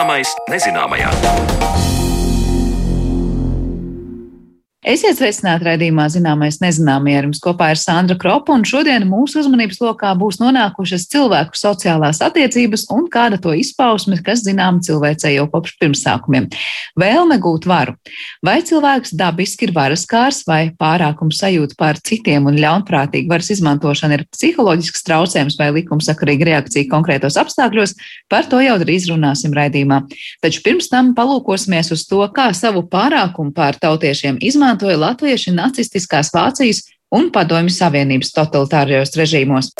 Zināmais 0.00 0.30
nezināmajā. 0.48 1.99
Esiet 4.90 5.20
sveicināti 5.20 5.68
raidījumā 5.68 6.08
Zināmais 6.10 6.56
nezināmie 6.58 7.12
ar 7.14 7.26
jums 7.28 7.38
kopā 7.44 7.68
ir 7.70 7.78
Sandra 7.78 8.16
Kropa, 8.18 8.56
un 8.56 8.64
šodien 8.66 9.04
mūsu 9.06 9.38
uzmanības 9.38 9.76
lokā 9.84 10.08
būs 10.18 10.40
nonākušas 10.40 11.04
cilvēku 11.12 11.54
sociālās 11.54 12.18
attiecības 12.26 12.88
un 12.90 13.04
kāda 13.12 13.38
to 13.38 13.52
izpausme, 13.54 14.18
kas 14.26 14.42
zinām 14.42 14.80
cilvēcei 14.82 15.36
jau 15.36 15.44
kopš 15.52 15.76
pirmsākumiem. 15.78 16.48
Vēlme 16.98 17.36
gūt 17.38 17.68
varu. 17.70 17.94
Vai 18.42 18.56
cilvēks 18.66 19.14
dabiski 19.20 19.68
ir 19.68 19.74
varaskārs 19.76 20.40
vai 20.48 20.72
pārākums 20.80 21.38
sajūta 21.38 21.78
pār 21.78 22.02
citiem 22.10 22.50
un 22.50 22.58
ļaunprātīga 22.58 23.30
varas 23.30 23.52
izmantošana 23.54 24.18
ir 24.18 24.26
psiholoģisks 24.34 25.06
traucējums 25.06 25.58
vai 25.60 25.70
likumsakarīga 25.78 26.50
reakcija 26.50 26.90
konkrētos 26.90 27.38
apstākļos, 27.38 27.94
par 28.32 28.50
to 28.50 28.58
jau 28.64 28.74
drīz 28.82 29.06
runāsim 29.12 29.54
raidījumā. 29.54 30.02
Taču 30.42 30.66
pirms 30.66 30.90
tam 30.90 31.14
palūkosimies 31.14 31.94
uz 31.94 32.08
to, 32.10 32.24
kā 32.34 32.50
savu 32.58 32.82
pārākumu 32.90 33.54
pār 33.54 33.78
tautiešiem 33.78 34.42
izmantot 34.42 34.79
izmantoja 34.80 34.96
latvieši 34.96 35.52
nacistiskās 35.52 36.30
Vācijas 36.32 36.86
un 37.12 37.28
Padomju 37.32 37.70
Savienības 37.74 38.32
totalitārajos 38.32 39.12
režīmos. 39.16 39.74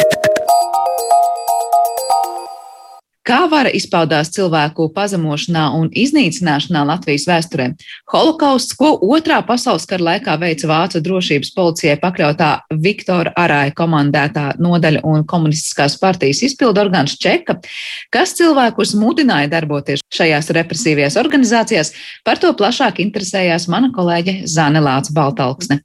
Kā 3.31 3.45
vara 3.47 3.71
izpaudās 3.71 4.33
cilvēku 4.35 4.89
pazemošanā 4.91 5.69
un 5.79 5.87
iznīcināšanā 5.95 6.81
Latvijas 6.89 7.29
vēsturē? 7.29 7.69
Holokausts, 8.11 8.75
ko 8.75 8.89
otrā 9.07 9.37
pasaules 9.47 9.85
kara 9.87 10.03
laikā 10.09 10.35
veica 10.41 10.67
Vācu 10.67 10.99
drošības 11.05 11.53
policijai 11.55 11.95
pakļautā 12.03 12.49
Viktora 12.83 13.31
Arāja 13.39 13.71
komandētā 13.79 14.49
nodaļa 14.59 15.05
un 15.07 15.23
komunistiskās 15.31 15.95
partijas 16.03 16.43
izpildu 16.49 16.83
orgāns 16.83 17.15
Čeka, 17.23 17.61
kas 18.11 18.35
cilvēkus 18.41 18.97
mudināja 18.99 19.53
darboties 19.53 20.03
šajās 20.11 20.51
represīvajās 20.59 21.21
organizācijās, 21.23 21.93
par 22.27 22.43
to 22.43 22.51
plašāk 22.59 22.99
interesējās 23.07 23.69
mana 23.71 23.93
kolēģe 23.95 24.41
Zane 24.51 24.83
Lāca 24.83 25.15
Baltalksne. 25.15 25.79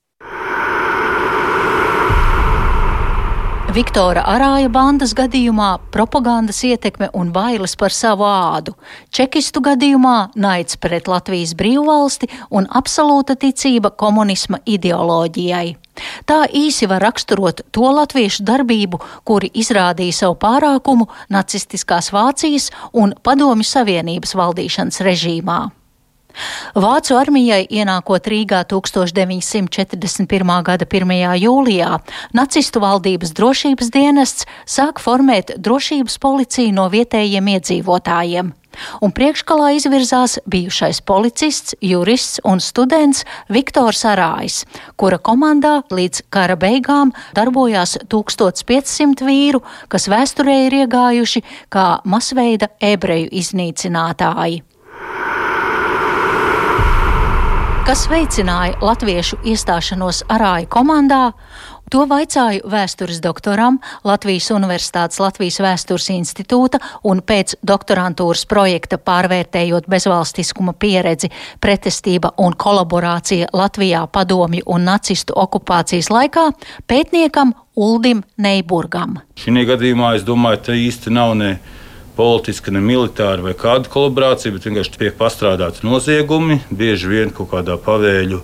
Viktora 3.76 4.22
Arāja 4.31 4.70
bandas 4.72 5.12
gadījumā 5.18 5.73
propagandas 5.92 6.62
ietekme 6.64 7.09
un 7.20 7.34
bailes 7.36 7.73
par 7.76 7.92
savu 7.92 8.23
ādu, 8.23 8.72
čekistu 9.12 9.59
gadījumā 9.66 10.30
naids 10.40 10.80
pret 10.80 11.09
Latvijas 11.12 11.52
brīvvalsti 11.59 12.30
un 12.56 12.70
absolūta 12.72 13.36
ticība 13.36 13.92
komunisma 13.92 14.62
ideoloģijai. 14.64 15.76
Tā 16.23 16.40
īsi 16.56 16.88
var 16.88 17.03
raksturot 17.03 17.66
to 17.76 17.92
latviešu 18.00 18.48
darbību, 18.48 19.03
kuri 19.28 19.52
izrādīja 19.52 20.22
savu 20.23 20.40
pārākumu 20.40 21.12
nacistiskās 21.36 22.14
Vācijas 22.16 22.72
un 22.96 23.12
Padomju 23.28 23.68
Savienības 23.76 24.38
valdīšanas 24.40 25.03
režīmā. 25.03 25.66
Vācu 26.75 27.16
armijai 27.19 27.64
ienākot 27.72 28.28
Rīgā 28.31 28.64
1941. 28.72 30.52
gada 30.67 30.86
1. 30.86 31.16
jūlijā, 31.39 31.94
nacistu 32.36 32.83
valdības 32.83 33.31
drošības 33.38 33.91
dienests 33.95 34.45
sāk 34.67 35.00
formēt 35.03 35.56
drošības 35.58 36.19
policiju 36.19 36.75
no 36.75 36.89
vietējiem 36.91 37.56
iedzīvotājiem. 37.56 38.53
Un 39.00 39.13
priekškalā 39.16 39.72
izvirzās 39.78 40.38
bijušais 40.52 41.00
policists, 41.08 41.78
jurists 41.80 42.41
un 42.44 42.59
students 42.59 43.23
Viktors 43.47 44.03
Arājs, 44.08 44.63
kura 45.00 45.16
komandā 45.16 45.78
līdz 45.95 46.25
kara 46.33 46.59
beigām 46.59 47.13
darbojās 47.38 47.97
1500 48.11 49.23
vīru, 49.23 49.63
kas 49.88 50.09
vēsturē 50.12 50.66
ir 50.68 50.79
iegājuši 50.84 51.45
kā 51.72 51.90
masveida 52.03 52.74
ebreju 52.84 53.31
iznīcinātāji. 53.31 54.63
Kas 57.85 58.07
veicināja 58.09 58.79
latviešu 58.81 59.38
iestāšanos 59.46 60.23
arāju 60.34 60.66
komandā? 60.73 61.35
To 61.94 62.07
vaicāju 62.09 62.63
vēstures 62.66 63.19
doktoram, 63.22 63.78
Latvijas 64.01 64.47
Universitātes 64.56 65.22
Latvijas 65.22 65.59
Vēstures 65.62 66.09
institūta 66.16 66.79
un 67.06 67.22
pēc 67.22 67.53
doktorantūras 67.62 68.47
projekta 68.50 68.97
pārvērtējot 68.97 69.85
bezvalstiskuma 69.85 70.74
pieredzi, 70.74 71.29
pretestība 71.62 72.34
un 72.41 72.57
kolaborācija 72.57 73.53
Latvijā 73.53 74.01
padomju 74.09 74.66
un 74.66 74.90
nacistu 74.90 75.38
okupācijas 75.38 76.09
laikā 76.09 76.50
pētniekam 76.90 77.53
Uldim 77.78 78.25
Neiburgam. 78.41 79.19
Šī 79.38 79.69
gadījumā 79.69 80.16
es 80.18 80.25
domāju, 80.25 80.63
ka 80.66 80.81
īsti 80.90 81.13
nav 81.13 81.38
ne 81.38 81.59
politiska, 82.16 82.74
ne 82.74 82.81
militāra 82.84 83.44
vai 83.46 83.56
kāda 83.58 83.92
kolaborācija, 83.92 84.53
bet 84.56 84.68
vienkārši 84.68 85.00
tiek 85.00 85.18
pastrādāti 85.20 85.86
noziegumi, 85.88 86.62
bieži 86.72 87.12
vien 87.12 87.34
kaut 87.36 87.52
kādā 87.53 87.78
pavēļu 87.81 88.42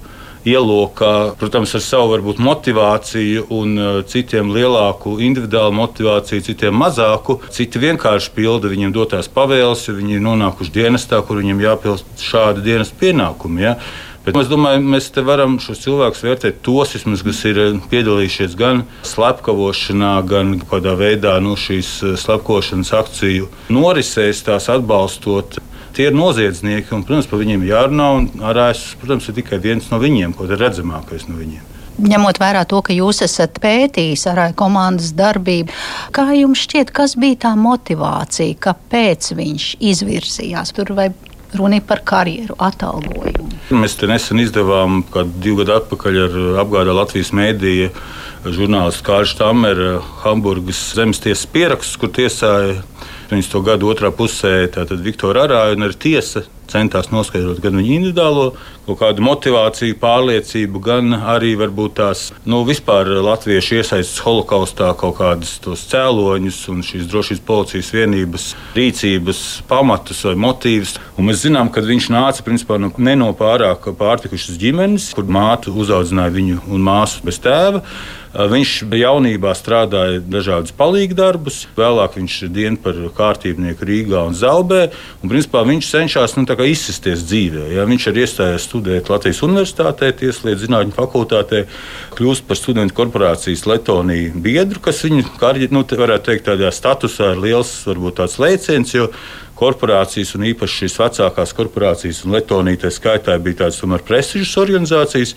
ielokā, 0.47 1.35
protams, 1.37 1.73
ar 1.77 1.83
savu 1.85 2.11
varbūt, 2.15 2.39
motivāciju, 2.41 3.45
un 3.53 3.73
uh, 3.77 3.89
citiem 4.09 4.49
lielāku 4.53 5.19
individuālu 5.21 5.75
motivāciju, 5.77 6.45
citiem 6.47 6.77
mazāku. 6.81 7.37
Citi 7.53 7.81
vienkārši 7.81 8.33
pilda 8.35 8.71
viņiem 8.71 8.93
dotās 8.95 9.29
pavēles, 9.31 9.85
jo 9.87 9.97
viņi 9.99 10.17
ir 10.17 10.23
nonākuši 10.25 10.73
dienestā, 10.79 11.21
kur 11.25 11.41
viņiem 11.41 11.61
jāpild 11.61 12.05
šādi 12.21 12.65
dienas 12.65 12.93
pienākumi. 12.97 13.67
Ja? 13.67 13.75
Bet 14.21 14.37
es 14.37 14.49
domāju, 14.51 14.83
mēs 14.85 15.07
te 15.15 15.23
varam 15.25 15.55
šos 15.61 15.79
cilvēkus 15.81 16.19
vērtēt 16.21 16.59
tos, 16.65 16.91
vismaz, 16.93 17.23
kas 17.25 17.39
ir 17.49 17.57
eh, 17.57 17.79
piedalījušies 17.89 18.53
gan 18.59 18.83
slepkavošanā, 19.09 20.11
gan 20.29 20.53
kādā 20.69 20.93
veidā 20.99 21.39
nu, 21.41 21.55
šīs 21.57 21.89
eh, 22.05 22.13
slepkošanas 22.21 22.93
akciju 22.99 23.49
norisēs, 23.73 24.43
tās 24.45 24.69
atbalstot. 24.69 25.57
Tie 25.97 26.05
ir 26.07 26.13
noziedznieki, 26.15 26.93
un, 26.93 27.01
protams, 27.07 27.27
par 27.27 27.41
viņiem 27.41 27.65
jārunā. 27.67 28.11
Arājas, 28.51 28.91
protams, 29.01 29.25
ir 29.27 29.39
tikai 29.41 29.57
viens 29.63 29.89
no 29.89 29.97
viņiem, 29.99 30.37
ko 30.37 30.45
ir 30.45 30.53
redzamākais 30.61 31.25
no 31.27 31.41
viņiem. 31.41 31.65
Ņemot 32.01 32.37
vērā 32.39 32.61
to, 32.69 32.79
ka 32.85 32.93
jūs 32.95 33.19
esat 33.25 33.57
pētījis 33.61 34.23
ar 34.31 34.39
komandas 34.57 35.11
darbību, 35.17 35.73
kā 36.15 36.29
jums 36.37 36.61
šķiet, 36.63 36.93
kas 36.95 37.17
bija 37.19 37.41
tā 37.49 37.51
motivācija, 37.59 38.55
kāpēc 38.69 39.33
viņš 39.37 39.67
izvirzījās 39.91 40.71
tur 40.77 40.93
vai 40.97 41.09
runa 41.57 41.79
ir 41.79 41.85
par 41.87 42.01
karjeru, 42.07 42.55
atalgojumu. 42.59 43.49
Mēs 43.75 43.97
te 43.99 44.07
nesen 44.09 44.41
izdevām, 44.43 45.01
kādu 45.11 45.43
divu 45.43 45.61
gadu 45.61 45.77
atpakaļ, 45.79 46.19
ar 46.25 46.37
apgādā 46.63 46.95
Latvijas 46.95 47.33
mēdīju 47.35 47.91
žurnālistu 48.45 49.05
Kāršu 49.07 49.37
Tammeru 49.41 49.91
Hamburgas 50.23 50.81
zemestiesas 50.95 51.45
pierakstus, 51.51 51.99
kur 52.01 52.11
tiesāja 52.15 52.79
viņas 53.31 53.51
to 53.51 53.61
gadu 53.63 53.91
otrā 53.91 54.11
pusē 54.15 54.65
Viktoru 54.91 55.45
Arāju 55.45 55.77
un 55.77 55.87
arī 55.87 55.99
tiesa 56.07 56.43
centās 56.71 57.11
noskaidrot 57.11 57.61
gan 57.63 57.77
viņa 57.79 57.95
individuālo 57.97 58.51
kaut 58.91 58.99
kādu 58.99 59.23
motivāciju, 59.23 59.95
pārliecību, 60.01 60.81
gan 60.83 61.15
arī 61.15 61.53
varbūt 61.59 61.95
tās 62.01 62.23
nu, 62.49 62.61
vispār 62.67 63.07
latviešu 63.23 63.77
iesaistas 63.79 64.19
holokaustā 64.25 64.91
kaut 64.99 65.17
kādus 65.21 65.55
tos 65.63 65.85
cēloņus 65.91 66.59
un 66.73 66.83
šīs 66.85 67.07
drošības 67.11 67.43
policijas 67.47 67.91
vienības 67.95 68.47
rīcības 68.75 69.43
pamatus 69.71 70.23
vai 70.27 70.35
motīvus. 70.47 70.97
Un 71.15 71.29
mēs 71.29 71.45
zinām, 71.45 71.71
ka 71.71 71.83
viņš 71.85 72.09
nāca 72.11 72.43
principā, 72.45 72.79
no, 72.81 72.91
ne 72.97 73.15
no 73.19 73.31
pārāk 73.37 73.87
pārtikušas 73.97 74.59
ģimenes, 74.59 75.11
kur 75.15 75.29
māte 75.31 75.71
uzaudzināja 75.71 76.35
viņu 76.35 76.65
un 76.67 76.89
māsu 76.91 77.23
bez 77.23 77.39
tēva. 77.41 77.85
Viņš 78.31 78.85
jaunībā 78.95 79.51
strādāja 79.59 80.21
dažādus 80.23 80.71
palīgdarbus, 80.79 81.65
vēlāk 81.75 82.15
viņš 82.15 82.35
ir 82.45 82.51
dienu 82.55 82.79
par 82.79 82.95
kārtībnieku 83.17 83.83
Rīgā 83.89 84.21
un 84.23 84.37
Zelbē. 84.39 84.85
Un, 85.19 85.27
principā, 85.27 85.65
viņš 85.67 85.89
cenšas 85.91 86.37
nu, 86.37 86.45
izsisties 86.47 87.25
dzīvē. 87.27 87.65
Ja? 87.75 87.83
Viņš 87.89 88.07
arī 88.07 88.23
iestājās 88.23 88.69
studēt 88.81 89.09
Latvijas 89.11 89.41
Universitātē, 89.45 90.09
Tieslietu 90.17 90.65
zinātņu 90.65 90.95
fakultātē, 90.95 91.65
kļūst 92.17 92.47
par 92.47 92.57
studentu 92.57 92.97
korporācijas 92.97 93.67
Latvijas 93.69 94.33
biedru, 94.41 94.81
kas 94.81 95.03
viņa 95.05 95.37
karjeras, 95.39 95.73
nu, 95.75 95.85
varētu 96.01 96.31
teikt, 96.31 96.47
tādā 96.49 96.71
statusā 96.73 97.35
ir 97.35 97.43
liels, 97.45 97.71
varbūt 97.87 98.19
tāds 98.21 98.39
lēciens 98.41 98.95
korporācijas, 99.61 100.33
un 100.35 100.47
īpaši 100.49 100.81
šīs 100.81 100.97
vecākās 100.97 101.53
korporācijas, 101.53 102.23
un 102.25 102.37
Latvijas 102.39 102.89
skaitā 102.93 103.37
bija 103.37 103.65
tādas 103.65 103.77
tomēr 103.81 104.01
prestižas 104.07 104.57
organizācijas. 104.57 105.35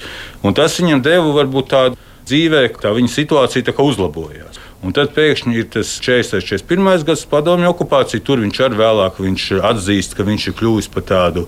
Tas 0.57 0.81
viņam 0.81 1.05
deva 1.05 1.35
varbūt 1.43 1.73
tādu 1.75 2.01
dzīvē, 2.25 2.71
tā 2.81 2.95
viņa 2.97 3.13
situācija 3.13 3.69
tā 3.69 3.77
uzlabojās. 3.85 4.54
Un 4.85 4.93
tad 4.93 5.15
pēkšņi 5.17 5.55
ir 5.57 5.71
tas 5.73 5.95
40. 6.05 6.45
41. 6.45 7.05
gadsimta 7.09 7.31
padomju 7.31 7.71
okupācija. 7.71 8.21
Tur 8.25 8.43
viņš 8.45 8.61
arī 8.67 8.81
vēlāk 8.83 9.23
viņš 9.25 9.47
atzīst, 9.65 10.17
ka 10.19 10.27
viņš 10.29 10.51
ir 10.51 10.57
kļuvis 10.59 10.91
par 10.93 11.07
tādu 11.09 11.47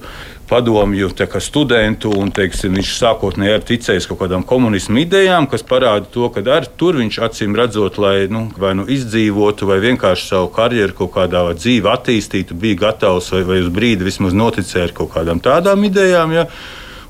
padomju 0.48 1.10
tā 1.18 1.26
studentu, 1.42 2.12
un 2.16 2.30
teiksim, 2.34 2.76
viņš 2.78 2.92
sākotnēji 3.00 3.56
ir 3.56 3.66
ticējis 3.66 4.06
kaut 4.08 4.20
kādām 4.22 4.44
komunismu 4.46 5.02
idejām, 5.02 5.48
kas 5.50 5.66
parāda 5.66 6.06
to, 6.12 6.28
ka 6.30 6.40
arī 6.40 6.70
tur 6.78 7.00
viņš 7.02 7.18
acīm 7.28 7.58
redzot, 7.58 7.98
lai 7.98 8.28
nu, 8.30 8.46
vai 8.56 8.72
nu 8.78 8.86
izdzīvotu, 8.86 9.66
vai 9.68 9.80
vienkārši 9.82 10.30
savu 10.30 10.50
karjeru 10.54 10.94
kaut 11.02 11.14
kādā 11.18 11.42
dzīvē 11.58 11.92
attīstītu, 11.98 12.54
bija 12.54 12.86
gatavs 12.86 13.32
vai, 13.34 13.42
vai 13.48 13.60
uz 13.64 13.70
brīdi 13.74 14.06
vismaz 14.06 14.36
noticēt 14.38 14.94
kaut 14.96 15.12
kādām 15.18 15.42
tādām 15.42 15.84
idejām. 15.90 16.34
Ja? 16.36 16.46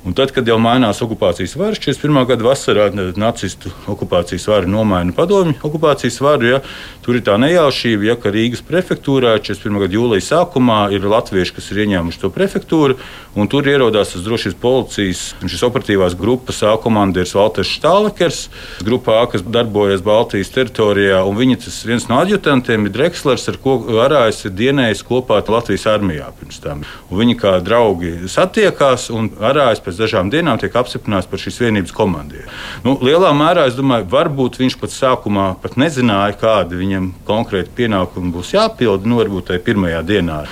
Un 0.07 0.15
tad, 0.15 0.31
kad 0.31 0.47
jau 0.47 0.55
mainās 0.63 1.01
okupācijas 1.03 1.57
varas, 1.59 1.81
41. 1.83 2.21
gada 2.29 2.45
vasarā 2.47 2.85
nacistu 3.19 3.73
okupācijas 3.91 4.45
vara 4.47 4.69
nomaina 4.71 5.11
padomju 5.11 5.57
okupācijas 5.67 6.21
varu, 6.23 6.47
ja, 6.53 6.61
tur 7.03 7.19
ir 7.19 7.25
tā 7.27 7.35
nejaušība, 7.43 8.07
ja, 8.07 8.15
ka 8.15 8.31
Rīgas 8.31 8.63
prefektūrā 8.69 9.33
41. 9.41 9.81
gada 9.83 9.99
jūlijas 9.99 10.29
sākumā 10.31 10.79
ir 10.95 11.09
latvieši, 11.11 11.57
kas 11.57 11.71
ir 11.73 11.81
ieņēmuši 11.83 12.23
to 12.23 12.31
prefektūru, 12.31 13.01
un 13.35 13.51
tur 13.51 13.67
ierodās 13.67 14.13
tas 14.15 14.23
drošības 14.23 14.61
policijas, 14.63 15.25
šis 15.43 15.67
operatīvās 15.67 16.15
grupas 16.19 16.63
A 16.63 16.77
komandieris 16.79 17.35
Valters 17.35 17.75
Štālekers, 17.75 18.45
grupā 18.87 19.19
A, 19.25 19.27
kas 19.33 19.43
darbojas 19.43 20.07
Baltijas 20.07 20.55
teritorijā, 20.55 21.25
un 21.27 21.35
viņa 21.35 21.59
tas 21.67 21.81
viens 21.89 22.07
no 22.07 22.21
adjutantiem 22.23 22.87
ir 22.87 22.95
Drexlers, 22.95 23.49
ar 23.51 23.59
ko 23.59 23.81
Arājas 24.07 24.45
ir 24.47 24.55
dienējis 24.55 25.03
kopā 25.11 25.43
Latvijas 25.43 25.89
armijā 25.91 26.31
pirms 26.39 26.63
tam. 26.63 26.87
Un 27.11 27.25
viņi 27.25 27.39
kā 27.43 27.59
draugi 27.59 28.31
satiekās, 28.31 29.11
un 29.11 29.33
Arājas 29.43 29.83
pēc 29.83 29.96
dažām 30.01 30.31
dienām 30.33 30.61
tiek 30.61 30.75
apstiprināts 30.77 31.29
par 31.31 31.43
šīs 31.43 31.61
vienības 31.65 31.95
komandieru. 31.97 32.47
Nu, 32.85 32.97
lielā 33.03 33.33
mērā 33.37 33.67
es 33.71 33.77
domāju, 33.79 34.09
varbūt 34.13 34.61
viņš 34.63 34.79
pat 34.81 34.95
sākumā 34.95 35.51
pat 35.63 35.79
nezināja, 35.81 36.39
kādi 36.41 36.79
viņam 36.81 37.13
konkrēti 37.29 37.75
pienākumi 37.83 38.33
būs 38.35 38.55
jāpilda, 38.57 39.09
nu, 39.09 39.21
varbūt 39.23 39.51
tajā 39.51 39.65
pirmajā 39.67 40.03
dienā. 40.07 40.45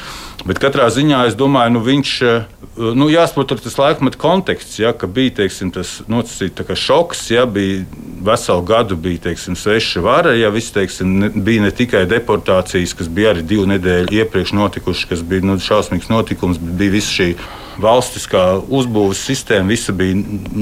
Bet 0.45 0.59
katrā 0.61 0.91
ziņā 0.93 1.23
es 1.31 1.37
domāju, 1.41 1.73
nu, 1.73 1.81
viņš 1.87 2.11
nu, 2.99 3.07
jāsaprot 3.09 3.55
tas 3.65 3.79
laikmeta 3.79 4.19
konteksts, 4.21 4.77
ja, 4.83 4.93
ka 4.93 5.09
bija 5.09 5.39
teiksim, 5.41 5.71
tas 5.73 6.03
nocīts 6.11 6.75
šoks, 6.85 7.23
ja 7.33 7.47
bija 7.49 7.85
veselu 8.25 8.65
gadu 8.69 8.97
bija 9.01 9.23
teiksim, 9.31 9.57
sveša 9.57 10.03
vara, 10.05 10.35
ja 10.37 10.51
viss 10.53 10.75
teiksim, 10.75 11.19
ne, 11.23 11.31
bija 11.35 11.65
ne 11.65 11.73
tikai 11.73 12.05
deportācijas, 12.11 12.93
kas 12.99 13.09
bija 13.09 13.33
arī 13.33 13.45
divu 13.55 13.65
nedēļu 13.73 14.13
iepriekš 14.21 14.53
notikušas, 14.59 15.09
kas 15.15 15.25
bija 15.25 15.47
nu, 15.49 15.57
šausmīgs 15.61 16.13
notikums, 16.13 16.61
bet 16.61 16.81
bija 16.83 16.97
visa 16.99 17.15
šī 17.15 17.31
valstiskā 17.81 18.43
uzbūves 18.63 19.21
sistēma 19.27 19.73
visa 19.73 19.95
bija 19.97 20.17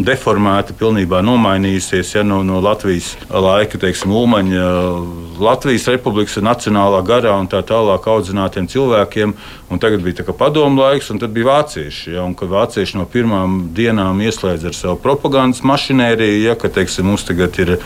deformēta, 0.07 0.77
pilnībā 0.79 1.23
nomainījusies 1.25 2.15
ja, 2.17 2.23
no, 2.27 2.41
no 2.47 2.61
Latvijas 2.65 3.13
laika, 3.29 3.81
teiksim, 3.81 4.15
Ulmaņa, 4.17 4.69
Latvijas 5.43 5.89
republikas 5.93 6.39
nacionālā 6.45 7.03
garā 7.07 7.35
un 7.41 7.51
tā 7.51 7.63
tālāk 7.67 8.09
audzinātiem 8.09 8.69
cilvēkiem. 8.71 9.35
Tagad 9.83 10.03
bija 10.05 10.35
padomu 10.37 10.83
laiks, 10.83 11.09
un 11.11 11.19
tad 11.23 11.33
bija 11.33 11.49
vācieši. 11.49 12.13
Ja, 12.13 12.27
un, 12.29 12.37
vācieši 12.37 12.99
no 13.01 13.07
pirmām 13.09 13.73
dienām 13.75 14.21
ieslēdz 14.21 14.69
ar 14.69 14.77
savu 14.77 15.01
propagandas 15.01 15.63
mašinēriju, 15.67 16.43
ja, 16.45 16.57
ka 16.61 16.69
teiksim, 16.73 17.09
mums 17.09 17.25
tagad 17.29 17.57
ir 17.63 17.79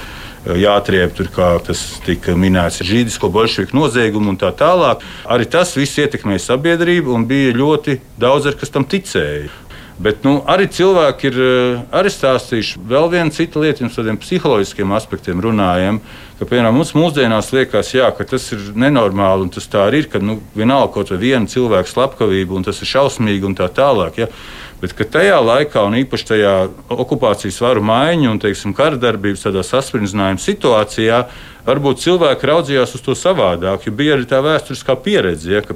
jāatriep 0.54 1.14
tur, 1.16 1.30
kā 1.34 1.50
tas 1.66 1.82
tika 2.06 2.36
minēts, 2.38 2.84
žīdisko 2.86 3.30
bolševiku 3.34 3.76
noziegumu 3.76 4.34
un 4.34 4.40
tā 4.40 4.52
tālāk. 4.54 5.02
Arī 5.26 5.48
tas 5.50 5.74
viss 5.78 5.98
ietekmēja 5.98 6.44
sabiedrību 6.50 7.14
un 7.16 7.26
bija 7.26 7.54
ļoti 7.56 8.00
daudz, 8.20 8.52
kas 8.60 8.74
tam 8.74 8.86
ticēja. 8.86 9.50
Bet 9.96 10.26
nu, 10.26 10.42
arī 10.44 10.66
cilvēki 10.68 11.28
ir 11.30 11.36
eh, 11.40 11.78
arī 11.96 12.10
stāstījuši 12.12 12.82
vēl 12.84 13.06
vienu 13.14 13.32
citu 13.32 13.62
lietu, 13.62 13.80
pirms 13.80 13.96
tādiem 13.96 14.18
psiholoģiskiem 14.20 14.92
aspektiem 14.92 15.40
runājam. 15.40 16.02
Ka, 16.36 16.44
piemēram, 16.44 16.76
mums 16.76 16.92
mūsdienās 16.92 17.48
liekas, 17.56 17.94
jā, 17.96 18.10
ka 18.12 18.26
tas 18.28 18.44
ir 18.52 18.74
nenormāli 18.76 19.46
un 19.46 19.52
tas 19.54 19.64
tā 19.72 19.86
arī 19.88 20.02
ir. 20.04 20.10
Ka 20.12 20.20
nu, 20.20 20.36
vienalga 20.52 20.92
kaut 20.98 21.14
vai 21.14 21.20
viena 21.22 21.48
cilvēka 21.48 21.88
slepkavība 21.88 22.58
un 22.58 22.68
tas 22.68 22.82
ir 22.84 22.92
šausmīgi 22.92 23.48
un 23.48 23.56
tā 23.56 23.70
tālāk. 23.72 24.20
Ja? 24.20 24.28
Bet 24.76 24.92
tajā 25.08 25.38
laikā, 25.40 25.86
un 25.88 25.94
īpaši 26.02 26.26
tajā 26.28 26.54
okupācijas 26.92 27.62
varu 27.64 27.80
maiņu 27.88 28.34
un 28.34 28.40
teiksim, 28.42 28.74
kara 28.76 28.98
darbības 29.00 29.46
saspringzinājuma 29.64 30.42
situācijā, 30.42 31.20
varbūt 31.64 32.02
cilvēki 32.02 32.50
raudzījās 32.50 32.92
uz 32.98 33.04
to 33.06 33.14
savādāk. 33.16 33.88
Bija 33.96 34.18
arī 34.18 34.28
tā 34.28 34.42
vēsturiskā 34.44 34.98
pieredze, 35.00 35.48
ja, 35.54 35.62
ka 35.64 35.72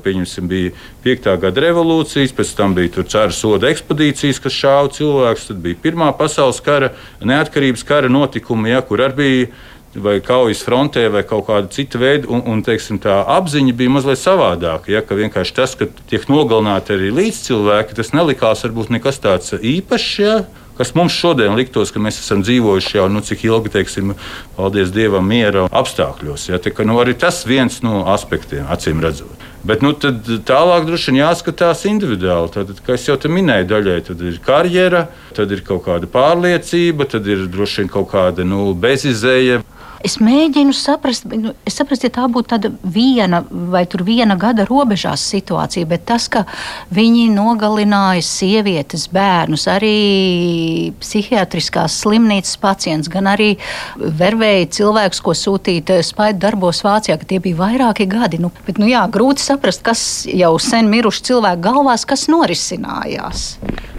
bija 0.53 0.75
5. 1.07 1.31
gada 1.47 1.65
revolūcijas, 1.65 2.37
pēc 2.37 2.53
tam 2.59 2.77
bija 2.77 3.01
cēra 3.01 3.33
soda 3.33 3.73
ekspedīcijas, 3.73 4.43
kas 4.45 4.61
šāva 4.61 4.93
cilvēkus, 4.93 5.49
tad 5.49 5.65
bija 5.65 5.81
Pirmā 5.81 6.13
pasaules 6.21 6.61
kara, 6.61 6.93
neatkarības 7.25 7.87
kara 7.89 8.13
notikumi, 8.13 8.75
ja, 8.75 8.85
kur 8.85 9.01
arī 9.09 9.17
bija 9.17 9.51
vai 9.95 10.21
kaujas 10.23 10.63
frontē, 10.63 11.09
vai 11.11 11.23
kaut 11.27 11.49
kāda 11.49 11.71
cita 11.73 11.99
veida. 11.99 12.29
Un, 12.31 12.45
un 12.47 12.63
teiksim, 12.67 13.01
tā 13.03 13.21
apziņa 13.39 13.75
bija 13.77 13.95
mazliet 13.97 14.21
savādāka. 14.23 14.93
Ja, 14.93 15.03
ka 15.03 15.19
vienkārši 15.19 15.57
tas, 15.57 15.75
ka 15.79 15.91
tiek 16.11 16.29
nogalināti 16.31 16.95
arī 16.95 17.11
līdzcilvēki, 17.17 17.97
tas 17.99 18.15
nelikās 18.15 18.65
varbūt 18.67 18.95
nekas 18.95 19.23
tāds 19.23 19.57
īpašs. 19.59 20.13
Ja, 20.23 20.37
kas 20.81 20.95
mums 20.97 21.13
šodien 21.13 21.59
liktos, 21.59 21.91
ka 21.93 22.01
mēs 22.01 22.23
esam 22.23 22.45
dzīvojuši 22.47 22.97
jau 22.97 23.11
nu, 23.13 23.21
cik 23.25 23.45
ilgi, 23.45 23.75
teiksim, 23.75 24.15
paldies 24.57 24.95
Dievam, 24.95 25.27
miera 25.29 25.67
apstākļos. 25.69 26.49
Ja, 26.53 26.63
tā, 26.63 26.73
ka, 26.73 26.87
nu, 26.89 26.97
arī 27.03 27.19
tas 27.19 27.43
viens 27.49 27.83
no 27.85 28.07
aspektiem, 28.15 28.65
acīm 28.71 29.03
redzot. 29.05 29.49
Bet 29.67 29.83
nu, 29.85 29.91
tālāk 29.93 30.87
droši 30.89 31.11
vien 31.11 31.19
jāskatās 31.21 31.83
individuāli. 31.91 32.49
Tad, 32.55 32.71
kā 32.87 32.97
jau 32.97 33.19
minēju, 33.29 33.67
daļai 33.69 33.99
tad 34.07 34.23
ir 34.25 34.39
karjera, 34.45 35.03
tad 35.37 35.53
ir 35.53 35.61
kaut 35.67 35.85
kāda 35.85 36.09
pārliecība, 36.09 37.05
tad 37.11 37.29
ir 37.29 37.45
droši 37.53 37.83
vien 37.83 37.93
kaut 37.93 38.09
kāda 38.15 38.47
nu, 38.49 38.71
bezizēja. 38.73 39.61
Es 40.01 40.17
mēģinu 40.17 40.73
saprast, 40.73 41.27
nu, 41.29 41.53
es 41.69 41.75
saprastu, 41.77 42.09
ja 42.09 42.15
tā 42.15 42.23
būtu 42.33 42.49
tāda 42.55 42.71
viena 42.81 43.43
vai 43.51 43.83
viena 44.07 44.37
gada 44.41 44.65
robežās 44.65 45.21
situācija, 45.29 45.85
bet 45.91 46.07
tas, 46.09 46.25
ka 46.33 46.47
viņi 46.95 47.27
nogalināja 47.35 48.25
sievietes, 48.25 49.05
bērnus, 49.13 49.67
arī 49.69 50.93
psihiatriskās 51.03 51.99
slimnīcas 52.01 52.57
pacients, 52.63 53.11
gan 53.13 53.29
arī 53.29 53.51
vervēja 53.99 54.71
cilvēkus, 54.79 55.21
ko 55.21 55.37
sūtīt 55.37 55.93
eh, 55.93 56.01
spaidu 56.07 56.41
darbos 56.47 56.81
Vācijā, 56.87 57.19
ka 57.21 57.29
tie 57.29 57.43
bija 57.45 57.61
vairāki 57.61 58.09
gadi. 58.09 58.41
Nu, 58.41 58.53
bet, 58.65 58.81
nu, 58.81 58.89
jā, 58.89 59.05
grūti 59.13 59.45
saprast, 59.45 59.85
kas 59.85 60.07
jau 60.25 60.55
sen 60.63 60.89
miruši 60.89 61.29
cilvēku 61.29 61.65
galvās, 61.69 62.09
kas 62.09 62.25
norisinājās. 62.33 63.45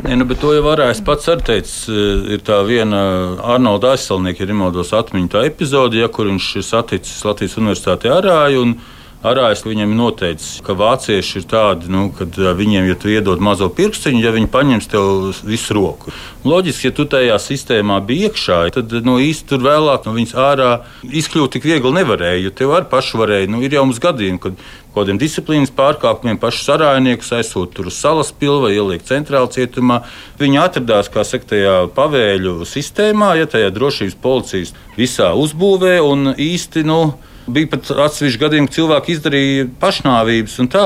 Nē, 0.01 0.18
nu, 0.18 0.25
to 0.33 0.56
jau 0.57 0.65
varēs 0.65 1.03
pats 1.06 1.30
arī 1.30 1.45
teikt. 1.51 1.77
Ir 2.31 2.42
tā 2.45 2.57
viena 2.65 3.01
Arnolda 3.53 3.94
aizsalnieka, 3.94 4.42
ir 4.42 4.56
imodos 4.56 4.95
atmiņu 4.98 5.30
tā 5.30 5.45
epizode 5.45 5.91
periodi, 5.92 6.02
ja, 6.02 6.08
kur 6.08 6.28
viņš 6.30 6.56
ir 6.58 6.64
saticis 6.64 7.24
Latvijas 7.26 7.58
Universitātē 7.58 8.12
Arāju. 8.12 8.76
Arājas 9.22 9.62
viņam 9.62 9.92
ir 9.92 9.98
noteicis, 10.00 10.64
ka 10.66 10.74
vācieši 10.74 11.36
ir 11.38 11.44
tādi, 11.46 11.92
nu, 11.94 12.10
ka 12.10 12.26
viņiem, 12.58 12.88
ja 12.90 12.96
tu 12.98 13.08
iedod 13.08 13.38
mazo 13.38 13.68
pirkstiņu, 13.70 14.18
ja 14.18 14.32
viņi 14.34 14.50
paņems 14.50 14.88
tev 14.90 15.36
visu 15.46 15.76
roku. 15.78 16.10
Loģiski, 16.42 16.88
ja 16.88 16.92
tu 16.92 17.06
tajā 17.06 17.38
sistēmā 17.38 18.00
biji 18.02 18.32
iekšā, 18.32 18.58
tad 18.74 18.90
nu, 19.06 19.20
īsti 19.22 19.46
tur 19.46 19.62
vēlāk 19.62 20.08
no 20.08 20.16
viņas 20.16 20.34
ārā 20.34 20.72
izkļūt 21.06 21.54
tik 21.54 21.70
viegli 21.70 21.94
nevarēja. 22.00 22.42
Jo 22.48 22.50
tev 22.50 22.74
arī 22.74 22.90
paši 22.90 23.22
varēja, 23.22 23.52
nu, 23.54 23.62
ir 23.62 23.78
jau 23.78 23.86
mums 23.86 24.02
gadījumi, 24.02 24.42
kad 24.42 24.58
kaut 24.92 25.06
kādiem 25.06 25.20
disciplīnas 25.22 25.72
pārkāpumiem 25.76 26.40
pašus 26.42 26.68
arājniekus 26.76 27.32
aizsūta 27.38 27.78
tur 27.78 27.88
uz 27.92 27.98
salas 27.98 28.34
pilva, 28.36 28.74
ieliek 28.76 29.06
centrālā 29.08 29.48
cietumā. 29.52 30.02
Viņi 30.40 30.60
atradās, 30.60 31.10
kā 31.12 31.24
saka, 31.28 31.54
tajā 31.54 31.76
pavēļu 31.96 32.62
sistēmā, 32.68 33.34
ja 33.39 33.48
tajā 33.50 33.72
drošības 33.72 34.20
policijas 34.22 34.75
visā 35.00 35.32
uzbūvē 35.39 35.98
un 36.04 36.34
īsti. 36.36 36.86
Nu, 36.88 37.01
Bija 37.51 37.72
pat 37.72 37.88
atsevišķi 37.89 38.38
gadījumi, 38.38 38.70
kad 38.70 38.75
cilvēki 38.75 39.13
izdarīja 39.15 39.63
pašnāvības 39.82 40.60
un 40.62 40.68
tā 40.72 40.84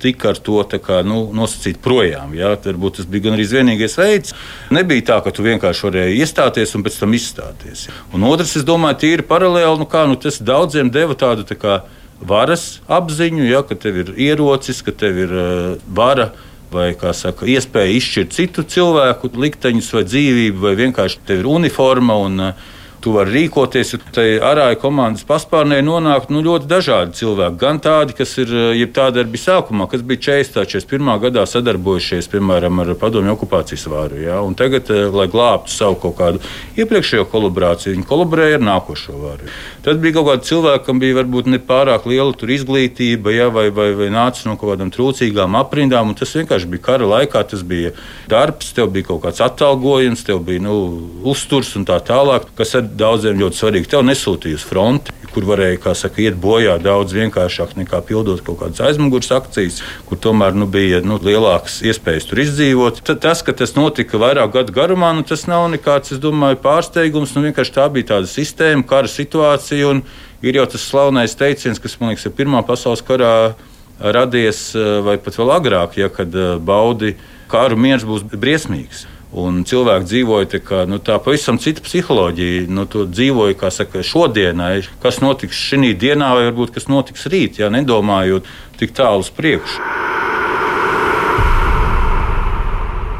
tika 0.00 0.30
ar 0.32 0.38
to 0.40 0.62
kā, 0.80 1.02
nu, 1.06 1.18
nosacīt 1.36 1.82
projām. 1.84 2.32
Ja? 2.38 2.54
Varbūt 2.64 2.98
tas 2.98 3.08
bija 3.10 3.26
gan 3.26 3.36
arī 3.36 3.44
vienīgais 3.50 3.98
veids. 3.98 4.34
Nebija 4.74 5.04
tā, 5.10 5.18
ka 5.24 5.34
tu 5.34 5.44
vienkārši 5.44 5.86
varēji 5.88 6.22
iestāties 6.22 6.74
un 6.78 6.86
pēc 6.86 6.98
tam 7.02 7.14
izstāties. 7.18 7.86
Un 8.16 8.24
otrs, 8.30 8.56
es 8.56 8.66
domāju, 8.66 9.02
tīri 9.04 9.26
paralēli, 9.28 9.76
nu, 9.82 9.88
kā, 9.90 10.06
nu, 10.08 10.16
tas 10.16 10.40
daudziem 10.40 10.90
deva 10.94 11.18
tādu 11.18 11.44
tā 11.48 11.58
kā, 11.60 11.82
varas 12.20 12.80
apziņu, 12.88 13.44
ja? 13.48 13.62
ka 13.66 13.76
tev 13.78 14.02
ir 14.02 14.12
ierocis, 14.16 14.82
ka 14.82 14.94
tev 14.94 15.18
ir 15.26 15.34
uh, 15.34 15.76
vara 15.94 16.32
vai 16.72 16.90
saka, 17.16 17.46
iespēja 17.48 17.94
izšķirt 17.96 18.34
citu 18.36 18.64
cilvēku 18.68 19.30
likteņus 19.32 19.92
vai 19.94 20.02
dzīvību, 20.04 20.58
vai 20.66 20.74
vienkārši 20.76 21.22
tev 21.28 21.44
ir 21.44 21.48
uniforma. 21.48 22.18
Un, 22.26 22.42
uh, 22.50 22.66
tu 23.08 23.14
vari 23.16 23.32
rīkoties. 23.32 23.94
Tai 24.14 24.26
arāja 24.44 24.76
komandas 24.80 25.24
paspārnē 25.28 25.80
nonāk 25.84 26.28
nu, 26.32 26.42
ļoti 26.44 26.68
dažādi 26.68 27.16
cilvēki. 27.22 27.58
Gan 27.60 27.80
tādi, 27.80 28.16
kas 28.18 28.34
ir, 28.42 28.52
eh, 28.52 28.76
jeb 28.82 28.92
tādi 28.92 29.22
arī 29.22 29.32
bija 29.32 29.46
sākumā, 29.48 29.88
kas 29.88 30.02
bija 30.02 30.20
40. 30.28 30.66
41. 30.68 31.18
gadā 31.22 31.46
sadarbojušies, 31.48 32.28
piemēram, 32.28 32.80
ar 32.82 32.94
padomju 32.94 33.34
okupācijas 33.36 33.86
vāru. 33.88 34.20
Ja? 34.22 34.42
Un 34.42 34.54
tagad, 34.54 34.90
eh, 34.90 35.08
lai 35.08 35.26
glābtu 35.28 35.72
savu 35.72 35.96
kaut 35.96 36.16
kādu 36.18 36.40
iepriekšējo 36.76 37.26
kolaborāciju, 37.32 37.94
viņi 37.96 38.06
kolaborēja 38.06 38.60
ar 38.60 38.64
nākošo 38.68 39.14
vāru. 39.16 39.48
Tad 39.82 40.00
bija 40.00 40.14
kaut 40.14 40.26
kādi 40.28 40.48
cilvēki, 40.50 40.84
kam 40.84 41.00
bija 41.00 41.22
varbūt 41.22 41.46
ne 41.46 41.58
pārāk 41.58 42.04
liela 42.04 42.32
izglītība, 42.32 43.34
ja? 43.34 43.48
vai, 43.48 43.70
vai, 43.70 43.92
vai 43.94 44.08
nāca 44.08 44.44
no 44.46 44.56
kaut 44.56 44.76
kādām 44.76 44.92
trūcīgām 44.92 45.56
aprindām. 45.56 46.14
Tas 46.16 46.34
vienkārši 46.34 46.68
bija 46.68 46.82
kara 46.82 47.06
laikā, 47.06 47.48
tas 47.48 47.62
bija 47.62 47.92
darbs, 48.28 48.72
tev 48.72 48.92
bija 48.92 49.06
kaut 49.08 49.22
kāds 49.22 49.40
atalgojums, 49.40 50.24
tev 50.24 50.44
bija 50.44 50.60
nu, 50.60 50.76
uzturs 51.24 51.74
un 51.76 51.86
tā 51.86 52.00
tālāk, 52.04 52.50
kas 52.56 52.74
ar 52.74 52.82
daudziem 52.98 53.38
ļoti 53.40 53.58
svarīgi. 53.58 53.88
Tev 53.92 54.04
nesūtīja 54.06 54.58
uz 54.58 54.64
fronti, 54.66 55.14
kur 55.32 55.46
varēja 55.48 55.94
saka, 55.98 56.22
iet 56.24 56.38
bojā 56.40 56.76
daudz 56.82 57.14
vienkāršāk 57.16 57.76
nekā 57.78 58.00
pildot 58.08 58.42
kaut 58.46 58.60
kādas 58.62 58.82
aizmugures 58.88 59.30
akcijas, 59.34 59.80
kur 60.08 60.20
tomēr 60.20 60.56
nu, 60.58 60.66
bija 60.70 61.00
nu, 61.04 61.20
lielākas 61.22 61.80
iespējas 61.86 62.28
tur 62.28 62.42
izdzīvot. 62.42 63.02
Tad 63.06 63.22
tas, 63.24 63.44
ka 63.46 63.54
tas 63.56 63.76
notika 63.78 64.20
vairāk 64.20 64.54
gadu 64.56 64.74
garumā, 64.76 65.12
nu, 65.16 65.26
tas 65.26 65.46
nav 65.50 65.68
nekāds 65.72 66.18
domāju, 66.22 66.60
pārsteigums. 66.64 67.36
Nu, 67.36 67.46
tā 67.52 67.88
bija 67.94 68.14
tāda 68.14 68.30
sistēma, 68.30 68.86
kara 68.88 69.10
situācija. 69.10 69.98
Ir 70.38 70.54
jau 70.54 70.68
tas 70.70 70.84
slavenais 70.86 71.34
teiciens, 71.34 71.80
kas 71.82 71.96
man 71.98 72.12
liekas, 72.12 72.28
ir 72.28 72.34
Pirmā 72.38 72.62
pasaules 72.66 73.02
karā 73.02 73.56
radies 73.98 74.70
vai 75.02 75.16
pat 75.18 75.38
vēl 75.38 75.50
agrāk, 75.56 75.98
ja, 75.98 76.10
kad 76.14 76.34
baudi 76.62 77.16
karu 77.50 77.78
miers 77.80 78.06
būs 78.06 78.22
briesmīgs. 78.22 79.06
Un 79.28 79.60
cilvēki 79.68 80.08
dzīvoja 80.08 80.60
kā, 80.64 80.84
nu, 80.88 80.96
tā 81.04 81.18
pavisam 81.20 81.58
cita 81.60 81.84
psiholoģija. 81.84 82.64
Nu, 82.72 82.86
tu 82.88 83.04
dzīvoji, 83.04 83.58
kā 83.60 83.68
saka, 83.74 84.00
šodienai, 84.00 84.80
kas 85.02 85.20
notiks 85.20 85.58
šī 85.68 85.92
dienā, 86.00 86.32
vai 86.32 86.48
varbūt 86.48 86.72
kas 86.78 86.88
notiks 86.88 87.28
rīt, 87.28 87.60
ja 87.60 87.68
nedomājot 87.68 88.48
tik 88.80 88.96
tālu 88.96 89.20
uz 89.20 89.28
priekšu. 89.28 89.84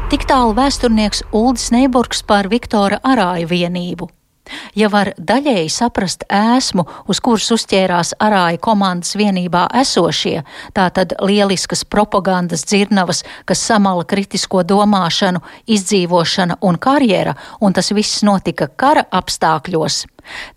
Tik 0.09 0.25
tālu 0.25 0.55
vēsturnieks 0.57 1.27
Ulris 1.37 1.69
Neiburgs 1.69 2.23
par 2.25 2.49
Viktora 2.49 2.97
Arāja 3.05 3.45
vienību. 3.45 4.09
Ja 4.77 4.89
var 4.91 5.11
daļēji 5.17 5.69
saprast 5.73 6.25
ēsmu, 6.29 6.85
uz 7.09 7.21
kuras 7.23 7.49
uzķērās 7.55 8.15
arāja 8.21 8.59
komandas 8.61 9.15
vienībā 9.19 9.67
esošie, 9.81 10.43
tātad 10.77 11.15
lieliskas 11.23 11.85
propagandas 11.85 12.65
dzirnavas, 12.69 13.23
kas 13.45 13.63
samala 13.65 14.05
kritisko 14.09 14.63
domāšanu, 14.67 15.41
izdzīvošana 15.69 16.59
un 16.61 16.77
karjera, 16.81 17.35
un 17.61 17.73
tas 17.73 17.91
viss 17.95 18.23
notika 18.27 18.69
kara 18.69 19.05
apstākļos, 19.21 20.03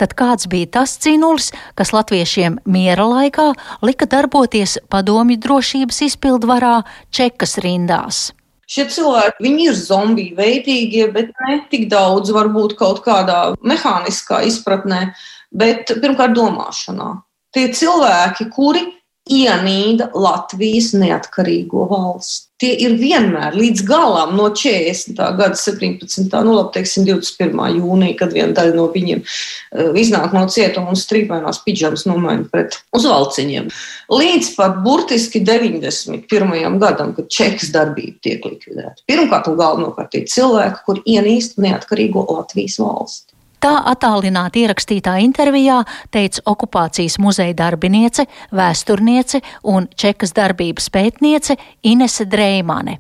tad 0.00 0.14
kāds 0.18 0.49
bija 0.52 0.70
tas 0.80 0.96
cinulis, 1.02 1.52
kas 1.78 1.94
latviešiem 1.96 2.61
miera 2.66 3.08
laikā 3.08 3.52
lika 3.82 4.08
darboties 4.11 4.78
padomju 4.92 5.40
drošības 5.42 6.04
izpildvarā 6.11 6.76
čekas 7.11 7.58
rindās? 7.62 8.30
Šie 8.71 8.87
cilvēki 8.88 9.52
ir 9.66 9.75
zombiju 9.76 10.37
veidīgie, 10.38 11.09
bet 11.12 11.33
ne 11.49 11.59
tik 11.71 11.88
daudz 11.90 12.31
varbūt 12.33 12.76
kaut 12.78 13.02
kādā 13.04 13.54
mehāniskā 13.61 14.42
izpratnē, 14.49 15.12
bet 15.50 15.90
pirmkārt 16.00 16.37
domāšanā. 16.38 17.11
Tie 17.52 17.66
cilvēki, 17.75 18.49
kuri 18.54 18.87
ienīda 19.28 20.11
Latvijas 20.14 20.92
neatkarīgo 20.97 21.88
valsti. 21.90 22.51
Tie 22.62 22.71
ir 22.78 22.92
vienmēr 22.95 23.57
līdz 23.59 23.83
galam 23.88 24.37
no 24.38 24.45
40. 24.54 25.16
gada 25.38 25.59
17. 25.59 26.28
nu, 26.47 26.52
labi, 26.54 26.71
teiksim, 26.76 27.02
21. 27.09 27.59
jūnija, 27.81 28.14
kad 28.21 28.37
viena 28.37 28.54
daļa 28.54 28.76
no 28.76 28.85
viņiem 28.92 29.25
uh, 29.25 29.88
iznāk 29.99 30.31
no 30.37 30.45
cietuma 30.47 30.92
un 30.95 31.00
strīpainās 31.00 31.59
pidžamas 31.64 32.07
nomaina 32.07 32.47
pret 32.52 32.78
uzvalciņiem. 32.95 33.66
Līdz 34.14 34.52
pat 34.54 34.78
burtiski 34.85 35.42
91. 35.42 36.78
gadam, 36.78 37.11
kad 37.19 37.31
čekas 37.35 37.75
darbība 37.75 38.23
tiek 38.23 38.47
likvidēta. 38.47 39.02
Pirmkārt 39.11 39.50
un 39.50 39.59
galvenokārt 39.59 40.14
ir 40.21 40.31
cilvēki, 40.31 40.85
kur 40.87 41.02
ienīst 41.02 41.59
neatkarīgo 41.59 42.28
Latvijas 42.31 42.78
valsti. 42.78 43.31
Tā 43.62 43.76
attālināti 43.87 44.64
ierakstītā 44.64 45.12
intervijā 45.23 45.76
teica 46.11 46.42
okupācijas 46.50 47.21
muzeja 47.23 47.54
darbiniece, 47.61 48.25
vēsturniece 48.50 49.38
un 49.71 49.87
čekas 49.95 50.35
darbības 50.35 50.90
pētniece 50.90 51.54
Inese 51.87 52.26
Dreimane. 52.26 52.99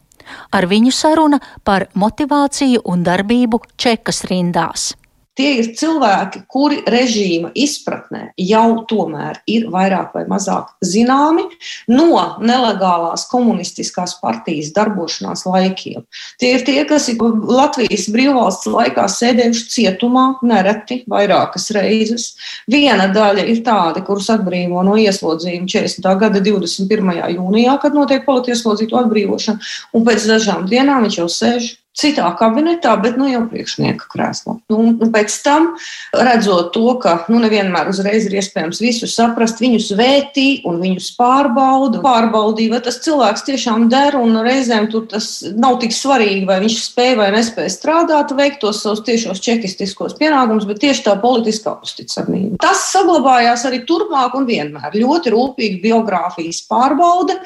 Ar 0.54 0.68
viņu 0.70 0.94
saruna 0.94 1.42
par 1.66 1.88
motivāciju 1.98 2.86
un 2.94 3.02
darbību 3.02 3.58
čekas 3.74 4.22
rindās. 4.30 4.92
Tie 5.32 5.48
ir 5.62 5.70
cilvēki, 5.80 6.42
kuri 6.52 6.82
režīma 6.92 7.54
izpratnē 7.56 8.34
jau 8.36 8.82
tomēr 8.84 9.38
ir 9.48 9.64
vairāk 9.72 10.12
vai 10.12 10.26
mazāk 10.28 10.74
zināmi 10.84 11.46
no 11.88 12.20
nelegālās 12.44 13.24
komunistiskās 13.30 14.18
partijas 14.20 14.74
darbošanās 14.76 15.46
laikiem. 15.48 16.04
Tie 16.36 16.52
ir 16.58 16.66
tie, 16.68 16.76
kas 16.84 17.08
ir 17.08 17.24
Latvijas 17.48 18.10
brīvvalsts 18.12 18.68
laikā 18.74 19.08
sēdējuši 19.08 19.66
cietumā 19.72 20.26
nereti 20.44 21.00
vairākas 21.08 21.70
reizes. 21.78 22.34
Viena 22.68 23.08
daļa 23.08 23.48
ir 23.48 23.64
tāda, 23.64 24.04
kurus 24.04 24.28
atbrīvo 24.36 24.84
no 24.84 24.98
ieslodzījuma 25.00 25.64
40. 25.64 26.12
gada 26.26 26.44
21. 26.44 27.14
jūnijā, 27.38 27.78
kad 27.80 27.96
notiek 27.96 28.28
politieslodzīto 28.28 29.00
atbrīvošana, 29.00 29.72
un 29.96 30.04
pēc 30.04 30.28
dažām 30.28 30.68
dienām 30.68 31.08
viņš 31.08 31.22
jau 31.22 31.30
sēž 31.40 31.76
citā 31.98 32.28
kabinetā, 32.38 32.94
bet 33.02 33.18
nu, 33.20 33.26
jau 33.28 33.42
priekšnieka 33.50 34.08
krēslā. 34.12 34.56
Nu, 34.72 34.78
un 34.92 35.10
pēc 35.12 35.34
tam, 35.44 35.72
redzot 36.16 36.70
to, 36.74 36.86
ka 37.02 37.14
nu, 37.32 37.40
nevienmēr 37.42 37.90
uzreiz 37.92 38.26
ir 38.28 38.38
iespējams 38.40 38.80
visu 38.82 39.08
saprast, 39.10 39.60
viņus 39.60 39.90
vērtī 39.98 40.46
un 40.68 40.80
viņus 40.82 41.10
pārbauda, 41.18 42.00
pārbaudīja, 42.04 42.74
vai 42.74 42.80
tas 42.86 43.00
cilvēks 43.04 43.44
tiešām 43.48 43.88
der, 43.92 44.16
un 44.20 44.40
reizēm 44.44 44.88
tur 44.92 45.04
tas 45.10 45.28
nav 45.52 45.78
tik 45.82 45.92
svarīgi, 45.96 46.46
vai 46.48 46.62
viņš 46.64 46.78
spēja 46.86 47.18
vai 47.20 47.28
nespēja 47.36 47.74
strādāt, 47.76 48.32
veikt 48.38 48.62
tos 48.64 48.80
savus 48.84 49.04
tiešos 49.06 49.42
čekistiskos 49.44 50.16
pienākumus, 50.20 50.68
bet 50.68 50.80
tieši 50.86 51.06
tā 51.10 51.18
politiskā 51.20 51.76
uzticamība. 51.84 52.60
Tas 52.62 52.88
saglabājās 52.94 53.66
arī 53.68 53.82
turpmāk 53.88 54.38
un 54.38 54.48
vienmēr. 54.48 54.96
Ļoti 54.96 55.34
rūpīgi 55.34 55.82
biogrāfijas 55.84 56.64
pārbauda 56.70 57.36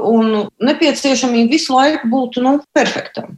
un 0.00 0.46
nepieciešamība 0.64 1.52
visu 1.52 1.76
laiku 1.76 2.08
būt 2.10 2.40
nu, 2.44 2.56
perfektam. 2.76 3.36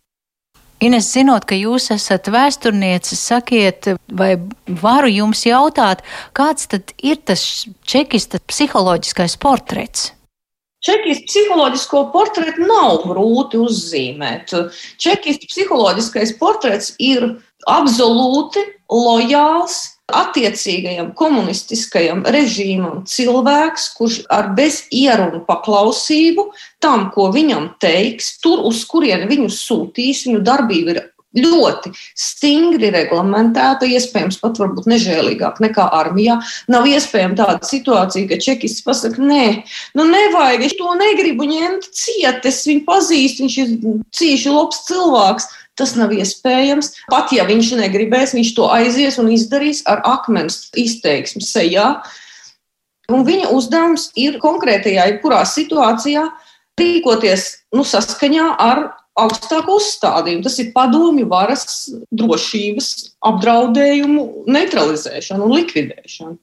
Ines, 0.83 1.13
zinot, 1.15 1.45
ka 1.47 1.55
jūs 1.55 1.93
esat 1.95 2.27
vēsturniece, 2.33 3.15
sakiet, 3.15 3.93
vai 4.11 4.33
varu 4.83 5.11
jums 5.13 5.45
jautāt, 5.47 6.03
kāds 6.35 6.67
tad 6.73 6.91
ir 6.99 7.21
tas 7.23 7.45
čekista 7.87 8.41
psiholoģiskais 8.51 9.39
portrets? 9.43 10.11
Čekijas 10.83 11.21
psiholoģisko 11.29 12.01
portretu 12.11 12.67
nav 12.67 13.05
grūti 13.07 13.61
uzzīmēt. 13.63 14.51
Čekijas 14.99 15.39
psiholoģiskais 15.45 16.35
portrets 16.41 16.97
ir 16.99 17.29
absolūti 17.71 18.65
lojāls, 18.91 19.92
attiecīgajam 20.11 21.13
komunistiskajam 21.19 22.25
režīmam 22.35 23.03
cilvēks, 23.09 23.89
kurš 23.97 24.19
ar 24.33 24.51
bezierunu 24.57 25.45
paklausību 25.47 26.49
tam, 26.83 27.09
ko 27.15 27.31
viņam 27.35 27.73
teiks, 27.83 28.37
tur, 28.43 28.65
uz 28.69 28.83
kurieni 28.89 29.31
viņu 29.31 29.49
sūtīs, 29.55 30.27
viņu 30.29 30.43
darbība 30.47 30.97
ir 30.97 31.03
ļoti 31.39 31.93
stingri 32.19 32.91
reglamentēta, 32.93 33.89
iespējams, 33.89 34.39
pat 34.43 34.59
varbūt 34.61 34.89
nežēlīgāk 34.91 35.63
nekā 35.65 35.87
armijā. 35.97 36.39
Nav 36.73 36.85
iespējama 36.91 37.39
tāda 37.39 37.69
situācija, 37.69 38.29
ka 38.29 38.41
čekists 38.43 38.85
pasakā, 38.85 39.23
nē, 39.25 39.47
nu 39.97 40.07
nevajag, 40.11 40.67
es 40.69 40.77
to 40.77 40.93
negribu 40.99 41.49
ņemt 41.49 41.89
ciet, 41.97 42.45
es 42.49 42.63
viņu 42.69 42.85
pazīstu, 42.89 43.47
viņš 43.47 43.59
ir 43.65 43.99
cīši 44.19 44.53
labs 44.53 44.85
cilvēks. 44.91 45.51
Tas 45.79 45.95
nav 45.97 46.13
iespējams. 46.13 46.93
Pat 47.09 47.33
ja 47.33 47.47
viņš 47.49 47.73
negribēs, 47.81 48.35
viņš 48.37 48.51
to 48.57 48.69
aizies 48.73 49.19
un 49.23 49.31
izdarīs 49.33 49.81
ar 49.89 50.03
akmens 50.05 50.67
izteiksmi 50.77 51.41
sejā. 51.45 51.87
Un 53.13 53.25
viņa 53.27 53.51
uzdevums 53.57 54.11
ir 54.21 54.39
konkrētajā, 54.43 55.09
jebkurā 55.11 55.43
situācijā 55.49 56.27
rīkoties 56.81 57.49
nu, 57.77 57.85
saskaņā 57.85 58.53
ar 58.61 58.85
augstāku 59.19 59.77
uzstādījumu. 59.77 60.43
Tas 60.47 60.57
ir 60.63 60.71
padomju 60.73 61.27
varas 61.29 61.65
drošības 62.17 62.89
apdraudējumu 63.29 64.25
neutralizēšana 64.51 65.45
un 65.45 65.53
likvidēšana. 65.53 66.35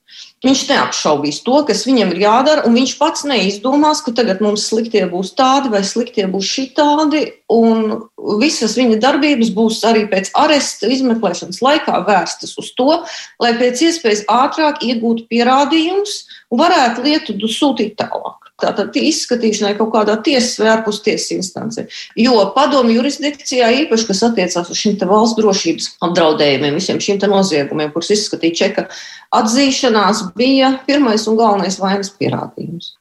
Viņš 0.46 0.62
neapšaubīs 0.70 1.42
to, 1.44 1.58
kas 1.68 1.82
viņam 1.88 2.14
ir 2.14 2.22
jādara, 2.24 2.64
un 2.68 2.78
viņš 2.78 2.94
pats 3.02 3.26
neizdomās, 3.28 4.04
ka 4.06 4.14
tagad 4.16 4.44
mums 4.46 4.68
sliktie 4.70 5.04
būs 5.10 5.34
tādi 5.40 5.72
vai 5.74 5.82
sliktie 5.84 6.28
būs 6.32 6.48
šitādi, 6.48 7.26
un 7.52 8.06
visas 8.40 8.78
viņa 8.80 9.02
darbības 9.04 9.52
būs 9.58 9.82
arī 9.90 10.06
pēc 10.12 10.32
aresta 10.40 10.88
izmeklēšanas 10.94 11.60
laikā 11.66 12.04
vērstas 12.08 12.56
uz 12.62 12.72
to, 12.78 13.02
lai 13.44 13.56
pēc 13.60 13.84
iespējas 13.90 14.24
ātrāk 14.32 14.86
iegūtu 14.86 15.28
pierādījumus 15.32 16.22
un 16.54 16.64
varētu 16.64 17.08
lietu 17.10 17.36
sūtīt 17.50 17.98
tālāk. 18.00 18.39
Tātad 18.60 18.96
izskatīšanai 19.00 19.76
kaut 19.78 19.94
kādā 19.94 20.18
tiesas 20.26 20.58
vai 20.62 20.72
ārpus 20.76 21.02
tiesas 21.06 21.32
instancē. 21.38 21.86
Jo 22.20 22.36
padomju 22.56 23.00
jurisdikcijā 23.00 23.70
īpaši, 23.84 24.10
kas 24.10 24.26
attiecās 24.30 24.74
uz 24.74 24.82
šīm 24.82 25.00
valsts 25.10 25.40
drošības 25.40 25.90
apdraudējumiem, 26.10 26.78
visiem 26.80 27.00
šiem 27.04 27.22
noziegumiem, 27.30 27.94
kurus 27.94 28.12
izskatīja 28.16 28.60
čeka 28.64 28.88
atzīšanās, 29.36 30.24
bija 30.38 30.72
pirmais 30.88 31.28
un 31.30 31.38
galvenais 31.38 31.78
vainas 31.82 32.10
pierādījums. 32.18 32.96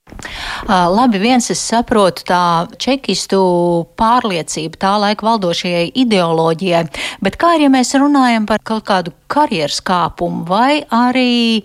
Labi, 0.69 1.21
viens 1.23 1.49
es 1.53 1.61
saprotu 1.63 2.27
tā 2.29 2.43
čekistu 2.81 3.41
pārliecību 4.01 4.81
tā 4.81 4.95
laika 5.01 5.25
valdošajai 5.29 5.87
ideoloģijai, 6.05 6.85
bet 7.25 7.39
kā 7.41 7.55
ir, 7.57 7.67
ja 7.67 7.73
mēs 7.73 7.95
runājam 7.97 8.49
par 8.49 8.61
kaut 8.65 8.85
kādu 8.89 9.15
karjeras 9.33 9.81
kāpumu 9.85 10.45
vai 10.49 10.83
arī 10.93 11.65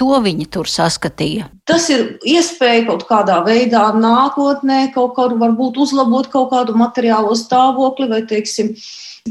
to 0.00 0.16
viņi 0.24 0.48
tur 0.52 0.68
saskatīja? 0.70 1.48
Tas 1.68 1.88
ir 1.92 2.18
iespēja 2.28 2.86
kaut 2.88 3.06
kādā 3.08 3.38
veidā 3.46 3.84
nākotnē 3.96 4.92
kaut 4.94 5.14
kādu 5.18 5.38
varbūt 5.42 5.80
uzlabot 5.84 6.28
kaut 6.32 6.50
kādu 6.52 6.76
materiālo 6.78 7.36
stāvokli 7.38 8.08
vai, 8.10 8.22
teiksim, 8.28 8.74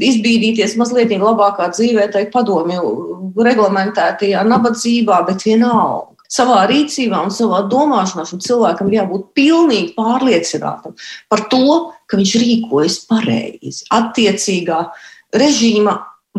izbīdīties 0.00 0.76
mazliet 0.80 1.12
labākā 1.12 1.68
dzīvē, 1.74 2.08
tai 2.14 2.24
padomju 2.32 3.34
reglamentētajā 3.36 4.44
nabadzībā, 4.48 5.22
bet 5.28 5.44
vienalga. 5.48 6.08
Savā 6.32 6.62
rīcībā 6.64 7.18
un 7.26 7.32
savā 7.34 7.58
domāšanā 7.68 8.24
šim 8.24 8.40
cilvēkam 8.40 8.88
ir 8.88 9.02
jābūt 9.02 9.26
pilnīgi 9.36 9.92
pārliecinātam 9.98 10.94
par 11.28 11.42
to, 11.52 11.92
ka 12.08 12.16
viņš 12.16 12.32
rīkojas 12.40 12.96
pareizi, 13.10 13.84
attiecīgā 13.92 14.78
režīma 15.36 15.98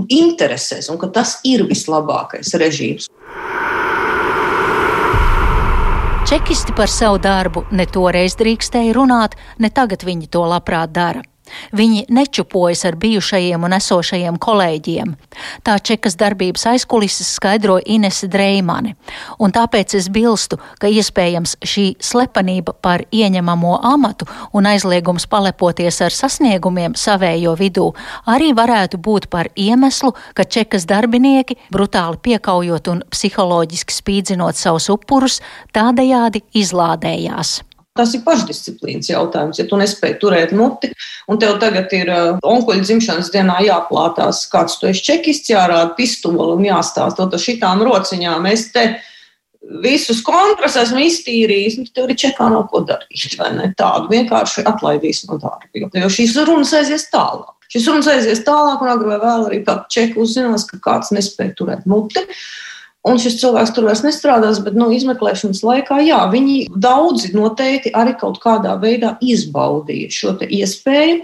interesēs 0.09 0.89
un 0.89 0.97
ka 0.97 1.11
tas 1.13 1.37
ir 1.45 1.67
vislabākais 1.69 2.55
režīms. 2.57 3.05
Čekisti 6.33 6.73
par 6.73 6.89
savu 6.89 7.19
darbu 7.21 7.61
ne 7.77 7.85
toreiz 7.85 8.33
drīkstēja 8.39 8.95
runāt, 8.97 9.35
ne 9.61 9.69
tagad 9.69 10.01
viņi 10.01 10.31
to 10.33 10.41
labprāt 10.49 10.89
dara. 10.95 11.21
Viņi 11.75 12.05
nečupojas 12.13 12.85
ar 12.87 12.95
bijušajiem 12.99 13.63
un 13.63 13.75
esošajiem 13.77 14.37
kolēģiem. 14.41 15.13
Tā 15.65 15.77
čekas 15.79 16.15
darbības 16.19 16.65
aizkulises 16.71 17.33
skaidro 17.37 17.79
Inese 17.85 18.29
Dreimane, 18.31 18.95
un 19.39 19.53
tāpēc 19.53 19.97
es 19.99 20.09
bilstu, 20.13 20.59
ka 20.79 20.87
iespējams 20.87 21.57
šī 21.65 21.85
slepenība 22.03 22.75
par 22.81 23.05
ieņemamo 23.11 23.75
amatu 23.93 24.27
un 24.53 24.69
aizliegums 24.69 25.27
palepoties 25.29 25.99
ar 26.05 26.15
sasniegumiem 26.15 26.95
savējo 26.99 27.55
vidū 27.59 27.89
arī 28.29 28.53
varētu 28.55 29.01
būt 29.03 29.29
par 29.33 29.49
iemeslu, 29.55 30.13
ka 30.33 30.45
čekas 30.45 30.87
darbinieki, 30.89 31.59
brutāli 31.73 32.21
piekaujot 32.29 32.89
un 32.93 33.03
psiholoģiski 33.11 33.99
spīdzinot 33.99 34.59
savus 34.59 34.89
upurus, 34.93 35.41
tādējādi 35.75 36.45
izlādējās. 36.63 37.61
Tas 37.93 38.15
ir 38.17 38.23
pašdisciplīnas 38.25 39.11
jautājums. 39.11 39.59
Ja 39.61 39.67
tu 39.69 39.77
nespēji 39.77 40.17
turēt 40.21 40.53
muti, 40.57 40.89
un 41.29 41.37
tev 41.41 41.59
tagad 41.61 41.93
ir 41.93 42.09
onkuļa 42.41 42.81
dzimšanas 42.87 43.29
dienā 43.33 43.59
jāplātās, 43.67 44.47
kāds 44.49 44.79
tu 44.81 44.89
esi 44.89 45.05
čekists, 45.05 45.51
jārāda 45.53 45.93
pistoli 45.97 46.55
un 46.55 46.65
jāstāsta 46.65 47.27
to 47.29 47.41
šitām 47.41 47.85
rociņām. 47.85 48.49
Es 48.49 48.71
te 48.73 48.87
visus 49.83 50.23
kontras 50.25 50.75
esmu 50.81 51.05
iztīrījis, 51.05 51.77
un 51.79 51.91
tev 51.93 52.09
ir 52.09 52.19
čekā 52.25 52.49
nav 52.51 52.65
ko 52.71 52.81
darīt, 52.87 53.37
vai 53.39 53.51
ne? 53.55 53.69
Tādu 53.77 54.09
vienkārši 54.11 54.65
atlaidīs 54.69 55.23
no 55.29 55.37
darba, 55.37 55.69
jo 55.77 56.09
šīs 56.17 56.35
runas 56.49 56.73
aizies 56.79 57.07
tālāk. 57.13 57.53
Šis 57.73 57.87
runas 57.89 58.09
aizies 58.11 58.43
tālāk, 58.45 58.83
un 58.83 58.91
agrāk 58.91 59.15
vai 59.15 59.21
vēl 59.23 59.47
arī 59.47 59.63
kā 59.65 59.79
čeku 59.89 60.25
uzzinās, 60.25 60.67
ka 60.69 60.81
kāds 60.83 61.13
nespēja 61.15 61.55
turēt 61.57 61.87
muti. 61.89 62.21
Un 63.03 63.19
šis 63.19 63.35
cilvēks 63.41 63.73
tur 63.75 63.89
vairs 63.89 64.03
nestrādās, 64.05 64.61
bet 64.63 64.77
nu, 64.79 64.87
izmeklēšanas 64.95 65.59
laikā, 65.67 65.97
jā, 66.07 66.21
viņi 66.31 66.69
daudzi 66.71 67.33
noteikti 67.35 67.91
arī 67.99 68.15
kaut 68.19 68.39
kādā 68.43 68.77
veidā 68.79 69.17
izbaudīja 69.19 70.13
šo 70.13 70.37
iespēju 70.47 71.19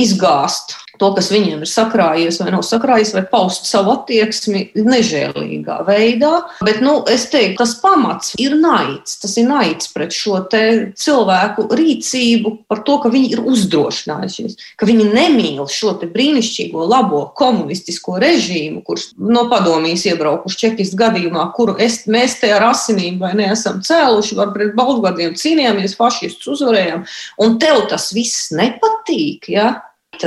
izgāzt 0.00 0.78
to, 1.02 1.10
kas 1.16 1.30
viņiem 1.34 1.64
ir 1.64 1.70
sakrājies 1.70 2.38
vai 2.42 2.52
nav 2.54 2.62
sakrājies, 2.66 3.12
vai 3.16 3.24
paust 3.28 3.66
savu 3.68 3.96
attieksmi 3.96 4.68
nežēlīgā 4.78 5.80
veidā. 5.88 6.32
Bet 6.64 6.82
nu, 6.84 7.00
es 7.10 7.26
teiktu, 7.32 7.58
tas 7.62 7.74
pamats 7.82 8.36
ir 8.40 8.54
naids. 8.60 9.18
Tas 9.22 9.34
ir 9.40 9.48
naids 9.50 9.90
pret 9.92 10.14
šo 10.14 10.38
cilvēku 10.52 11.66
rīcību, 11.72 12.54
par 12.70 12.82
to, 12.86 12.98
ka 13.02 13.10
viņi 13.12 13.32
ir 13.34 13.42
uzdrošinājušies, 13.52 14.56
ka 14.78 14.88
viņi 14.88 15.08
nemīl 15.12 15.66
šo 15.70 15.94
brīnišķīgo, 16.02 16.84
labo 16.88 17.24
komunistisko 17.38 18.18
režīmu, 18.22 18.82
kurš 18.86 19.12
no 19.18 19.46
padomjas 19.50 20.06
iebraukuši 20.10 20.60
čekistu 20.64 20.98
gadījumā, 21.00 21.46
kuru 21.56 21.76
es, 21.82 22.02
mēs 22.10 22.38
te 22.40 22.50
ar 22.54 22.68
asinīm 22.72 23.20
vai 23.22 23.32
neesam 23.38 23.80
cēluši, 23.84 24.38
var 24.38 24.52
pret 24.56 24.74
Baltgardiem 24.78 25.36
cīnījāmies, 25.38 25.96
fašistus 25.98 26.56
uzvarējām, 26.56 27.06
un 27.44 27.56
tev 27.62 27.86
tas 27.92 28.10
viss 28.16 28.50
nepatīk. 28.56 29.52
Ja? 29.52 29.72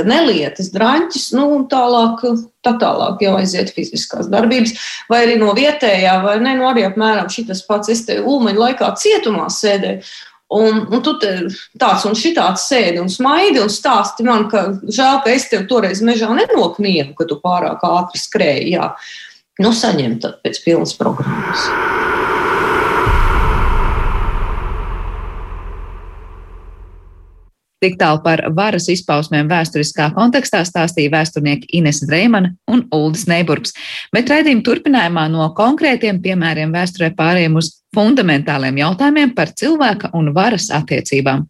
Nelietas, 0.06 0.70
drāņķis, 0.74 1.26
nu, 1.36 1.46
un 1.56 1.66
tālāk, 1.70 2.22
tā 2.64 2.74
tālāk 2.80 3.22
jau 3.22 3.34
aiziet 3.38 3.72
fiziskās 3.74 4.30
darbības, 4.32 4.74
vai 5.10 5.22
arī 5.24 5.36
no 5.40 5.52
vietējā, 5.56 6.18
vai 6.24 6.38
ne, 6.42 6.56
nu, 6.58 6.66
arī 6.68 6.86
apmēram 6.88 7.30
šitas 7.32 7.62
pats, 7.68 7.92
es 7.92 8.04
te 8.08 8.18
ulmaņa 8.20 8.62
laikā 8.64 8.94
cietumā 9.02 9.50
sēdēju. 9.52 10.02
Un, 10.56 10.84
un 10.94 11.00
tu 11.02 11.16
tāds 11.18 12.04
un 12.06 12.14
šitāds 12.14 12.68
sēdi 12.70 13.00
un 13.02 13.08
smaidi 13.10 13.58
un 13.58 13.72
stāsti 13.72 14.22
man, 14.26 14.46
ka 14.50 14.68
žēl, 14.86 15.18
ka 15.24 15.32
es 15.34 15.48
tev 15.50 15.66
toreiz 15.66 16.04
mežā 16.06 16.30
nenoknienu, 16.38 17.16
ka 17.18 17.26
tu 17.26 17.40
pārāk 17.42 17.82
ātri 17.82 18.22
skrēji. 18.22 18.76
Jā. 18.76 18.92
Nu, 19.58 19.74
saņem 19.74 20.20
tad 20.22 20.38
pēc 20.46 20.62
pilnas 20.62 20.94
programmas. 20.94 21.66
Tik 27.84 27.98
tālu 28.00 28.22
par 28.24 28.40
varas 28.56 28.86
izpausmēm 28.88 29.50
vēsturiskā 29.50 30.06
kontekstā 30.16 30.62
stāstīja 30.64 31.12
vēsturnieki 31.12 31.68
Ines 31.76 31.98
Dreimana 32.08 32.54
un 32.72 32.86
Uldis 32.96 33.26
Neiburgs. 33.28 33.74
Bet 34.16 34.32
raidījuma 34.32 34.64
turpinājumā 34.64 35.26
no 35.28 35.50
konkrētiem 35.58 36.22
piemēriem 36.24 36.72
vēsturē 36.72 37.10
pārējiem 37.18 37.58
uz 37.60 37.74
fundamentāliem 37.92 38.80
jautājumiem 38.80 39.34
par 39.36 39.52
cilvēka 39.52 40.08
un 40.16 40.32
varas 40.32 40.70
attiecībām. 40.72 41.44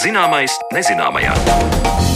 Zināmais 0.00 0.56
nezināmajā. 0.72 2.13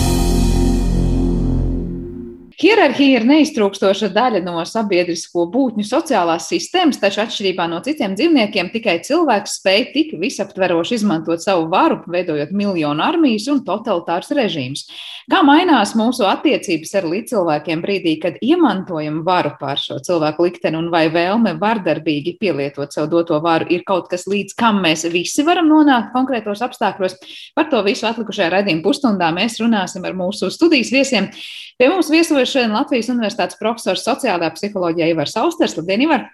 Hierarhija 2.58 3.20
ir 3.20 3.24
neiztrūkstoša 3.28 4.08
daļa 4.10 4.40
no 4.42 4.58
sabiedrisko 4.66 5.44
būtņu 5.52 5.84
sociālās 5.86 6.48
sistēmas, 6.50 6.98
taču 6.98 7.20
atšķirībā 7.22 7.68
no 7.70 7.78
citiem 7.86 8.16
dzīvniekiem, 8.18 8.72
tikai 8.72 8.96
cilvēks 9.06 9.60
spēj 9.60 9.84
tik 9.92 10.16
visaptveroši 10.18 10.96
izmantot 10.98 11.44
savu 11.44 11.68
varu, 11.70 12.00
veidojot 12.10 12.50
miljonu 12.50 13.04
armijas 13.06 13.46
un 13.52 13.60
totalitārs 13.62 14.34
režīmus. 14.34 14.88
Kā 15.30 15.44
mainās 15.46 15.92
mūsu 15.94 16.26
attiecības 16.26 16.96
ar 16.98 17.06
līdzcilvēkiem 17.12 17.84
brīdī, 17.84 18.16
kad 18.24 18.40
iemantojam 18.42 19.20
varu 19.26 19.54
pār 19.60 19.78
šo 19.78 20.00
cilvēku 20.02 20.48
likteni, 20.48 20.80
un 20.80 20.90
vai 20.90 21.04
vēlme 21.14 21.54
vardarbīgi 21.60 22.34
pielietot 22.40 22.96
sev 22.96 23.06
doto 23.12 23.38
varu 23.44 23.68
ir 23.70 23.86
kaut 23.86 24.10
kas, 24.10 24.26
līdz 24.26 24.58
kam 24.58 24.82
mēs 24.82 25.06
visi 25.12 25.46
varam 25.46 25.70
nonākt 25.70 26.10
konkrētos 26.16 26.64
apstākļos? 26.66 27.18
Par 27.54 27.70
to 27.70 27.84
visu 27.86 28.08
atlikušajā 28.10 28.50
redzījuma 28.56 28.82
pusstundā 28.82 29.30
mēs 29.36 29.60
runāsim 29.62 30.08
ar 30.08 30.18
mūsu 30.18 30.50
studijas 30.50 30.90
viesiem. 30.96 31.30
Pie 31.78 31.92
mums 31.92 32.08
viesojas 32.10 32.47
šodien 32.48 32.74
Latvijas 32.76 33.10
Universitātes 33.12 33.58
profesors 33.60 34.04
sociālajā 34.06 34.52
psiholoģijā 34.56 35.10
Ivars 35.12 35.36
Austers. 35.40 35.76
Labdien, 35.78 36.04
Ivar! 36.06 36.28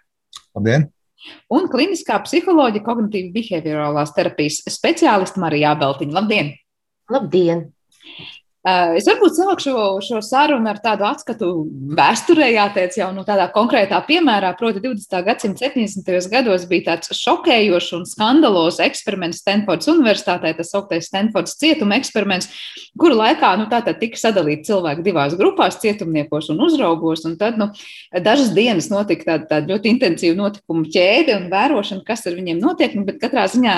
Labdien! 0.57 0.89
Un 1.53 1.69
kliniskā 1.73 2.19
psiholoģija, 2.27 2.85
kognitīva 2.85 3.33
behaviorālās 3.35 4.13
terapijas 4.17 4.61
speciālista 4.71 5.41
Marija 5.41 5.73
Beltiņa. 5.81 6.17
Labdien! 6.19 6.53
Labdien! 7.13 7.67
Eh, 8.65 8.95
es 8.97 9.05
varbūt 9.05 9.35
sākšu 9.37 9.73
šo, 9.75 9.81
šo 10.01 10.19
sarunu 10.25 10.71
ar 10.71 10.79
tādu 10.81 11.05
atskatu 11.05 11.49
vēsturē, 11.99 12.47
jāteic, 12.49 12.95
jau 12.97 13.11
nu, 13.13 13.21
tādā 13.27 13.45
konkrētā 13.53 13.99
piemērā. 14.07 14.55
Proti, 14.57 14.81
20. 14.81 15.19
gadsimta 15.27 15.67
70. 15.67 16.31
gados 16.33 16.65
bija 16.71 16.87
tāds 16.87 17.13
šokējošs 17.13 17.91
un 17.99 18.07
skandalos 18.09 18.81
eksperiments 18.81 19.43
Stanfordas 19.45 19.91
Universitātē, 19.93 20.55
tas 20.57 20.73
sauktais 20.73 21.11
Stanfordas 21.11 21.59
cietuma 21.61 21.99
eksperiments, 22.01 22.49
kuru 22.97 23.19
laikā 23.19 23.51
nu, 23.61 23.67
tika 23.69 24.23
sadalīti 24.23 24.71
cilvēki 24.71 25.05
divās 25.05 25.37
grupās, 25.37 25.77
cietumniekos 25.85 26.49
un 26.55 26.65
uzraugos. 26.65 27.27
Un 27.29 27.37
tad 27.37 27.61
nu, 27.61 27.69
dažas 28.17 28.55
dienas 28.57 28.89
notika 28.89 29.35
tāda, 29.35 29.51
tāda 29.53 29.75
ļoti 29.75 29.93
intensīva 29.93 30.39
notikumu 30.41 30.89
ķēde 30.89 31.37
un 31.37 31.51
vērošana, 31.53 32.01
kas 32.09 32.25
ar 32.33 32.41
viņiem 32.41 32.65
notiek. 32.65 32.97
Nu, 32.97 33.05
bet 33.05 33.21
katrā 33.21 33.45
ziņā 33.45 33.77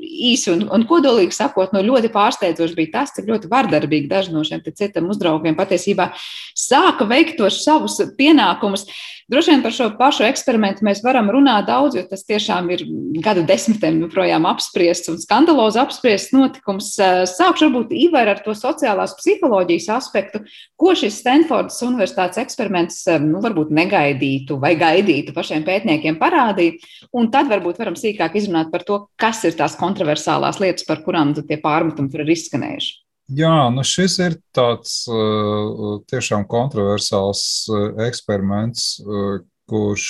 īsi 0.00 0.54
un, 0.56 0.64
un 0.72 0.88
kodolīgi 0.88 1.36
sakot, 1.36 1.76
nu, 1.76 1.84
ļoti 1.92 2.08
pārsteidzoši 2.16 2.80
bija 2.80 2.94
tas, 2.96 3.12
cik 3.18 3.28
ļoti 3.28 3.52
vardarbīgi 3.52 4.13
daži 4.14 4.34
no 4.34 4.44
šiem 4.46 4.62
cietam 4.70 5.10
uzraugiem 5.12 5.58
patiesībā 5.58 6.12
sāka 6.54 7.08
veikt 7.10 7.36
tos 7.40 7.60
savus 7.66 7.98
pienākumus. 8.18 8.86
Droši 9.30 9.54
vien 9.54 9.62
par 9.64 9.72
šo 9.72 9.86
pašu 9.96 10.26
eksperimentu 10.26 10.84
mēs 10.84 11.00
varam 11.04 11.30
runāt 11.32 11.64
daudz, 11.64 11.94
jo 11.96 12.02
tas 12.04 12.26
tiešām 12.28 12.66
ir 12.74 12.82
gadu 13.24 13.40
desmitiem 13.48 14.02
joprojām 14.02 14.44
apspriests 14.50 15.08
un 15.08 15.16
skandalozi 15.22 15.80
apspriests 15.80 16.34
notikums. 16.36 16.90
Sākšu 17.30 17.70
varbūt 17.70 17.94
Ivar 17.96 18.28
ar 18.34 18.42
to 18.44 18.52
sociālās 18.58 19.14
psiholoģijas 19.16 19.88
aspektu, 19.96 20.42
ko 20.76 20.92
šis 20.98 21.22
Stanfordas 21.22 21.80
universitātes 21.86 22.42
eksperiments 22.42 23.00
nu, 23.24 23.40
varbūt 23.44 23.72
negaidītu 23.72 24.58
vai 24.60 24.74
gaidītu 24.80 25.32
pašiem 25.36 25.64
pētniekiem 25.64 26.20
parādīt, 26.20 26.84
un 27.16 27.32
tad 27.32 27.48
varbūt 27.48 27.80
varam 27.80 27.96
sīkāk 27.96 28.36
izrunāt 28.36 28.68
par 28.74 28.84
to, 28.84 29.06
kas 29.16 29.40
ir 29.48 29.56
tās 29.56 29.78
kontroversālās 29.80 30.60
lietas, 30.60 30.84
par 30.84 31.00
kurām 31.06 31.32
tie 31.40 31.56
pārmetumi 31.64 32.12
tur 32.12 32.26
ir 32.26 32.36
izskanējuši. 32.36 33.03
Jā, 33.32 33.70
nu 33.72 33.80
šis 33.88 34.18
ir 34.20 34.34
tāds 34.52 35.06
uh, 35.08 36.00
tiešām 36.12 36.42
kontroversāls 36.44 37.64
uh, 37.72 37.86
eksperiments, 38.04 38.98
uh, 39.00 39.38
kurš, 39.70 40.08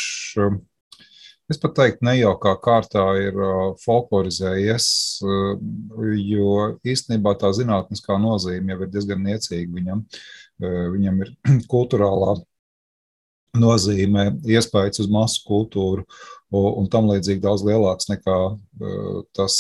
es 1.47 1.61
pat 1.63 1.77
teiktu, 1.77 2.03
nejaukā 2.09 2.57
kārtā 2.59 3.05
ir 3.23 3.39
folklorizējies, 3.85 4.87
jo 5.23 6.57
īstenībā 6.83 7.37
tā 7.39 7.53
zinātniskā 7.55 8.17
nozīme 8.19 8.75
jau 8.75 8.81
ir 8.81 8.91
diezgan 8.91 9.23
niecīga 9.23 9.71
viņam. 9.77 10.01
Viņam 10.97 11.23
ir 11.23 11.31
kultūrālā 11.71 12.35
nozīme, 13.63 14.33
iespējas 14.43 15.05
uz 15.05 15.13
masu 15.13 15.45
kultūru 15.47 16.03
un 16.55 16.87
tam 16.93 17.11
līdzīgi 17.11 17.43
daudz 17.43 17.65
lielāks 17.67 18.11
nekā 18.11 18.39
tas, 19.35 19.57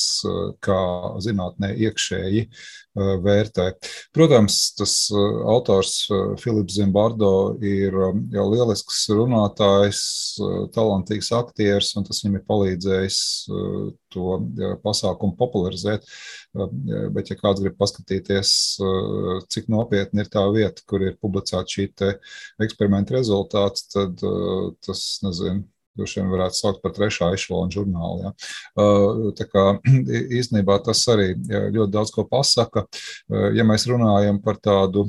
kā 0.64 0.80
zinātnē 1.24 1.72
iekšēji 1.86 2.48
vērtē. 2.94 3.66
Protams, 4.14 4.58
tas 4.78 4.94
autors 5.10 6.04
Filips 6.38 6.76
Zimbardo 6.76 7.56
ir 7.62 7.96
jau 8.34 8.44
lielisks 8.52 9.00
runātājs, 9.10 10.02
talantīgs 10.76 11.32
aktieris, 11.34 11.90
un 11.98 12.06
tas 12.06 12.22
viņam 12.22 12.38
ir 12.38 12.46
palīdzējis 12.50 13.18
to 14.14 14.38
pasākumu 14.84 15.34
popularizēt. 15.40 16.06
Bet, 16.54 17.32
ja 17.32 17.38
kāds 17.40 17.64
grib 17.64 17.74
paskatīties, 17.80 18.54
cik 19.50 19.70
nopietni 19.74 20.22
ir 20.22 20.30
tā 20.30 20.46
vieta, 20.54 20.86
kur 20.86 21.02
ir 21.02 21.18
publicēta 21.18 21.66
šī 21.66 21.90
eksperimenta 22.62 23.16
rezultāts, 23.16 23.88
tad 23.90 24.22
tas, 24.86 25.02
nezinu, 25.26 25.66
droši 25.98 26.20
vien 26.20 26.30
varētu 26.32 26.58
saukt 26.58 26.82
par 26.82 26.94
trešā 26.96 27.30
ešalona 27.36 27.72
žurnālu. 27.74 28.24
Ja. 28.24 28.32
Tā 29.38 29.46
kā 29.50 29.64
īstenībā 30.40 30.78
tas 30.84 31.02
arī 31.12 31.32
ļoti 31.38 31.90
daudz 31.94 32.12
ko 32.14 32.26
pasaka. 32.28 32.86
Ja 33.56 33.66
mēs 33.66 33.86
runājam 33.90 34.40
par 34.44 34.60
tādu 34.62 35.08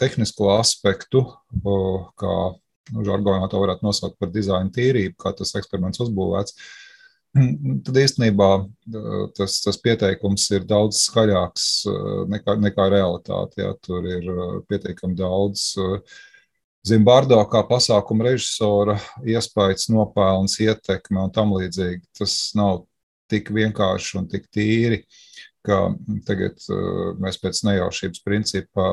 tehnisko 0.00 0.52
aspektu, 0.56 1.24
kā 2.20 2.34
nu, 2.92 3.06
žargonā 3.06 3.46
to 3.50 3.62
varētu 3.62 3.86
nosaukt 3.86 4.18
par 4.20 4.34
dizaina 4.34 4.72
tīrību, 4.72 5.16
kā 5.22 5.34
tas 5.36 5.54
eksperiments 5.58 6.02
uzbūvēts, 6.04 6.58
tad 7.86 7.98
īstenībā 8.00 8.50
tas, 9.36 9.58
tas 9.64 9.80
pieteikums 9.82 10.46
ir 10.56 10.64
daudz 10.68 11.02
skaļāks 11.08 11.66
nekā, 12.32 12.56
nekā 12.62 12.88
realitāte. 12.94 13.60
Ja. 13.62 13.74
Tur 13.82 14.06
ir 14.08 14.30
pietiekami 14.70 15.18
daudz 15.18 15.72
uh, 15.82 16.00
Zimbardo 16.86 17.38
kā 17.50 17.64
pasākuma 17.66 18.28
režisora 18.28 18.94
iespējas, 19.26 19.88
nopelns, 19.90 20.60
ietekme 20.62 21.24
un 21.24 21.32
tam 21.34 21.54
līdzīgi. 21.56 22.04
Tas 22.14 22.34
nav 22.54 22.84
tik 23.30 23.48
vienkārši 23.54 24.20
un 24.20 24.28
tik 24.30 24.44
tīri, 24.54 25.00
ka 25.66 25.80
tagad 26.28 26.60
uh, 26.70 27.16
mēs 27.18 27.40
pēc 27.42 27.64
nejaušības 27.66 28.22
principā 28.22 28.90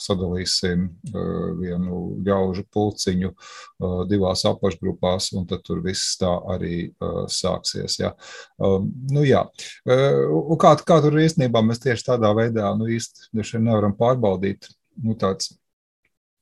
sadalīsim 0.00 0.86
uh, 0.88 1.50
vienu 1.58 1.98
ļaužu 2.24 2.64
pulciņu 2.72 3.28
uh, 3.34 3.98
divās 4.08 4.46
apakšgrupās, 4.48 5.26
un 5.36 5.44
tad 5.50 5.66
tur 5.66 5.82
viss 5.84 6.16
tā 6.20 6.30
arī 6.54 6.78
sāksies. 7.28 7.98
Ja. 8.00 8.14
Um, 8.56 8.88
nu, 9.12 9.26
jā. 9.28 9.42
kā, 9.84 10.72
kā 10.80 10.98
tur 11.04 11.20
īstenībā 11.20 11.60
mēs 11.66 11.84
tieši 11.84 12.08
tādā 12.08 12.32
veidā 12.40 12.72
nu, 12.78 12.88
īsti 12.88 13.60
nevaram 13.60 13.92
pārbaudīt 14.00 14.70
nu, 15.04 15.18
tāds 15.20 15.52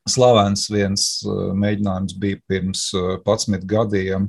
Slavens 0.08 0.66
viens 0.72 1.04
eh, 1.22 1.50
mēģinājums 1.54 2.16
bija 2.18 2.40
pirms 2.50 2.88
11 2.96 3.54
eh, 3.58 3.66
gadiem, 3.72 4.28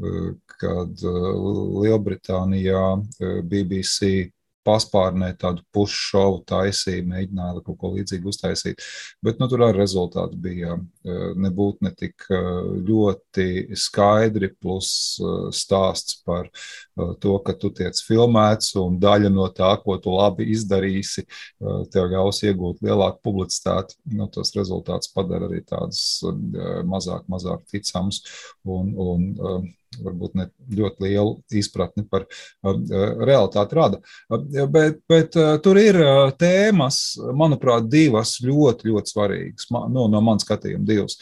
eh, 0.00 0.30
kad 0.62 1.02
Lielbritānijā 1.02 2.84
BBC 3.50 4.30
paspārnē 4.66 5.32
tādu 5.40 5.64
puššovu 5.74 6.42
taisīja, 6.48 7.04
mēģināja 7.08 7.62
kaut 7.66 7.78
ko 7.80 7.90
līdzīgu 7.96 8.30
uztaisīt. 8.30 8.82
Bet 9.24 9.40
nu, 9.42 9.48
tur 9.50 9.64
arī 9.66 9.80
rezultāti 9.80 10.38
bija 10.42 10.76
nebūt 11.02 11.82
ne 11.82 11.92
tik 11.98 12.28
ļoti 12.30 13.76
skaidri, 13.78 14.52
plus 14.62 15.18
stāsts 15.54 16.20
par 16.26 16.48
to, 16.94 17.36
ka 17.44 17.56
tu 17.58 17.72
tiec 17.74 17.98
filmēts 18.06 18.76
un 18.80 18.98
daļa 19.02 19.32
no 19.32 19.48
tā, 19.54 19.72
ko 19.82 19.98
tu 20.02 20.14
labi 20.14 20.48
izdarīsi, 20.54 21.26
tev 21.92 22.10
ļaus 22.14 22.42
iegūt 22.46 22.82
lielāku 22.86 23.22
publicitāti. 23.26 23.98
Nu, 24.14 24.28
tos 24.32 24.54
rezultātus 24.56 25.12
padara 25.14 25.50
arī 25.50 25.62
tādus 25.66 26.22
mazāk, 26.88 27.26
mazāk 27.32 27.66
ticamus 27.72 28.22
un, 28.64 28.92
un 28.94 29.72
varbūt 30.00 30.36
ne 30.38 30.46
ļoti 30.72 31.04
lielu 31.06 31.34
izpratni 31.58 32.04
par 32.08 32.24
realitāti 32.62 33.76
rada. 33.76 34.00
Bet, 34.72 35.02
bet 35.10 35.36
tur 35.64 35.80
ir 35.80 35.98
tēmas, 36.40 37.02
manuprāt, 37.36 37.90
divas 37.92 38.38
ļoti, 38.44 38.88
ļoti 38.92 39.14
svarīgas. 39.14 39.68
Nu, 39.72 40.06
no 40.08 40.22
manas 40.24 40.46
skatījuma, 40.46 40.86
divas. 40.88 41.18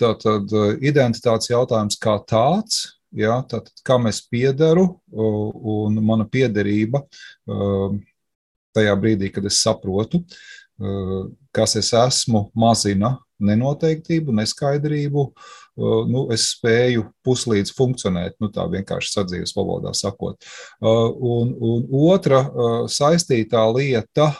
Tātad 0.00 0.50
identitātes 0.80 1.52
jautājums 1.52 2.00
kā 2.02 2.18
tāds. 2.26 2.84
Ja, 3.14 3.38
tātad, 3.46 3.70
kam 3.86 4.08
es 4.10 4.18
piedaru 4.26 4.88
un 5.14 6.00
mana 6.02 6.26
piederība 6.26 7.04
tajā 8.74 8.94
brīdī, 8.98 9.30
kad 9.30 9.46
es 9.46 9.60
saprotu, 9.62 10.24
kas 11.54 11.76
es 11.80 11.92
esmu, 11.96 12.48
mazina 12.58 13.14
nenoteiktību, 13.44 14.34
neskaidrību, 14.38 15.24
uh, 15.30 16.02
nu, 16.10 16.26
es 16.34 16.50
spēju 16.54 17.08
puslīdz 17.26 17.74
funkcionēt, 17.76 18.38
nu, 18.42 18.50
tā 18.54 18.66
vienkārši 18.72 19.14
sadzīves 19.16 19.54
valodā 19.56 19.94
sakot. 19.96 20.38
Uh, 20.80 21.08
un, 21.14 21.54
un 21.58 21.88
otra 22.10 22.44
uh, 22.46 22.76
saistītā 22.90 23.64
lieta, 23.74 24.32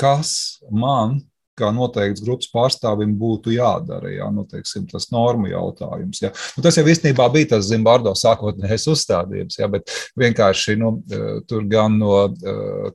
kas 0.00 0.30
man 0.66 1.20
kā 1.60 1.70
noteikts 1.76 2.24
grupas 2.24 2.50
pārstāvim 2.52 3.14
būtu 3.20 3.54
jādara. 3.54 4.10
Jā, 4.14 4.28
nu, 4.34 4.46
teiksim, 4.48 4.88
tas 4.90 5.10
normu 5.14 5.50
jautājums. 5.52 6.22
Jā. 6.24 6.32
Nu, 6.56 6.64
tas 6.66 6.80
jau 6.80 6.86
īstenībā 6.88 7.28
bija 7.34 7.52
tas 7.54 7.68
Zimbardo 7.68 8.14
sākotnējais 8.18 8.88
uzstādījums, 8.94 9.60
jā, 9.60 9.70
bet 9.70 9.92
vienkārši 10.20 10.78
nu, 10.80 10.96
tur 11.50 11.66
gan 11.70 11.98
no 12.00 12.26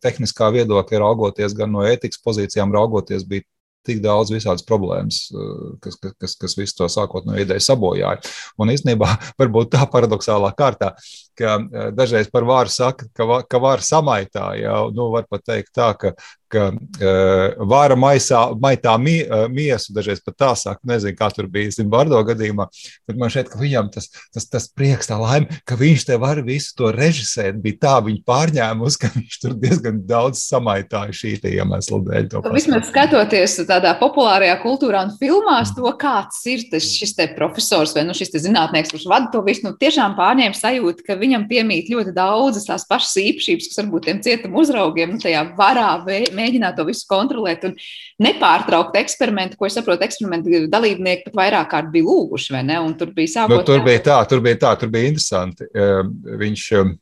tehniskā 0.03 0.51
viedokļa 0.55 1.03
raugoties, 1.05 1.57
gan 1.57 1.73
no 1.75 1.85
ētikas 1.87 2.21
pozīcijām 2.25 2.73
raugoties, 2.75 3.27
bija 3.29 3.47
tik 3.85 4.01
daudz 4.03 4.33
visādas 4.33 4.65
problēmas, 4.67 5.25
eh, 5.29 5.75
kas, 5.83 5.97
kas, 6.01 6.15
kas, 6.21 6.35
kas 6.41 6.57
visu 6.57 6.77
to 6.79 6.89
sākotnējo 6.91 7.45
ideju 7.45 7.63
sabojāja. 7.63 8.33
Un 8.61 8.73
īstenībā, 8.73 9.09
varbūt 9.41 9.73
tā 9.75 9.85
paradoxālā 9.91 10.51
kārtā, 10.57 10.93
ka 11.37 11.57
eh, 11.59 11.91
dažreiz 11.95 12.31
par 12.33 12.47
vāru 12.49 12.73
saka, 12.73 13.09
ka, 13.15 13.41
ka 13.49 13.61
vāra 13.61 13.85
samaitā, 13.85 14.51
jau, 14.61 14.87
nu, 14.95 15.11
var 15.15 15.29
pat 15.29 15.45
teikt 15.51 15.75
tā, 15.77 15.93
ka 15.99 16.15
ka 16.51 16.69
uh, 16.71 17.65
vāra 17.69 17.97
maisā, 17.99 18.41
maitā 18.61 18.95
mie, 19.01 19.21
uh, 19.25 19.45
miesu, 19.51 19.93
dažreiz 19.95 20.21
pat 20.25 20.37
tā 20.41 20.51
saka, 20.59 20.81
nezinu, 20.87 21.15
kā 21.17 21.29
tur 21.33 21.49
bija 21.51 21.73
Zimbardo 21.73 22.19
gadījumā, 22.27 22.67
bet 23.07 23.19
man 23.19 23.33
šeit, 23.33 23.49
ka 23.51 23.59
viņam 23.59 23.89
tas, 23.93 24.09
tas, 24.33 24.47
tas 24.51 24.67
prieks, 24.71 25.09
tā 25.09 25.17
laime, 25.19 25.61
ka 25.67 25.77
viņš 25.79 26.07
te 26.09 26.19
var 26.21 26.41
visu 26.45 26.75
to 26.77 26.91
režisēt, 26.95 27.57
bija 27.63 27.81
tā 27.85 27.95
viņa 28.05 28.21
pārņēmus, 28.27 28.99
ka 29.01 29.11
viņš 29.15 29.39
tur 29.43 29.55
diezgan 29.59 30.01
daudz 30.07 30.43
samaitāja 30.45 31.15
šī 31.15 31.35
iemesla 31.55 32.01
dēļ. 32.05 32.29
Vismaz 32.55 32.89
skatoties 32.89 33.57
tādā 33.67 33.93
populārajā 33.99 34.55
kultūrā 34.63 35.03
un 35.07 35.13
filmās 35.19 35.71
mm. 35.71 35.77
to, 35.79 35.91
kāds 35.99 36.41
ir 36.49 36.65
tas, 36.71 36.87
šis 36.95 37.15
te 37.17 37.27
profesors 37.35 37.93
vai 37.95 38.05
nu, 38.07 38.15
šis 38.17 38.33
zinātnieks, 38.45 38.93
kurš 38.93 39.07
vada 39.09 39.29
to 39.33 39.41
visu, 39.45 39.65
nu, 39.67 39.73
tiešām 39.79 40.15
pārņēma 40.17 40.57
sajūtu, 40.57 41.05
ka 41.07 41.17
viņam 41.19 41.47
piemīt 41.49 41.91
ļoti 41.93 42.15
daudzas 42.15 42.67
tās 42.69 42.87
pašas 42.89 43.17
īpašības, 43.23 43.69
kas 43.71 43.81
varbūt 43.81 44.07
tiem 44.09 44.21
cietuma 44.25 44.61
uzraugiem 44.63 45.15
nu, 45.15 45.21
tajā 45.21 45.43
varā 45.57 45.91
mēģināt 46.37 46.77
to 46.77 46.85
visu 46.87 47.07
kontrolēt 47.09 47.63
un 47.69 47.77
nepārtraukt 48.23 48.97
eksperimentu, 48.99 49.59
ko 49.59 49.69
es 49.69 49.77
saprotu, 49.77 50.05
eksperimentu 50.07 50.65
dalībnieki 50.71 51.29
pat 51.29 51.39
vairāk 51.41 51.71
kārt 51.71 51.89
bija 51.93 52.09
lūguši, 52.09 52.53
vai 52.57 52.65
ne? 52.67 52.81
Un 52.83 52.93
tur 52.99 53.13
bija 53.15 53.37
sākot. 53.39 53.63
Nu, 53.63 53.65
tur 53.67 53.83
bija 53.85 54.03
tā, 54.09 54.19
tur 54.29 54.43
bija 54.45 54.61
tā, 54.67 54.75
tur 54.81 54.93
bija 54.93 55.11
interesanti. 55.13 55.67
Ehm, 55.73 56.13
viņš, 56.43 56.69
ehm, 56.79 56.95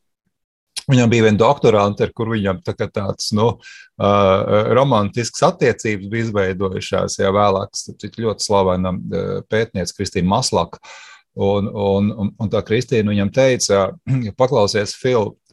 Viņam 0.83 1.11
bija 1.13 1.23
viena 1.23 1.39
doktorante, 1.39 2.03
ar 2.03 2.11
kuru 2.11 2.33
viņam 2.35 2.59
tā 2.65 2.73
tāds 2.75 3.29
nu, 3.37 3.45
uh, 3.55 4.71
romantisks 4.75 5.43
attiecības 5.47 6.09
bija 6.11 6.25
izveidojušās. 6.25 7.15
Jā, 7.21 7.31
vēlāk, 7.31 7.71
tas 7.71 8.19
ļoti 8.25 8.43
slavena 8.43 8.91
pētniece 9.47 9.95
Kristīna 9.95 10.27
Maslaka. 10.33 10.81
Un, 11.33 11.65
un, 11.71 12.11
un, 12.11 12.33
un 12.37 12.51
tā 12.51 12.59
Kristīna 12.65 13.09
viņam 13.09 13.31
teica, 13.33 13.85
paklausies, 14.41 14.93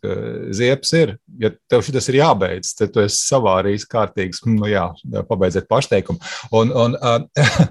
Fil, 0.01 0.53
ziepes 0.57 0.93
ir. 0.97 1.15
Ja 1.41 1.53
tev 1.71 1.85
šis 1.87 2.11
ir 2.13 2.21
jābeidz, 2.21 2.73
tad 2.79 2.95
tu 2.95 3.03
esi 3.05 3.21
savārījis 3.29 3.87
kārtīgs, 3.91 4.43
nu 4.49 4.69
jā, 4.71 4.87
pabeidziet 5.29 5.69
pašteikumu. 5.71 6.21
Un, 6.57 6.73
un, 6.73 6.97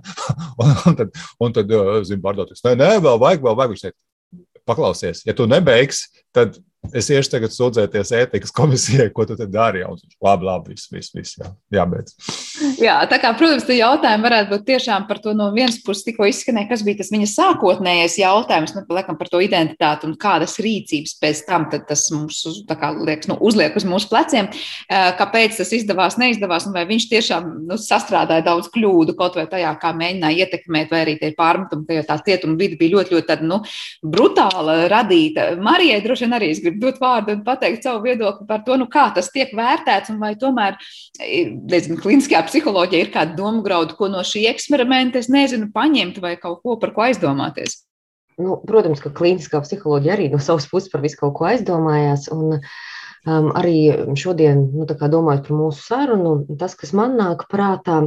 un, 0.62 0.74
un, 0.74 1.00
tad, 1.00 1.20
un 1.42 1.58
tad 1.58 1.76
zinu, 2.08 2.22
pārdoties, 2.24 2.64
nē, 2.66 2.76
nē, 2.80 2.92
vēl 3.06 3.22
vajag, 3.22 3.46
vēl 3.46 3.60
vajag. 3.60 3.76
Viņš 3.76 3.86
teica, 3.88 4.00
paklausies, 4.70 5.24
ja 5.26 5.34
tu 5.34 5.50
nebeigsi, 5.50 6.10
tad 6.36 6.60
es 6.96 7.10
iešu 7.12 7.34
tagad 7.34 7.54
sūdzēties 7.54 8.12
ētikas 8.22 8.54
komisijai, 8.56 9.10
ko 9.14 9.26
tu 9.28 9.36
te 9.38 9.46
dari. 9.50 9.84
Un, 9.86 10.00
labi, 10.24 10.48
labi, 10.48 10.74
viss, 10.74 10.90
viss, 10.92 11.14
viss 11.16 11.38
jā, 11.40 11.50
jābeidz. 11.76 12.16
Jā, 12.80 12.96
tā 13.12 13.20
kā, 13.22 13.32
protams, 13.38 13.66
tie 13.68 13.80
jautājumi 13.80 14.26
varētu 14.26 14.54
būt 14.54 14.66
tiešām 14.68 15.06
par 15.10 15.20
to 15.24 15.34
no 15.38 15.50
vienas 15.56 15.80
puses 15.84 16.06
tikko 16.08 16.28
izskanēja, 16.30 16.70
kas 16.72 16.84
bija 16.88 17.02
tas 17.02 17.12
viņa 17.14 17.28
sākotnējais 17.32 18.18
jautājums, 18.22 18.74
nu, 18.76 18.84
laikam 18.96 19.20
par 19.20 19.32
to 19.32 19.42
identitāti 19.44 20.08
un 20.08 20.16
kādas 20.20 20.58
rīcības 20.64 21.16
pēc 21.22 21.44
tam 21.48 21.68
tas 21.70 22.06
mums 22.16 22.42
kā, 22.70 22.92
liekas, 22.96 23.30
nu, 23.32 23.38
uzliek 23.46 23.76
uz 23.78 23.86
mūsu 23.88 24.10
pleciem, 24.12 24.50
kāpēc 24.90 25.60
tas 25.60 25.74
izdevās, 25.76 26.18
neizdevās, 26.22 26.68
un 26.68 26.76
vai 26.76 26.86
viņš 26.90 27.08
tiešām 27.12 27.50
nu, 27.70 27.80
sastrādāja 27.80 28.48
daudz 28.48 28.72
kļūdu 28.74 29.16
kaut 29.20 29.38
vai 29.40 29.46
tajā, 29.52 29.74
kā 29.82 29.92
mēģināja 29.98 30.46
ietekmēt, 30.46 30.92
vai 30.94 31.04
arī 31.06 31.18
tie 31.20 31.34
pārmetumi, 31.38 31.88
ka 31.90 32.08
tā 32.14 32.20
cietuma 32.28 32.58
vidi 32.60 32.80
bija 32.80 32.98
ļoti, 32.98 33.16
ļoti 33.16 33.30
tāda, 33.30 33.48
nu, 33.50 33.62
brutāla 34.04 34.80
radīta. 34.92 35.52
Marijai 35.64 36.02
droši 36.06 36.28
vien 36.28 36.38
arī 36.40 36.52
es 36.54 36.64
gribu 36.64 36.69
dot 36.78 37.00
vārdu 37.02 37.34
un 37.36 37.44
pateikt 37.46 37.86
savu 37.86 38.04
viedokli 38.06 38.48
par 38.50 38.64
to, 38.68 38.78
nu, 38.80 38.88
kā 38.92 39.08
tas 39.16 39.32
tiek 39.34 39.52
vērtēts, 39.58 40.14
un 40.14 40.22
vai 40.22 40.36
tomēr, 40.40 40.78
nezinu, 41.20 42.00
kliniskajā 42.04 42.46
psiholoģijā 42.50 43.04
ir 43.06 43.14
kāda 43.14 43.38
doma 43.40 43.64
graudu, 43.66 43.98
ko 43.98 44.12
no 44.12 44.24
šī 44.26 44.46
eksperimenta, 44.52 45.22
es 45.24 45.32
nezinu, 45.34 45.72
paņemt 45.76 46.22
vai 46.24 46.36
kaut 46.42 46.62
ko 46.64 46.78
par 46.82 46.94
ko 46.96 47.08
aizdomāties. 47.10 47.82
nu, 48.40 48.56
protams, 48.68 49.02
ka 49.04 49.12
klīniskā 49.12 49.60
psiholoģija 49.66 50.16
arī 50.16 50.30
no 50.32 50.40
savas 50.40 50.70
puses 50.72 50.92
par 50.92 51.02
visu 51.04 51.20
kaut 51.20 51.34
ko 51.40 51.50
aizdomājās. 51.50 52.30
Un, 52.32 52.60
uh, 52.60 52.78
Um, 53.28 53.50
arī 53.52 53.92
šodien, 54.16 54.62
nu, 54.72 54.86
domājot 54.88 55.50
par 55.50 55.56
mūsu 55.60 55.82
sarunu, 55.84 56.30
tas, 56.60 56.72
kas 56.80 56.94
man 56.96 57.18
nāk 57.20 57.44
prātā, 57.52 57.98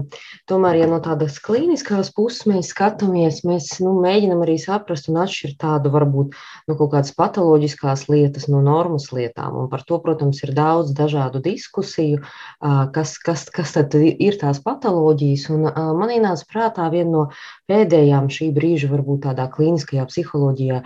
tomēr, 0.49 0.79
ja 0.81 0.87
no 0.89 1.03
tādas 1.05 1.37
klīniskās 1.45 2.09
puses 2.17 2.47
mēs 2.49 2.71
skatāmies, 2.73 3.43
mēs 3.45 3.69
nu, 3.85 3.93
mēģinam 4.01 4.41
arī 4.47 4.57
saprast 4.63 5.11
un 5.13 5.21
atšķirt 5.21 5.59
tādu 5.61 5.93
varbūt 5.93 6.33
nu, 6.33 6.77
kaut 6.79 6.95
kādas 6.95 7.13
patoloģiskās 7.19 8.07
lietas 8.09 8.49
no 8.49 8.63
normas 8.65 9.11
lietām. 9.13 9.59
Un 9.61 9.69
par 9.69 9.85
to, 9.85 9.99
protams, 10.01 10.41
ir 10.47 10.55
daudz 10.57 10.95
dažādu 10.97 11.45
diskusiju, 11.45 12.23
uh, 12.23 12.89
kas, 12.97 13.19
kas, 13.21 13.45
kas 13.53 13.77
tad 13.77 13.93
ir 14.01 14.41
tās 14.41 14.63
patoloģijas. 14.65 15.45
Un 15.53 15.69
uh, 15.69 15.93
man 15.99 16.15
ienāca 16.17 16.49
prātā 16.49 16.89
viena 16.95 17.13
no 17.13 17.27
pēdējām 17.69 18.33
šī 18.33 18.49
brīža, 18.57 18.89
varbūt 18.95 19.27
tādā 19.29 19.45
klīniskajā 19.53 20.09
psiholoģijā 20.09 20.81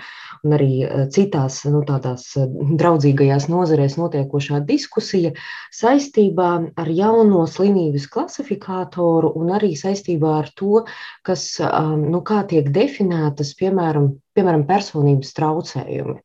un 0.46 0.58
arī 0.58 0.72
citās 1.14 1.62
nu, 1.70 1.80
tādās 1.86 2.28
draudzīgajās 2.36 3.46
nozarēs 3.50 3.96
notiek 4.00 4.15
notiekošā 4.16 4.60
diskusija 4.66 5.32
saistībā 5.72 6.50
ar 6.76 6.88
jauno 6.88 7.46
slimības 7.46 8.08
klasifikātoru 8.12 9.32
un 9.36 9.52
arī 9.52 9.74
saistībā 9.76 10.38
ar 10.40 10.50
to, 10.56 10.84
kas, 11.22 11.60
um, 11.60 12.08
nu, 12.10 12.22
kā 12.22 12.44
tiek 12.48 12.70
definētas, 12.70 13.54
piemēram, 13.60 14.16
piemēram 14.34 14.66
personības 14.66 15.34
traucējumi. 15.36 16.20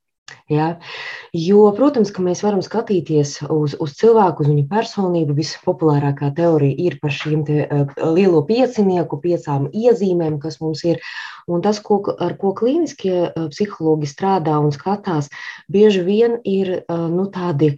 Ja? 0.52 0.68
Jo, 1.38 1.70
protams, 1.78 2.12
ka 2.14 2.24
mēs 2.26 2.44
varam 2.46 2.62
skatīties 2.66 3.38
uz, 3.48 3.76
uz 3.80 3.96
cilvēku, 4.00 4.44
uz 4.44 4.52
viņa 4.52 4.68
personību. 4.72 5.38
Vispopulārākā 5.38 6.32
teorija 6.38 6.78
ir 6.88 6.98
par 7.02 7.16
šīm 7.16 7.46
te, 7.48 7.66
uh, 7.66 7.96
lielo 8.16 8.44
piecinieku, 8.48 9.22
piecām 9.24 9.70
iezīmēm, 9.72 10.40
kas 10.44 10.60
mums 10.64 10.84
ir. 10.88 11.02
Un 11.52 11.64
tas, 11.66 11.82
ko, 11.84 12.02
ar 12.20 12.38
ko 12.42 12.54
klīniskie 12.58 13.18
uh, 13.30 13.50
psihologi 13.54 14.10
strādā 14.10 14.60
un 14.62 14.74
skatās, 14.76 15.32
bieži 15.72 16.06
vien 16.08 16.40
ir 16.48 16.80
uh, 16.82 17.08
nu, 17.12 17.28
tādi 17.34 17.76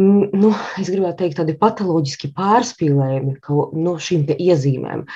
nu, 0.00 0.50
es 0.80 0.90
gribētu 0.90 1.24
teikt, 1.24 1.38
tādi 1.40 1.56
patoloģiski 1.60 2.30
pārspīlējumi 2.36 3.38
no 3.40 3.70
nu, 3.76 3.96
šīm 4.00 4.28
iezīmēm. 4.36 5.06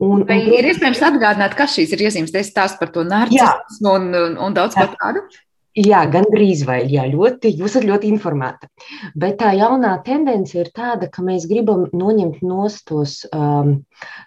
Un, 0.00 0.24
Vai 0.28 0.38
un, 0.40 0.54
ir 0.56 0.70
iespējams 0.70 1.02
atgādināt, 1.10 1.54
kas 1.58 1.74
šīs 1.76 1.92
ir 1.92 2.06
iezīmes? 2.06 2.32
Es 2.40 2.48
stāstu 2.48 2.80
par 2.80 2.92
to 2.94 3.04
narcismu 3.04 3.90
un, 3.92 4.06
un, 4.16 4.36
un 4.46 4.56
daudz 4.56 4.78
ko 4.78 4.86
tādu. 4.94 5.26
Jā, 5.80 6.00
gan 6.12 6.26
drīz 6.28 6.64
vai 6.68 6.82
jā, 6.92 7.06
ļoti, 7.08 7.54
jūs 7.56 7.70
esat 7.72 7.86
ļoti 7.88 8.08
informēta. 8.12 8.68
Bet 9.16 9.38
tā 9.40 9.54
jaunā 9.56 9.94
tendence 10.04 10.58
ir 10.58 10.68
tāda, 10.76 11.08
ka 11.12 11.24
mēs 11.24 11.46
gribam 11.48 11.86
noņemt 11.96 12.42
tos, 12.90 13.20
um, 13.32 13.78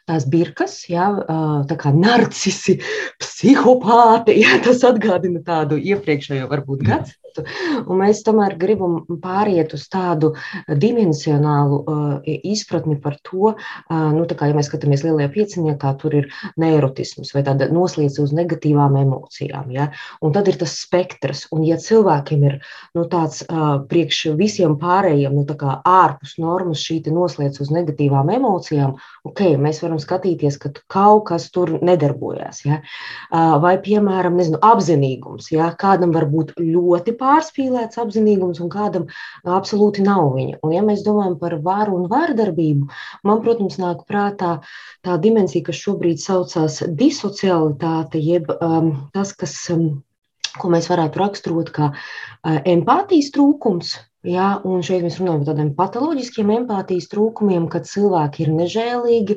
tās 0.09 0.27
birkas, 0.29 0.77
jā, 0.91 1.09
tā 1.69 1.77
kā 1.79 1.93
narcisi, 1.95 2.79
psihopāti. 3.21 4.37
Jā, 4.43 4.57
tas 4.63 4.83
atgādina 4.87 5.43
tādu 5.45 5.77
iepriekšējo 5.79 6.49
varbūt 6.51 6.87
konceptu. 6.87 7.23
Un 7.89 7.97
mēs 8.01 8.21
tomēr 8.25 8.53
gribam 8.61 8.99
pāriet 9.23 9.73
uz 9.73 9.87
tādu 9.91 10.33
dimensionālu 10.67 11.79
uh, 11.81 12.11
izpratni 12.45 12.99
par 13.01 13.17
to, 13.25 13.53
uh, 13.53 14.09
nu, 14.13 14.25
kā, 14.29 14.49
ja 14.49 14.57
mēs 14.57 14.69
skatāmies 14.69 15.05
lielajā 15.05 15.31
pieciniekā, 15.33 15.93
tur 16.01 16.17
ir 16.19 16.29
neirotisms 16.61 17.33
vai 17.33 17.43
tāda 17.47 17.69
noslēdz 17.73 18.19
uz 18.21 18.35
negatīvām 18.37 18.99
emocijām. 19.01 19.71
Ja? 19.73 19.89
Un 20.21 20.35
tad 20.35 20.51
ir 20.51 20.59
tas 20.61 20.75
spektrs. 20.83 21.47
Un 21.55 21.65
ja 21.65 21.79
cilvēkiem 21.81 22.45
ir 22.49 22.59
nu, 22.93 23.07
tāds 23.09 23.41
uh, 23.47 23.79
priekš 23.89 24.35
visiem 24.37 24.77
pārējiem, 24.81 25.33
nu, 25.33 25.47
kā 25.57 25.79
ārpus 25.89 26.37
normas 26.41 26.83
šī 26.85 27.01
noslēdz 27.13 27.63
uz 27.63 27.73
negatīvām 27.73 28.29
emocijām, 28.35 28.97
ok, 29.27 29.41
mēs 29.63 29.79
varam 29.83 29.99
skatīties, 30.01 30.57
ka 30.59 30.71
kaut 30.91 31.25
kas 31.29 31.47
tur 31.53 31.71
nedarbojas. 31.85 32.61
Ja? 32.67 32.79
Vai, 33.63 33.73
piemēram, 33.83 34.35
nezinu, 34.39 34.59
apzinīgums. 34.63 35.49
Ja? 35.53 35.69
Kādam 35.79 36.13
var 36.15 36.27
būt 36.31 36.53
ļoti 36.59 37.15
pārspīlēts 37.19 38.01
apzinīgums 38.03 38.61
un 38.63 38.71
kādam 38.73 39.07
absolūti 39.47 40.03
nav 40.05 40.33
viņa. 40.35 40.59
Un, 40.61 40.75
ja 40.75 40.83
mēs 40.85 41.05
domājam 41.07 41.37
par 41.41 41.57
varu 41.63 41.97
un 42.01 42.07
vardarbību, 42.11 42.89
man, 43.23 43.43
protams, 43.45 43.79
nāk 43.81 44.03
prātā 44.09 44.57
tā 45.05 45.19
dimensija, 45.23 45.69
kas 45.69 45.79
šobrīd 45.79 46.19
saucās 46.23 46.81
disocialitāte, 47.03 48.19
jeb 48.21 48.51
um, 48.59 48.95
tas, 49.15 49.35
kas. 49.37 49.55
Um, 49.73 50.03
ko 50.61 50.69
mēs 50.69 50.85
varētu 50.85 51.17
raksturot 51.17 51.71
kā 51.73 51.87
uh, 51.89 52.57
empātijas 52.69 53.31
trūkums, 53.33 53.95
Ja, 54.23 54.61
un 54.63 54.79
šeit 54.87 55.01
mēs 55.03 55.17
runājam 55.19 55.41
par 55.41 55.49
tādiem 55.49 55.69
patoloģiskiem 55.75 56.51
empātijas 56.53 57.09
trūkumiem, 57.11 57.65
kad 57.71 57.89
cilvēki 57.89 58.45
ir 58.45 58.53
nežēlīgi, 58.55 59.35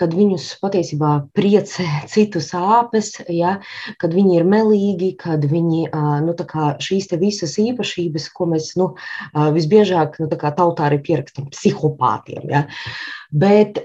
kad 0.00 0.14
viņus 0.16 0.46
patiesībā 0.62 1.12
priecē 1.36 1.86
citu 2.12 2.42
sāpes, 2.44 3.12
ja, 3.32 3.58
kad 4.02 4.14
viņi 4.16 4.40
ir 4.40 4.48
melīgi, 4.48 5.14
kad 5.20 5.44
viņi 5.50 5.88
nu, 6.26 6.36
šīs 6.84 7.12
visas 7.20 7.58
īpašības, 7.62 8.30
ko 8.34 8.48
mēs 8.54 8.72
nu, 8.80 8.92
visbiežāk 9.34 10.18
nu, 10.22 10.30
tautā 10.30 10.88
arī 10.88 11.02
pierakstam 11.04 11.50
psihopātiem. 11.52 12.48
Ja. 12.50 12.64
Bet, 13.34 13.80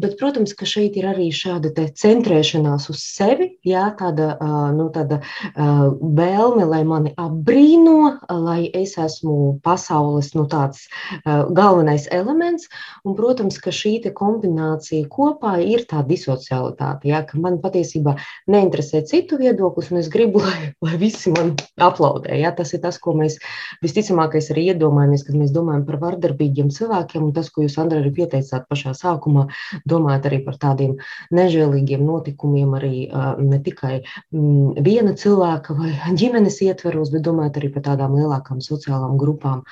bet, 0.00 0.14
protams, 0.16 0.54
ka 0.56 0.64
šeit 0.64 0.94
ir 0.96 1.10
arī 1.10 1.26
šāda 1.34 1.70
centrēšanās 1.92 2.86
uz 2.88 3.02
sevi, 3.04 3.50
jā, 3.66 3.82
tāda, 3.98 4.30
nu, 4.72 4.86
tāda 4.94 5.18
vēlme, 5.52 6.64
lai 6.70 6.80
mani 6.88 7.12
apbrīno, 7.20 8.14
lai 8.32 8.70
es 8.72 8.96
esmu 8.96 9.58
pasaules 9.64 10.32
nu, 10.38 10.46
tāds 10.48 10.86
galvenais 11.26 12.08
elements. 12.16 12.70
Un, 13.04 13.12
protams, 13.18 13.60
ka 13.60 13.74
šī 13.74 13.98
kombinācija 14.16 15.04
kopā 15.12 15.37
ir 15.62 15.84
tā 15.88 16.02
disocialitāte, 16.06 17.08
jā, 17.10 17.22
ka 17.26 17.38
man 17.40 17.58
patiesībā 17.62 18.14
neinteresē 18.50 19.02
citu 19.08 19.38
viedoklis, 19.40 19.90
un 19.92 20.00
es 20.02 20.10
gribu, 20.12 20.42
lai, 20.46 20.72
lai 20.84 20.96
visi 21.00 21.32
man 21.34 21.54
aplaudē. 21.76 22.34
Jā. 22.38 22.52
Tas 22.58 22.74
ir 22.74 22.82
tas, 22.82 22.98
ko 22.98 23.14
mēs 23.18 23.38
visticamākais 23.84 24.50
arī 24.54 24.68
iedomājamies, 24.72 25.24
kad 25.26 25.38
mēs 25.38 25.52
domājam 25.54 25.84
par 25.88 26.00
vardarbīgiem 26.02 26.72
cilvēkiem, 26.74 27.28
un 27.28 27.36
tas, 27.36 27.50
ko 27.54 27.64
jūs, 27.64 27.78
Andra, 27.78 28.00
arī 28.02 28.12
pieteicāt 28.16 28.66
pašā 28.70 28.94
sākumā, 28.98 29.46
domājot 29.88 30.26
arī 30.30 30.40
par 30.46 30.58
tādiem 30.60 30.96
nežēlīgiem 31.34 32.02
notikumiem, 32.04 32.74
arī 32.78 32.94
ne 33.38 33.60
tikai 33.62 34.00
mm, 34.00 34.82
viena 34.84 35.14
cilvēka 35.18 35.76
vai 35.78 35.94
ģimenes 36.18 36.60
ietveros, 36.66 37.12
bet 37.14 37.26
domājot 37.28 37.60
arī 37.60 37.72
par 37.76 37.86
tādām 37.92 38.18
lielākām 38.18 38.62
sociālām 38.64 39.16
grupām. 39.20 39.64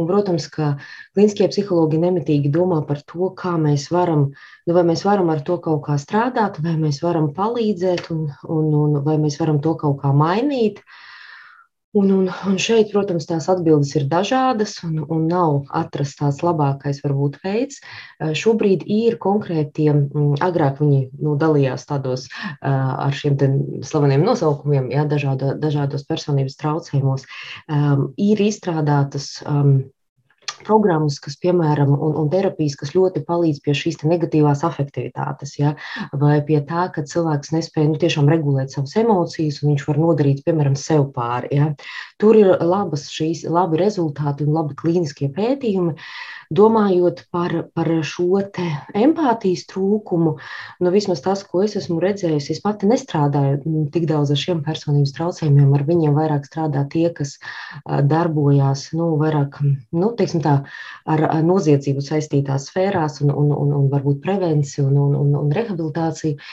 Un, 0.00 0.08
protams, 0.08 0.46
ka 0.54 0.72
klīniskie 1.14 1.50
psihologi 1.52 2.00
nemitīgi 2.00 2.52
domā 2.54 2.80
par 2.88 3.02
to, 3.12 3.28
kā 3.36 3.56
mēs 3.60 3.90
varam, 3.92 4.30
nu, 4.66 4.76
vai 4.76 4.86
mēs 4.88 5.04
varam 5.04 5.28
ar 5.34 5.44
to 5.44 5.58
kaut 5.60 5.84
kā 5.90 5.98
strādāt, 6.00 6.58
vai 6.64 6.78
mēs 6.80 7.02
varam 7.04 7.28
palīdzēt, 7.36 8.08
un, 8.16 8.26
un, 8.48 8.72
un 8.84 8.98
vai 9.04 9.20
mēs 9.20 9.36
varam 9.42 9.60
to 9.60 9.76
kaut 9.84 10.00
kā 10.00 10.14
mainīt. 10.16 10.80
Uh, 10.80 10.98
Un, 11.92 12.10
un, 12.14 12.28
un 12.46 12.58
šeit, 12.62 12.92
protams, 12.92 13.24
tās 13.26 13.48
atbildes 13.50 13.96
ir 13.98 14.04
dažādas 14.10 14.76
un, 14.86 15.00
un 15.10 15.24
nav 15.26 15.72
atrasts 15.74 16.20
tāds 16.20 16.38
labākais 16.46 17.00
varbūt 17.02 17.40
veids. 17.42 17.80
Šobrīd 18.20 18.84
ir 18.86 19.16
konkrētie, 19.18 19.88
agrāk 20.46 20.78
viņi 20.78 21.00
nu, 21.18 21.34
dalījās 21.40 21.88
tādos 21.90 22.28
ar 22.62 23.16
šiem 23.18 23.34
slaveniem 23.82 24.22
nosaukumiem, 24.22 24.86
jā, 24.94 25.02
dažādo, 25.10 25.56
dažādos 25.58 26.06
personības 26.06 26.60
traucējumos, 26.62 27.26
ir 28.30 28.44
izstrādātas 28.46 29.32
programmas, 30.66 31.18
kas, 31.22 31.36
piemēram, 31.42 31.92
un, 31.94 32.16
un 32.22 32.30
terapijas, 32.32 32.76
kas 32.80 32.94
ļoti 32.96 33.22
palīdz 33.28 33.60
pie 33.64 33.74
šīs 33.76 34.00
negatīvās 34.04 34.64
afektivitātes, 34.66 35.56
ja? 35.60 35.74
vai 36.22 36.38
pie 36.46 36.60
tā, 36.68 36.88
ka 36.94 37.04
cilvēks 37.06 37.54
nespēja 37.56 37.92
nu, 37.92 37.98
tiešām 38.00 38.30
regulēt 38.30 38.74
savas 38.74 38.96
emocijas, 39.00 39.62
un 39.62 39.72
viņš 39.74 39.86
var 39.88 40.02
nodarīt, 40.02 40.44
piemēram, 40.46 40.76
sev 40.78 41.08
pāri. 41.16 41.52
Ja? 41.60 41.70
Tur 42.20 42.38
ir 42.40 42.52
labas 42.60 43.08
šīs, 43.12 43.46
labi 43.50 43.80
rezultāti 43.80 44.46
un 44.46 44.54
labi 44.58 44.76
klīniskie 44.80 45.30
pētījumi. 45.36 45.96
Domājot 46.50 47.20
par, 47.30 47.52
par 47.78 47.88
šo 48.02 48.40
empātijas 48.42 49.60
trūkumu, 49.70 50.32
nu, 50.82 50.90
vismaz 50.90 51.20
tas, 51.22 51.44
ko 51.46 51.60
es 51.62 51.76
esmu 51.78 52.00
redzējusi, 52.02 52.56
es 52.56 52.62
pati 52.64 52.88
nestrādāju 52.90 53.60
mm, 53.60 53.84
tik 53.94 54.08
daudz 54.10 54.32
ar 54.34 54.40
šiem 54.40 54.64
personības 54.66 55.14
traucējumiem. 55.14 55.70
Ar 55.78 55.86
viņiem 55.86 56.18
vairāk 56.18 56.48
strādā 56.50 56.82
tie, 56.90 57.06
kas 57.14 57.36
darbojās 57.86 58.88
nu, 58.98 59.12
vairāk, 59.22 59.60
nu, 59.94 60.10
tā, 60.18 60.56
ar, 61.14 61.24
noziedzību 61.46 62.02
saistītās 62.02 62.66
sfērās 62.72 63.22
un, 63.22 63.30
un, 63.30 63.54
un, 63.54 63.72
un 63.84 63.88
varbūt 63.94 64.18
prevenciju 64.26 64.88
un, 64.90 65.00
un, 65.06 65.16
un, 65.22 65.32
un 65.44 65.54
rehabilitāciju. 65.54 66.50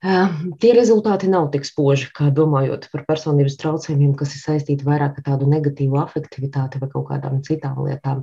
Tie 0.00 0.70
rezultāti 0.72 1.28
nav 1.28 1.50
tik 1.52 1.66
spoži, 1.68 2.06
kā 2.16 2.30
domājot 2.32 2.86
par 2.92 3.02
personības 3.08 3.58
traucējumiem, 3.60 4.14
kas 4.16 4.32
ir 4.32 4.40
saistīti 4.40 4.86
vairāk 4.86 5.18
ar 5.20 5.26
tādu 5.26 5.48
negatīvu 5.48 5.98
afektivitāti 6.00 6.80
vai 6.80 6.88
kaut 6.92 7.10
kādām 7.10 7.42
citām 7.44 7.82
lietām. 7.84 8.22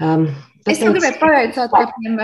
Um, 0.00 0.28
Es 0.68 0.80
jau 0.82 0.90
gribēju 0.92 1.16
pavaicāt 1.20 1.72
par, 1.72 1.92
tiem, 1.96 2.16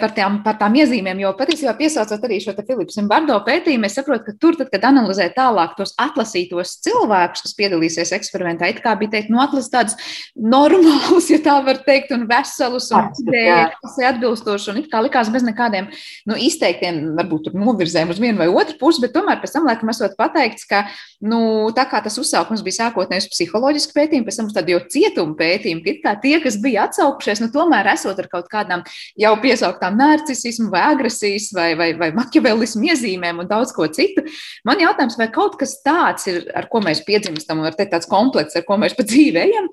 par, 0.00 0.12
tām, 0.16 0.38
par 0.44 0.56
tām 0.60 0.76
iezīmēm, 0.80 1.20
jo 1.22 1.30
patiesībā 1.38 1.74
piesaucot 1.78 2.24
arī 2.26 2.38
šo 2.42 2.54
Filipa 2.56 2.94
Simbardo 2.94 3.36
pētījumu, 3.46 3.86
es 3.86 3.96
saprotu, 3.98 4.24
ka 4.26 4.34
tur, 4.40 4.56
tad, 4.58 4.70
kad 4.72 4.86
analizē 4.88 5.28
tālāk 5.36 5.76
tos 5.78 5.92
atlasītos 6.00 6.78
cilvēkus, 6.86 7.44
kas 7.44 7.54
piedalīsies 7.58 8.12
eksperimentā, 8.16 8.70
it 8.72 8.80
kā 8.84 8.94
bija 8.98 9.14
teikt, 9.16 9.30
nu, 9.32 9.40
atlasīt 9.42 9.74
tādus 9.74 9.98
normālus, 10.34 11.28
ja 11.30 11.38
tā 11.44 11.58
var 11.66 11.82
teikt, 11.86 12.12
un 12.16 12.26
veselus, 12.30 12.88
un 12.94 13.12
idejas 13.22 14.00
atbilstošus, 14.10 14.70
un 14.72 14.82
it 14.82 14.90
kā 14.92 15.02
likās 15.04 15.30
bez 15.34 15.46
nekādiem 15.46 15.90
nu, 16.28 16.38
izteiktiem, 16.48 17.14
varbūt 17.18 17.48
tur 17.48 17.58
novirzēm 17.58 18.14
uz 18.14 18.22
vienu 18.22 18.42
vai 18.42 18.48
otru 18.50 18.78
pusi, 18.80 19.02
bet 19.04 19.14
tomēr 19.14 19.42
pēc 19.42 19.54
tam, 19.54 19.68
laikam, 19.68 19.92
esot 19.92 20.16
pateikts, 20.18 20.66
ka, 20.68 20.86
nu, 21.22 21.40
tā 21.76 21.86
kā 21.90 22.02
tas 22.02 22.18
uzsaukums 22.20 22.64
bija 22.66 22.80
sākotnējs 22.82 23.30
psiholoģiski 23.30 23.94
pētījumi, 23.94 24.26
pēc 24.26 24.40
tam 24.40 24.50
uz 24.50 24.56
tādu 24.56 24.74
jau 24.74 24.82
cietumu 24.96 25.38
pētījumu, 25.38 25.84
ka 25.84 25.94
it 25.94 26.02
kā 26.04 26.16
tie, 26.22 26.36
kas 26.42 26.58
bija 26.62 26.88
atsaukušies, 26.98 27.42
nu, 27.44 27.48
tomēr 27.54 27.92
esot 27.94 28.18
ar 28.18 28.28
kaut 28.30 28.48
kādām 28.50 28.84
jau 29.18 29.34
piesauktām 29.42 29.98
narcisismu 29.98 30.70
vai 30.74 30.84
agresijas 30.90 31.50
vai, 31.54 31.72
vai, 31.78 31.92
vai 31.98 32.10
maķivelismu 32.16 32.90
iezīmēm 32.90 33.44
un 33.44 33.50
daudz 33.50 33.74
ko 33.76 33.86
citu. 33.86 34.26
Man 34.66 34.82
jautājums, 34.82 35.18
vai 35.18 35.30
kaut 35.32 35.58
kas 35.60 35.78
tāds 35.84 36.28
ir, 36.30 36.48
ar 36.58 36.68
ko 36.70 36.82
mēs 36.84 37.04
piedzimstam, 37.06 37.62
un 37.62 37.78
tāds 37.78 38.10
komplekss, 38.10 38.58
ar 38.58 38.66
ko 38.66 38.80
mēs 38.80 38.98
pa 38.98 39.06
dzīvējam, 39.06 39.70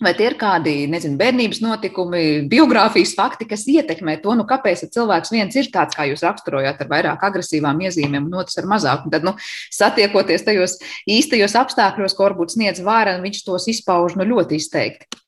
Vai 0.00 0.14
tie 0.16 0.30
ir 0.30 0.34
kādi, 0.40 0.86
nezinu, 0.88 1.18
bērnības 1.20 1.58
notikumi, 1.60 2.20
biogrāfijas 2.48 3.10
fakti, 3.18 3.44
kas 3.50 3.66
ietekmē 3.68 4.14
to, 4.22 4.32
nu, 4.32 4.46
kāpēc 4.48 4.86
cilvēks 4.94 5.28
viens 5.34 5.58
ir 5.60 5.68
tāds, 5.74 5.92
kā 5.92 6.06
jūs 6.08 6.24
raksturojāt, 6.24 6.80
ar 6.80 6.88
vairāk 6.88 7.26
agresīvām 7.28 7.84
iezīmēm, 7.84 8.30
un 8.30 8.38
otrs 8.40 8.56
ar 8.62 8.70
mazāk. 8.70 9.04
Un 9.04 9.12
tad, 9.12 9.28
nu, 9.28 9.36
satiekoties 9.76 10.48
tajos 10.48 10.78
īstajos 11.04 11.58
apstākļos, 11.66 12.16
ko 12.16 12.30
varbūt 12.30 12.56
sniedz 12.56 12.80
vāra, 12.80 13.18
viņš 13.20 13.44
tos 13.44 13.68
izpauž 13.74 14.16
nu, 14.16 14.24
ļoti 14.32 14.56
izteikti. 14.56 15.20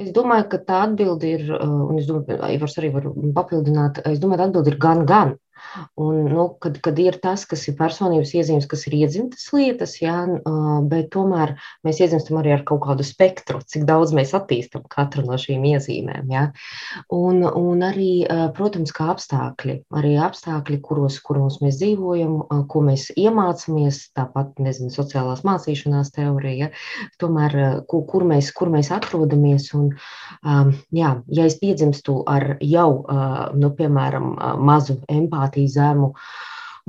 Es 0.00 0.08
domāju, 0.16 0.46
ka 0.52 0.58
tā 0.68 0.78
atbilde 0.86 1.28
ir, 1.28 1.48
un 1.60 1.98
es 2.00 2.06
domāju, 2.08 2.38
Ivars 2.54 2.78
arī 2.80 2.92
var 2.94 3.08
papildināt, 3.36 4.00
es 4.08 4.22
domāju, 4.22 4.46
atbilde 4.46 4.72
ir 4.72 4.78
gan, 4.80 5.02
gan. 5.08 5.34
Un, 5.96 6.24
nu, 6.28 6.46
kad, 6.60 6.76
kad 6.84 6.98
ir 7.00 7.16
tas, 7.22 7.44
kas 7.48 7.64
ir 7.68 7.76
personības 7.78 8.32
iezīmes, 8.36 8.66
kas 8.68 8.84
ir 8.88 8.96
iedzimtas 8.98 9.44
lietas, 9.54 9.94
jā, 10.02 10.16
bet 10.90 11.10
tomēr 11.14 11.54
mēs 11.86 12.00
iedzimstam 12.02 12.40
arī 12.40 12.54
ar 12.56 12.64
kaut 12.68 12.82
kādu 12.86 13.06
spektru, 13.06 13.62
cik 13.64 13.86
daudz 13.88 14.12
mēs 14.16 14.34
attīstam 14.36 14.84
katru 14.92 15.24
no 15.26 15.38
šīm 15.40 15.64
iezīmēm. 15.72 16.28
Jā. 16.32 16.44
Un, 17.14 17.42
un 17.46 17.84
arī, 17.86 18.10
protams, 18.56 18.92
kā 18.96 19.10
apstākļi, 19.14 19.78
arī 19.98 20.14
apstākļi, 20.20 20.80
kuros, 20.84 21.18
kuros 21.24 21.60
mēs 21.64 21.80
dzīvojam, 21.80 22.38
ko 22.68 22.84
mēs 22.84 23.08
iemācāmies, 23.16 24.02
tāpat, 24.16 24.52
nezinu, 24.62 24.92
sociālās 24.92 25.44
mācīšanās 25.48 26.12
teorija, 26.16 26.72
tomēr, 27.22 27.58
kur, 27.88 28.04
kur, 28.10 28.26
mēs, 28.28 28.52
kur 28.56 28.72
mēs 28.72 28.92
atrodamies. 28.94 29.70
Un, 29.78 29.92
jā, 30.92 31.14
ja 31.32 31.48
es 31.48 31.58
piedzimstu 31.62 32.20
ar 32.28 32.56
jau, 32.60 32.88
nu, 33.56 33.72
piemēram, 33.78 34.32
mazu 34.62 34.98
empātiju, 35.08 35.51
empātiju 35.52 35.68
zemu 35.68 36.14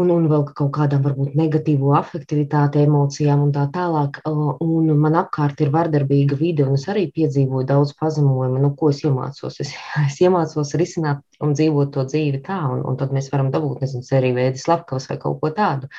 un, 0.01 0.09
un 0.09 0.25
vēl 0.29 0.45
kaut 0.57 0.71
kādām 0.73 1.03
varbūt 1.05 1.35
negatīvu 1.37 1.91
afektivitāti, 1.97 2.81
emocijām 2.87 3.43
un 3.45 3.51
tā 3.53 3.67
tālāk. 3.73 4.19
Un 4.25 4.89
man 4.99 5.17
apkārt 5.19 5.61
ir 5.61 5.73
vardarbīga 5.73 6.37
vide, 6.39 6.65
un 6.65 6.79
es 6.79 6.87
arī 6.89 7.05
piedzīvoju 7.13 7.67
daudz 7.69 7.93
pazemojumu. 7.99 8.61
Nu, 8.63 8.71
ko 8.79 8.89
es 8.93 9.03
iemācos? 9.05 9.59
Es, 9.61 9.73
es 10.07 10.17
iemācos 10.23 10.73
risināt 10.79 11.21
un 11.43 11.53
dzīvot 11.57 11.91
to 11.93 12.05
dzīvi 12.09 12.41
tā, 12.45 12.57
un, 12.73 12.81
un 12.87 12.97
tad 12.97 13.13
mēs 13.13 13.29
varam 13.33 13.51
dabūt, 13.53 13.83
nezinu, 13.83 14.05
seriju 14.07 14.37
veidi 14.39 14.61
slavkavas 14.61 15.09
vai 15.11 15.19
kaut 15.21 15.39
ko 15.43 15.51
tādu. 15.53 15.89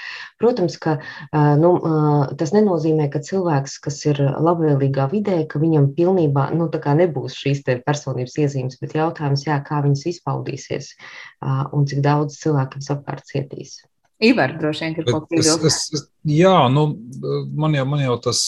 Protams, 0.42 0.78
ka 0.80 0.96
nu, 1.60 1.74
tas 2.40 2.54
nenozīmē, 2.56 3.10
ka 3.12 3.22
cilvēks, 3.24 3.78
kas 3.84 4.00
ir 4.08 4.22
labvēlīgā 4.24 5.06
vidē, 5.12 5.38
ka 5.50 5.62
viņam 5.62 5.92
pilnībā 5.98 6.48
nu, 6.56 6.70
nebūs 6.94 7.36
šīs 7.38 7.62
personības 7.84 8.38
iezīmes, 8.40 8.78
bet 8.80 8.96
jautājums, 8.96 9.46
jā, 9.46 9.58
kā 9.66 9.82
viņas 9.84 10.06
izpaudīsies 10.14 10.92
un 11.44 11.88
cik 11.90 12.02
daudz 12.04 12.40
cilvēku 12.40 12.80
viņas 12.80 12.94
apkārt 12.96 13.28
cietīs. 13.28 13.83
Ivar, 14.24 14.54
droši 14.60 14.86
vien, 14.86 14.98
ir 14.98 15.08
kaut 15.08 15.26
kas 15.30 15.50
tāds. 15.64 16.06
Jā, 16.28 16.56
nu, 16.72 16.86
man 17.54 17.76
jau, 17.76 17.86
man 17.88 18.04
jau 18.04 18.16
tas 18.24 18.42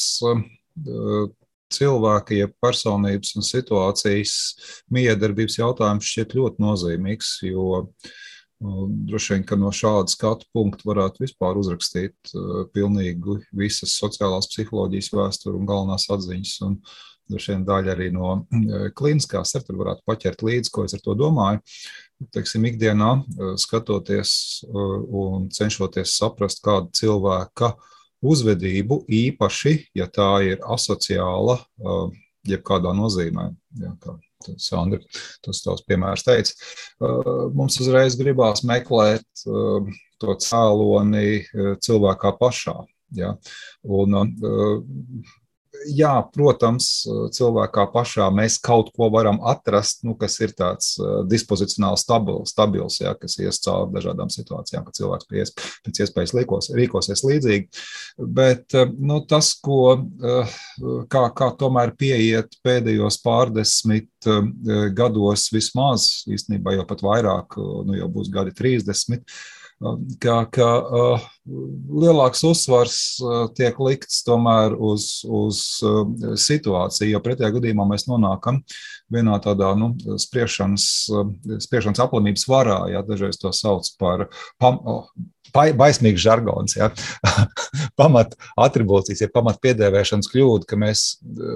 cilvēka, 1.73 2.37
jeb 2.37 2.55
personības 2.63 3.35
un 3.39 3.47
situācijas 3.47 4.37
miedarbības 4.93 5.59
jautājums 5.59 6.13
šķiet 6.13 6.37
ļoti 6.39 6.63
nozīmīgs, 6.63 7.33
jo 7.49 7.83
nu, 8.63 8.87
droši 9.11 9.35
vien, 9.35 9.45
ka 9.49 9.59
no 9.61 9.73
šāda 9.75 10.13
skatu 10.13 10.49
punkta 10.55 10.89
varētu 10.89 11.25
vispār 11.27 11.59
uzrakstīt 11.61 12.33
uh, 12.35 12.63
pilnīgi 12.75 13.41
visas 13.57 13.99
sociālās 13.99 14.49
psiholoģijas 14.53 15.13
vēsturi 15.17 15.59
un 15.59 15.69
galvenās 15.69 16.09
atziņas. 16.13 16.57
Un, 16.69 16.81
Droši 17.27 17.57
vien 17.57 17.63
daļa 17.67 17.91
arī 17.91 18.05
no 18.15 18.29
uh, 18.39 18.85
klīniskās, 18.95 19.57
ar 19.59 19.65
tur 19.67 19.81
varētu 19.81 20.05
paķert 20.07 20.45
līdzi, 20.47 20.71
ko 20.71 20.85
es 20.87 20.93
ar 20.95 21.01
to 21.03 21.17
domāju. 21.19 21.59
Teiksim, 22.33 22.65
ikdienā 22.69 23.11
uh, 23.19 23.53
skatoties 23.61 24.31
un 24.73 25.51
cenšoties 25.53 26.17
saprast, 26.17 26.63
kāda 26.65 26.89
cilvēka 26.97 27.75
uh, 27.75 27.93
uzvedību, 28.25 29.03
īpaši, 29.13 29.75
ja 29.97 30.07
tā 30.09 30.31
ir 30.47 30.63
asociāla, 30.65 31.59
jebkādā 32.47 32.93
nozīmē. 32.97 33.51
Ja, 33.83 33.93
kā 34.03 34.17
Sandra, 34.63 35.01
tas 35.43 35.63
tavs 35.65 35.83
piemērs 35.89 36.23
teica, 36.27 36.53
mums 37.57 37.81
uzreiz 37.83 38.15
gribās 38.19 38.63
meklēt 38.69 39.27
to 39.43 40.37
cēloni 40.45 41.41
cilvēkā 41.83 42.33
pašā. 42.39 42.77
Ja? 43.17 43.35
Un, 43.83 44.15
jā, 45.95 46.13
protams, 46.35 46.89
cilvēkā 47.37 47.87
pašā 47.93 48.29
mēs 48.35 48.59
kaut 48.63 48.93
ko 48.97 49.09
varam 49.13 49.39
atrast, 49.47 50.03
nu, 50.07 50.17
kas 50.19 50.39
ir 50.43 50.55
tāds 50.57 50.95
uh, 51.01 51.23
dispozicionāli 51.29 52.01
stabils, 52.01 52.53
stabils 52.55 52.99
jā, 53.03 53.13
kas 53.21 53.39
ies 53.43 53.61
cauri 53.65 53.95
dažādām 53.97 54.33
situācijām, 54.33 54.87
ka 54.87 54.95
cilvēks 54.97 55.31
pēc, 55.31 55.53
pēc 55.87 56.03
iespējas 56.05 56.35
rīkos, 56.37 56.71
rīkosies 56.77 57.25
līdzīgi. 57.27 57.85
Bet 58.39 58.77
uh, 58.79 58.91
nu, 58.99 59.21
tas, 59.29 59.53
ko, 59.63 59.83
uh, 59.97 60.57
kā, 61.13 61.27
kā 61.37 61.51
tomēr 61.61 61.95
pieiet 61.99 62.59
pēdējos 62.67 63.21
pārdesmit 63.25 64.11
gados 64.97 65.45
vismaz, 65.55 66.25
īstenībā 66.27 66.73
jau 66.75 66.87
pat 66.89 67.05
vairāk, 67.07 67.55
nu, 67.87 67.95
jau 67.95 68.09
būs 68.11 68.31
gadi 68.35 68.51
30 68.59 69.23
ka, 70.23 70.37
ka 70.53 70.69
uh, 70.81 71.25
lielāks 71.45 72.43
uzsvars 72.49 72.97
uh, 73.21 73.47
tiek 73.57 73.77
likts 73.83 74.23
tomēr 74.27 74.73
uz, 74.73 75.21
uz 75.29 75.63
uh, 75.85 76.05
situāciju, 76.41 77.13
jo 77.13 77.23
pretējā 77.25 77.53
gadījumā 77.59 77.87
mēs 77.91 78.07
nonākam 78.09 78.63
vienā 79.13 79.37
tādā 79.45 79.71
nu, 79.79 79.93
spriešanas, 80.19 80.87
spriešanas 81.63 82.01
aplamības 82.03 82.47
varā, 82.51 82.81
ja 82.91 83.05
dažreiz 83.07 83.39
to 83.39 83.53
sauc 83.55 83.87
par 84.01 84.27
pam, 84.59 84.81
baismīgs 85.55 86.25
žargons, 86.25 86.75
ja? 86.79 86.91
pamat 88.01 88.35
atribūcijas, 88.59 89.23
ja 89.23 89.31
pamat 89.33 89.61
piedēvēšanas 89.63 90.33
kļūda, 90.33 90.67
ka 90.67 90.81
mēs 90.81 91.05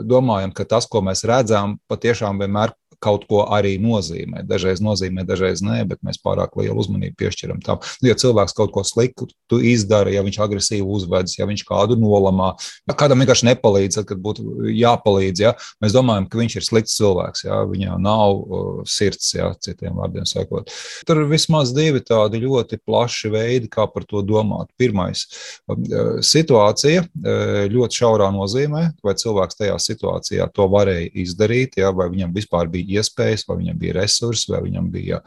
domājam, 0.06 0.54
ka 0.54 0.68
tas, 0.68 0.86
ko 0.86 1.02
mēs 1.04 1.24
redzam, 1.28 1.78
patiešām 1.90 2.38
vienmēr 2.44 2.76
kaut 3.02 3.26
ko 3.30 3.44
arī 3.48 3.76
nozīmē. 3.80 4.44
Dažreiz 4.48 4.82
nozīmē, 4.84 5.24
dažreiz 5.28 5.62
nē, 5.64 5.82
bet 5.88 6.02
mēs 6.06 6.20
pārāk 6.22 6.56
lielu 6.60 6.76
uzmanību 6.80 7.16
piešķiram 7.20 7.62
tam. 7.64 7.80
Nu, 8.02 8.10
ja 8.10 8.16
cilvēks 8.18 8.54
kaut 8.56 8.72
ko 8.74 8.84
sliktu 8.86 9.60
izdara, 9.66 10.12
ja 10.12 10.24
viņš 10.26 10.38
agresīvi 10.44 10.84
uzvedas, 10.84 11.36
ja 11.38 11.48
viņš 11.48 11.64
kādu 11.68 11.96
nolamā, 12.00 12.52
ja 12.88 12.96
kādam 12.98 13.22
vienkārši 13.22 13.48
nepalīdz, 13.50 14.00
tad 14.02 14.20
būtu 14.22 14.70
jāpalīdz. 14.76 15.44
Ja? 15.46 15.54
Mēs 15.82 15.96
domājam, 15.96 16.28
ka 16.30 16.40
viņš 16.40 16.58
ir 16.60 16.66
slikts 16.66 16.98
cilvēks, 17.00 17.44
ja? 17.48 17.62
viņam 17.70 18.04
nav 18.04 18.36
uh, 18.36 18.68
sirds, 18.88 19.32
ja? 19.36 19.50
citiem 19.64 19.96
vārdiem 19.98 20.28
sakot. 20.28 20.72
Tur 21.08 21.22
ir 21.22 21.30
vismaz 21.32 21.74
divi 21.76 22.02
tādi 22.04 22.42
ļoti 22.44 22.80
plaši 22.84 23.32
veidi, 23.32 23.70
kā 23.72 23.88
par 23.90 24.06
to 24.08 24.24
domāt. 24.26 24.70
Pirmais 24.80 25.26
um, 25.66 25.80
uh,- 25.80 26.12
situācija 26.34 27.06
uh, 27.06 27.64
ļoti 27.72 28.02
šaurā 28.02 28.30
nozīmē, 28.34 28.86
vai 29.04 29.16
cilvēks 29.18 29.60
tajā 29.60 29.80
situācijā 29.80 30.50
to 30.54 30.68
varēja 30.70 31.10
izdarīt, 31.24 31.80
ja? 31.80 31.94
vai 31.96 32.10
viņam 32.12 32.36
vispār 32.36 32.70
bija 32.70 32.89
iespējas, 32.96 33.46
vai 33.48 33.60
viņam 33.62 33.80
bija 33.80 33.98
resursi, 34.00 34.50
vai 34.52 34.62
viņam 34.66 34.90
bija 34.94 35.20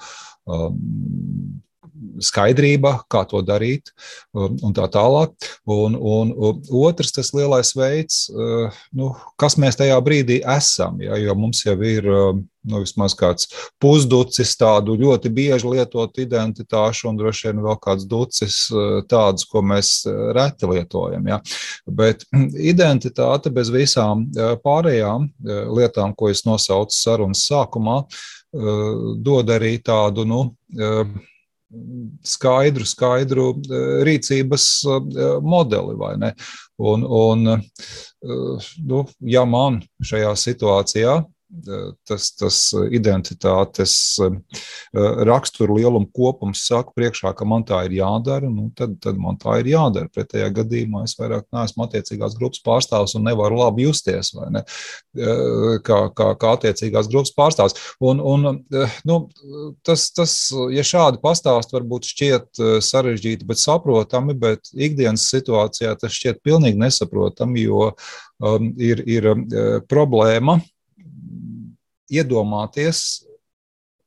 um, 0.50 0.80
skaidrība, 2.24 2.98
kā 3.12 3.24
to 3.30 3.42
darīt, 3.46 3.92
um, 4.34 4.56
un 4.66 4.76
tā 4.76 4.88
tālāk. 4.92 5.34
Un, 5.70 5.96
un, 5.98 6.34
un 6.34 6.64
otrs, 6.84 7.14
tas 7.16 7.32
lielais 7.36 7.74
veids, 7.78 8.26
uh, 8.34 8.74
nu, 8.98 9.12
kas 9.40 9.58
mēs 9.62 9.78
tajā 9.80 10.00
brīdī 10.04 10.42
esam, 10.56 11.00
ja, 11.04 11.18
jo 11.22 11.36
mums 11.38 11.64
jau 11.66 11.76
ir 11.86 12.10
um, 12.10 12.44
nu, 12.64 12.82
vismaz 12.84 13.16
kāds 13.18 13.50
pusducis 13.82 14.56
tādu 14.60 14.96
ļoti 15.00 15.32
bieži 15.34 15.74
lietotu 15.76 16.24
identitāšu, 16.24 17.10
un 17.12 17.20
droši 17.20 17.50
vien 17.50 17.64
vēl 17.66 17.80
kāds 17.84 18.08
ducis 18.10 18.60
uh, 18.74 19.02
tādus, 19.10 19.48
ko 19.50 19.64
mēs 19.66 19.96
uh, 20.10 20.32
reti 20.36 20.70
lietojam. 20.70 21.28
Ja. 21.30 21.42
Bet 21.86 22.26
identitāte 22.58 23.52
bez 23.54 23.72
visām 23.74 24.26
pārējām 24.64 25.28
lietām, 25.76 26.14
ko 26.18 26.30
es 26.32 26.44
nosaucu 26.48 26.96
sarunas 26.96 27.44
sākumā, 27.50 28.02
dod 29.26 29.50
arī 29.50 29.76
tādu, 29.84 30.26
nu, 30.30 30.42
skaidru, 32.24 32.86
skaidru 32.88 33.48
e, 33.54 33.82
rīcības 34.08 34.68
e, 34.86 34.98
modeli. 35.44 35.98
Un, 36.84 37.06
un, 37.06 37.54
e, 37.56 38.38
nu, 38.88 39.04
ja 39.34 39.46
man 39.50 39.82
šajā 40.04 40.34
situācijā 40.40 41.18
tas, 42.08 42.30
tas 42.38 42.58
identitātes 42.94 43.94
rakstura 44.94 45.76
lieluma 45.78 46.08
kopums 46.16 46.64
saka 46.68 46.94
priekšā, 46.98 47.34
ka 47.38 47.46
man 47.48 47.66
tā 47.68 47.84
ir 47.88 47.98
jādara, 48.00 48.50
nu, 48.50 48.70
tad, 48.78 48.96
tad 49.04 49.20
man 49.22 49.38
tā 49.42 49.60
ir 49.62 49.72
jādara. 49.74 50.12
Pretējā 50.14 50.50
gadījumā 50.58 51.04
es 51.08 51.16
vairāk 51.20 51.46
neesmu 51.54 51.86
attiecīgās 51.86 52.38
grupas 52.40 52.64
pārstāvs 52.66 53.16
un 53.18 53.28
nevaru 53.28 53.62
labi 53.62 53.88
justies, 53.88 54.34
ne? 54.54 54.64
Kā, 55.86 56.00
kā, 56.18 56.30
kā 56.40 56.54
attiecīgās 56.58 57.10
grupas 57.12 57.34
pārstāvs. 57.38 57.78
Un, 58.04 58.22
un, 58.22 58.64
nu, 59.08 59.20
tas, 59.86 60.10
tas, 60.16 60.36
ja 60.74 60.86
šādi 60.88 61.22
pastāst, 61.24 61.74
varbūt 61.76 62.10
šķiet 62.14 62.64
sarežģīti, 62.84 63.48
bet 63.50 63.62
saprotami, 63.62 64.38
bet 64.38 64.74
ikdienas 64.74 65.30
situācijā 65.32 65.96
tas 66.02 66.18
šķiet 66.18 66.44
pilnīgi 66.46 66.82
nesaprotami, 66.82 67.68
jo 67.68 67.92
um, 67.94 68.72
ir, 68.82 69.04
ir 69.10 69.30
problēma 69.90 70.60
iedomāties, 72.14 73.24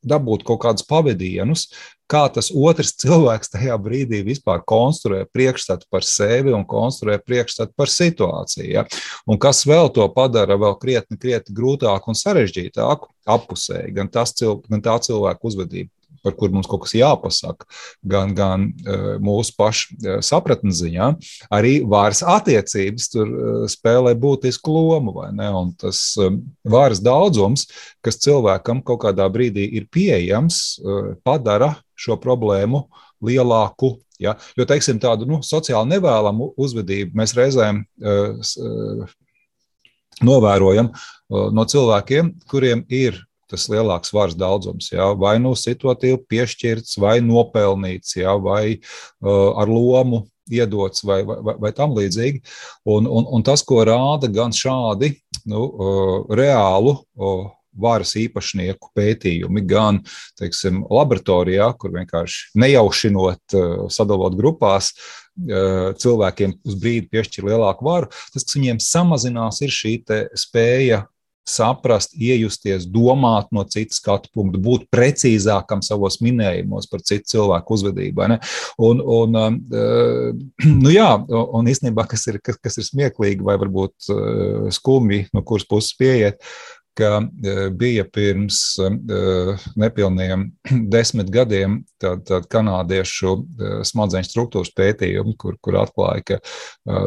dabūt 0.07 0.44
kaut 0.46 0.62
kādus 0.62 0.86
pavadienus, 0.86 1.66
kā 2.11 2.26
tas 2.32 2.52
otrs 2.54 2.94
cilvēks 3.02 3.50
tajā 3.54 3.76
brīdī 3.82 4.22
vispār 4.26 4.62
konstruē 4.68 5.24
priekšstatu 5.34 5.88
par 5.90 6.07
sevi 6.07 6.54
un 6.54 6.66
konstruē 6.68 7.18
priekšstatu 7.22 7.74
par 7.76 7.90
situāciju. 7.92 8.68
Ja? 8.78 8.86
Un 9.26 9.40
kas 9.42 9.64
vēl 9.68 9.90
to 9.94 10.07
padara 10.14 10.59
vēl 10.61 10.78
krietni, 10.82 11.18
krietni 11.18 11.57
grūtāku 11.57 12.12
un 12.12 12.18
sarežģītāku 12.18 13.11
apusēji, 13.36 13.94
gan, 13.96 14.11
tas, 14.12 14.34
gan 14.70 14.84
tā 14.84 14.98
cilvēka 15.09 15.50
uzvedība 15.50 15.90
par 16.27 16.35
kur 16.39 16.51
mums 16.55 16.66
kaut 16.70 16.83
kas 16.85 16.97
jāpasaka, 16.99 17.68
gan, 18.03 18.35
gan 18.37 18.68
e, 18.72 18.99
mūsu 19.22 19.55
pašu 19.59 19.95
e, 19.95 20.18
sapratnes 20.27 20.81
ziņā, 20.83 21.12
arī 21.55 21.79
vāras 21.87 22.24
attiecības 22.27 23.11
tur 23.14 23.31
e, 23.31 23.57
spēlē 23.70 24.16
būtisku 24.18 24.74
lomu. 24.74 25.14
Un 25.16 25.72
tas 25.79 26.01
vāras 26.66 27.01
daudzums, 27.05 27.68
kas 28.05 28.18
cilvēkam 28.24 28.83
kaut 28.87 29.05
kādā 29.07 29.29
brīdī 29.33 29.68
ir 29.79 29.87
pieejams, 29.93 30.81
padara 31.27 31.77
šo 31.97 32.18
problēmu 32.20 32.85
lielāku. 33.24 33.97
Ja? 34.20 34.37
Jo, 34.57 34.66
teiksim, 34.68 35.01
tādu 35.03 35.29
nu, 35.29 35.41
sociāli 35.45 35.95
nevēlamu 35.95 36.53
uzvedību 36.61 37.16
mēs 37.18 37.35
reizēm 37.37 37.83
uh, 37.85 39.14
novērojam 40.24 40.91
uh, 40.93 41.49
no 41.53 41.66
cilvēkiem, 41.68 42.33
kuriem 42.51 42.85
ir 42.89 43.20
tas 43.51 43.66
lielāks 43.72 44.14
varas 44.14 44.36
daudzums. 44.38 44.90
Jā, 44.92 45.11
vai 45.18 45.36
nu 45.42 45.55
situatīvi 45.59 46.22
piešķirts, 46.30 46.99
vai 47.03 47.18
nopelnīts, 47.24 48.16
jā, 48.18 48.36
vai 48.42 48.78
uh, 48.78 49.53
ar 49.59 49.70
lomu 49.70 50.24
iedots, 50.51 51.03
vai, 51.07 51.22
vai, 51.26 51.57
vai 51.59 51.72
tam 51.74 51.94
līdzīgi. 51.97 52.42
Un, 52.86 53.07
un, 53.11 53.26
un 53.36 53.47
tas, 53.47 53.64
ko 53.66 53.82
rāda 53.86 54.30
gan 54.32 54.55
šādi 54.55 55.16
nu, 55.51 55.66
uh, 55.66 56.16
reālu 56.38 56.97
uh, 56.97 57.47
varas 57.76 58.14
īpašnieku 58.16 58.90
pētījumi, 58.97 59.62
gan 59.68 60.01
teiksim, 60.40 60.84
laboratorijā, 60.90 61.68
kur 61.80 61.92
vienkārši 61.97 62.57
nejaušinot, 62.62 63.42
uh, 63.57 63.84
sadalot 63.92 64.38
grupās, 64.38 64.92
uh, 64.94 65.92
cilvēkiem 66.01 66.57
uz 66.66 66.78
brīdi 66.80 67.11
piešķir 67.12 67.51
lielāku 67.51 67.86
varu, 67.86 68.11
tas, 68.32 68.47
kas 68.47 68.57
viņiem 68.57 68.80
samazinās, 68.82 69.61
ir 69.66 69.74
šī 69.74 69.99
spēja 70.38 71.05
saprast, 71.47 72.14
iejusties, 72.18 72.86
domāt 72.90 73.53
no 73.55 73.62
citas 73.70 74.01
skatu 74.01 74.30
punkta, 74.34 74.61
būt 74.62 74.88
precīzākam 74.92 75.82
savos 75.86 76.18
minējumos 76.24 76.88
par 76.90 77.05
citu 77.07 77.36
cilvēku 77.36 77.76
uzvedību. 77.78 78.26
Un, 78.82 79.03
un, 79.03 79.38
um, 79.40 79.59
uh, 79.70 80.30
nu 80.84 80.94
jā, 80.94 81.09
un 81.30 81.70
īstenībā, 81.70 82.07
kas 82.11 82.26
ir, 82.32 82.40
kas, 82.44 82.59
kas 82.62 82.80
ir 82.82 82.88
smieklīgi 82.88 83.47
vai 83.47 83.59
varbūt 83.62 84.11
uh, 84.11 84.66
skumji, 84.74 85.26
no 85.36 85.44
kuras 85.47 85.68
puses 85.68 85.94
pieiet, 85.99 86.42
ka 86.97 87.11
e, 87.20 87.55
bija 87.76 88.05
pirms 88.09 88.61
e, 88.80 88.88
nepilniem 89.78 90.47
desmit 90.94 91.30
gadiem 91.32 91.80
tāda 92.03 92.22
tā 92.26 92.40
kanādiešu 92.53 93.34
e, 93.36 93.70
smadzeņu 93.88 94.28
struktūras 94.30 94.72
pētījumi, 94.76 95.36
kur, 95.40 95.59
kur 95.62 95.78
atklāja, 95.82 96.24
ka 96.26 96.40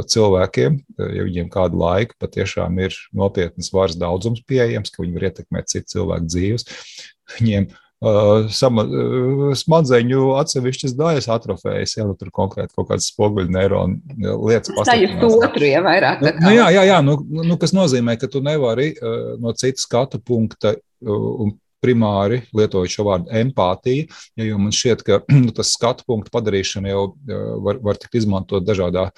cilvēkiem, 0.10 0.80
ja 1.00 1.26
viņiem 1.28 1.50
kādu 1.54 1.80
laiku 1.82 2.18
patiešām 2.22 2.80
ir 2.84 2.96
nopietnas 3.16 3.72
varas 3.74 3.98
daudzums 4.00 4.44
pieejams, 4.50 4.92
ka 4.94 5.04
viņi 5.04 5.16
var 5.18 5.30
ietekmēt 5.30 5.72
citu 5.72 5.96
cilvēku 5.96 6.30
dzīves, 6.30 6.68
viņiem 7.38 7.70
sama, 8.56 8.86
smadzeņu 9.60 10.30
atsevišķas 10.40 10.94
daļas 10.96 11.28
atrofējas, 11.36 11.98
ja 11.98 12.06
nu, 12.08 12.16
tur 12.20 12.32
konkrēti 12.36 12.72
kaut 12.78 12.88
kādas 12.92 13.10
spoguļu 13.12 13.52
neironu 13.52 14.00
lietas 14.48 14.72
pastāvjas. 14.72 15.18
Tā 15.20 15.28
ir 15.28 15.48
otru, 15.50 15.68
ja 15.68 15.82
vairāk. 15.84 16.24
Nu, 16.24 16.34
nu, 16.46 16.54
jā, 16.56 16.70
jā, 16.78 16.86
jā 16.94 17.00
nu, 17.04 17.18
nu, 17.44 17.58
kas 17.60 17.76
nozīmē, 17.76 18.16
ka 18.22 18.32
tu 18.32 18.44
nevari 18.46 18.94
no 19.44 19.52
citas 19.60 19.84
skatu 19.88 20.22
punkta 20.24 20.78
un 21.04 21.58
primāri 21.84 22.42
lietojot 22.56 22.92
šo 22.92 23.06
vārdu 23.08 23.32
empātija, 23.42 24.08
jo 24.40 24.60
man 24.62 24.76
šķiet, 24.76 25.04
ka 25.08 25.20
nu, 25.46 25.54
tas 25.56 25.74
skatu 25.76 26.06
punktu 26.08 26.34
padarīšana 26.36 26.92
jau 26.92 27.04
var, 27.66 27.80
var 27.84 28.00
tikt 28.00 28.20
izmantot 28.22 28.66
dažādā, 28.68 29.10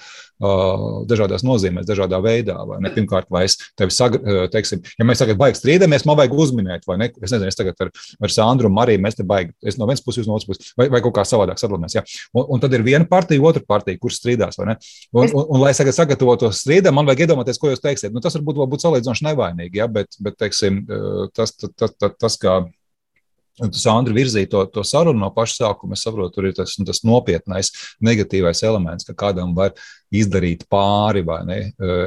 dažādās 1.10 1.44
nozīmēs, 1.46 1.86
dažādā 1.88 2.18
veidā. 2.22 2.58
Pirmkārt, 2.92 3.28
vai 3.32 3.44
es 3.48 3.58
tevi 3.78 3.94
sagaidu, 3.94 4.46
teiksim, 4.52 4.82
ja 4.98 5.06
mēs 5.06 5.22
tagad 5.22 5.38
baigi 5.40 5.60
strīdamies, 5.60 6.06
man 6.08 6.18
vajag 6.18 6.34
uzminēt, 6.44 6.86
vai 6.88 6.98
ne? 7.02 7.10
Es 7.22 7.30
nezinu, 7.30 7.50
es 7.50 7.58
tagad 7.58 7.78
ar, 7.84 7.92
ar 8.22 8.34
Sandru 8.34 8.70
un 8.70 8.76
Mariju 8.76 9.02
mēs 9.02 9.18
te 9.18 9.26
baigi, 9.26 9.54
es 9.66 9.78
no 9.78 9.88
vienas 9.88 10.02
puses, 10.04 10.28
no 10.28 10.36
otras 10.36 10.48
puses, 10.50 10.72
vai, 10.78 10.88
vai 10.92 11.02
kaut 11.04 11.14
kā 11.18 11.26
savādāk 11.28 11.60
sadalāmies. 11.62 11.96
Ja? 11.98 12.04
Un, 12.34 12.46
un 12.56 12.62
tad 12.62 12.74
ir 12.74 12.84
viena 12.86 13.06
partija, 13.08 13.42
otra 13.46 13.62
partija, 13.66 14.00
kurš 14.02 14.20
strīdās, 14.20 14.58
vai 14.60 14.72
ne? 14.72 14.78
Un, 15.12 15.24
un, 15.24 15.30
un, 15.30 15.46
un 15.56 15.62
lai 15.62 15.72
es 15.74 15.80
tagad 15.82 15.96
sagatavotos 15.96 16.62
strīdam, 16.64 16.96
man 16.98 17.08
vajag 17.08 17.26
iedomāties, 17.26 17.60
ko 17.62 17.72
jūs 17.72 17.82
teiksiet. 17.84 18.14
Nu, 18.14 18.22
tas 18.24 18.36
varbūt, 18.38 18.58
varbūt 18.64 18.86
salīdzinoši 18.86 19.28
nevainīgi, 19.28 19.82
ja? 19.82 19.88
bet, 19.92 20.18
bet 20.22 20.38
teiksim, 20.42 20.82
tas, 21.36 21.54
tas, 21.54 21.74
tas, 21.78 21.96
tas, 22.00 22.16
tas 22.18 22.38
kā 22.42 22.51
Sandra 23.76 24.14
virzīja 24.16 24.48
to, 24.48 24.62
to 24.72 24.84
sarunu 24.86 25.20
no 25.20 25.28
paša 25.34 25.58
sākuma. 25.58 25.96
Es 25.98 26.04
saprotu, 26.06 26.32
tur 26.36 26.48
ir 26.48 26.54
tas, 26.56 26.76
tas 26.88 27.02
nopietnais, 27.04 27.72
negatīvais 28.00 28.62
elements, 28.64 29.04
ka 29.08 29.16
kādam 29.26 29.52
var 29.56 29.74
izdarīt 30.12 30.66
pāri 30.70 31.22
vai 31.26 31.40
ne, 31.48 31.58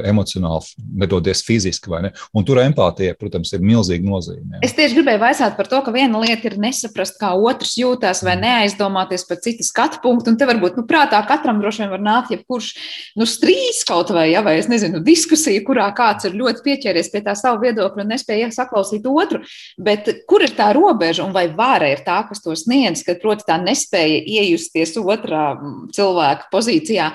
emocionāli, 0.06 0.76
nedoties 1.02 1.42
fiziski. 1.46 1.90
Ne. 2.02 2.12
Un 2.36 2.44
tur 2.46 2.60
empātija, 2.62 3.16
protams, 3.18 3.52
ir 3.54 3.64
milzīga 3.64 4.06
nozīme. 4.06 4.60
Es 4.66 4.74
tieši 4.76 4.98
gribēju 4.98 5.22
vaicāt 5.22 5.56
par 5.58 5.68
to, 5.70 5.80
ka 5.84 5.94
viena 5.94 6.20
lieta 6.22 6.48
ir 6.50 6.56
nesaprast, 6.62 7.18
kā 7.20 7.32
otrs 7.34 7.76
jūtas, 7.78 8.22
vai 8.26 8.36
neaizdomāties 8.40 9.26
par 9.28 9.40
citu 9.44 9.66
skatu 9.66 10.00
punktu. 10.04 10.32
Un 10.32 10.38
te 10.40 10.48
varbūt, 10.48 10.78
nu, 10.78 10.86
prātā 10.88 11.20
katram 11.28 11.60
droši 11.62 11.84
vien 11.84 11.92
var 11.94 12.02
nākt 12.02 12.34
jebkurš 12.34 12.72
nu, 13.18 13.28
strīds 13.28 13.82
kaut 13.88 14.12
vai, 14.14 14.28
ja, 14.32 14.42
vai 14.46 14.56
es 14.60 14.70
nezinu, 14.70 15.02
diskusija, 15.06 15.62
kurā 15.66 15.88
kāds 15.96 16.28
ir 16.28 16.36
ļoti 16.38 16.64
pieķēries 16.66 17.12
pie 17.12 17.22
tā 17.26 17.36
savu 17.38 17.62
viedokļu 17.64 18.04
un 18.04 18.12
nespēja 18.14 18.50
saklausīt 18.54 19.06
otru. 19.10 19.42
Bet 19.78 20.10
kur 20.30 20.44
ir 20.46 20.54
tā 20.58 20.72
robeža 20.76 21.26
un 21.26 21.34
vai 21.36 21.46
vāra 21.54 21.90
ir 21.92 22.04
tā, 22.06 22.20
kas 22.28 22.42
to 22.44 22.54
sniedz, 22.58 23.04
ka, 23.06 23.16
proti, 23.22 23.46
tā 23.48 23.58
nespēja 23.62 24.22
iejusties 24.40 24.96
otrā 25.02 25.48
cilvēka 25.96 26.50
pozīcijā? 26.52 27.10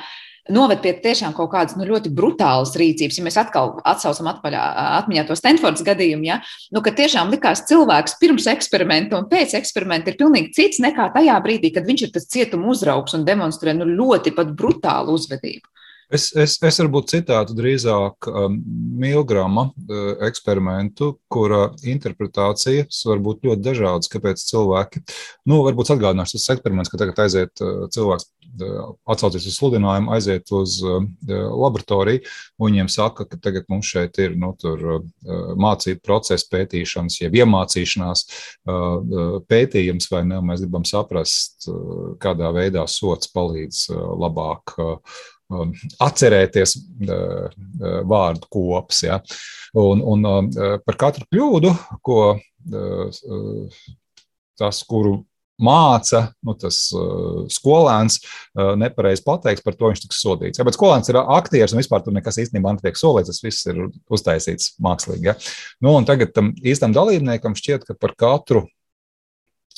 Noved 0.50 0.82
pie 0.82 0.94
tiešām 1.04 1.36
kaut 1.38 1.52
kādas 1.54 1.78
nu, 1.78 1.86
ļoti 1.88 2.12
brutālas 2.16 2.74
rīcības. 2.80 3.20
Ja 3.20 3.26
mēs 3.26 3.40
atkal 3.42 3.76
atsaucam 3.88 4.32
atpaļā, 4.34 4.62
atmiņā 5.02 5.26
to 5.28 5.38
Stanfordas 5.38 5.86
gadījumu, 5.86 6.28
ja, 6.30 6.40
nu, 6.74 6.84
ka 6.86 6.94
tiešām 6.98 7.34
likās 7.34 7.66
cilvēks 7.70 8.18
pirms 8.22 8.48
eksperimenta 8.56 9.20
un 9.20 9.30
pēc 9.32 9.56
eksperimenta 9.60 10.12
ir 10.12 10.20
pilnīgi 10.22 10.56
cits 10.58 10.82
nekā 10.84 11.12
tajā 11.16 11.38
brīdī, 11.46 11.74
kad 11.76 11.86
viņš 11.88 12.08
ir 12.08 12.16
tas 12.16 12.30
cietuma 12.32 12.72
uzraugs 12.74 13.18
un 13.18 13.28
demonstrē 13.28 13.76
nu, 13.78 13.90
ļoti 13.90 14.34
pat 14.38 14.56
brutālu 14.58 15.20
uzvedību. 15.20 15.68
Es, 16.12 16.28
es, 16.36 16.58
es 16.60 16.78
varbūt 16.82 17.14
citātu 17.14 17.56
drīzāk 17.56 18.28
um, 18.28 18.58
Milgrama 19.00 19.70
uh, 19.70 20.10
eksperimentu, 20.28 21.14
kura 21.32 21.70
interpretācijas 21.88 23.00
var 23.08 23.22
būt 23.24 23.48
ļoti 23.48 23.64
dažādas, 23.64 24.12
kāpēc 24.12 24.44
cilvēki, 24.50 25.06
nu, 25.48 25.62
varbūt 25.64 25.94
atgādināšu 25.96 26.36
tas 26.36 26.50
eksperiments, 26.58 26.92
ka 26.92 27.00
tagad 27.00 27.24
aiziet 27.24 27.64
uh, 27.64 27.86
cilvēks, 27.96 28.28
atsaucies 29.10 29.48
uz 29.50 29.58
sludinājumu, 29.58 30.12
aiziet 30.16 30.52
uz 30.56 30.78
uh, 30.86 31.02
laboratoriju, 31.30 32.24
un 32.60 32.72
viņiem 32.72 32.92
saka, 32.92 33.26
ka 33.30 33.40
tagad 33.42 33.68
mums 33.72 33.90
šeit 33.92 34.18
ir, 34.22 34.38
nu, 34.40 34.54
mācību 35.62 36.02
procesa 36.06 36.48
pētīšanas, 36.52 37.20
jeb 37.22 37.38
iemācīšanās 37.42 38.24
pētījums, 39.52 40.10
vai 40.12 40.24
ne, 40.28 40.42
mēs 40.46 40.66
gribam 40.66 40.86
saprast, 40.88 41.70
kādā 42.22 42.52
veidā 42.56 42.86
sots 42.90 43.32
palīdz 43.32 43.88
labāk 44.22 44.76
Um, 45.52 45.74
atcerēties 46.00 46.78
vārdu 48.08 48.48
kops. 48.54 49.02
Ja? 49.04 49.20
Un, 49.78 50.00
un 50.00 50.52
par 50.86 50.98
katru 51.00 51.28
kļūdu, 51.28 51.74
ko 52.06 52.22
tas, 54.62 54.82
kuru 54.88 55.18
māca, 55.64 56.24
nu, 56.46 56.56
tas 56.60 56.84
uh, 56.98 57.46
skolēns 57.52 58.20
uh, 58.22 58.74
nepareizi 58.80 59.26
pateiks, 59.28 59.64
par 59.66 59.78
to 59.78 59.92
viņš 59.92 60.04
tiks 60.06 60.22
sodīts. 60.24 60.62
Ja, 60.62 60.68
bet 60.68 60.78
skolēns 60.78 61.12
ir 61.12 61.22
aktieris 61.22 61.76
un 61.76 61.82
vispār 61.84 62.04
tur 62.06 62.16
nekas 62.18 62.42
īstenībā 62.44 62.76
netiek 62.76 63.00
solīts, 63.00 63.32
tas 63.32 63.42
viss 63.46 63.70
ir 63.72 63.86
uztaisīts 64.12 64.76
mākslīgi. 64.82 65.32
Ja. 65.32 65.38
Nu, 65.84 65.96
tagad 66.08 66.36
tam 66.36 66.54
īstam 66.62 66.96
dalībniekam 66.98 67.58
šķiet, 67.58 67.88
ka 67.88 67.98
par 67.98 68.18
katru 68.20 68.66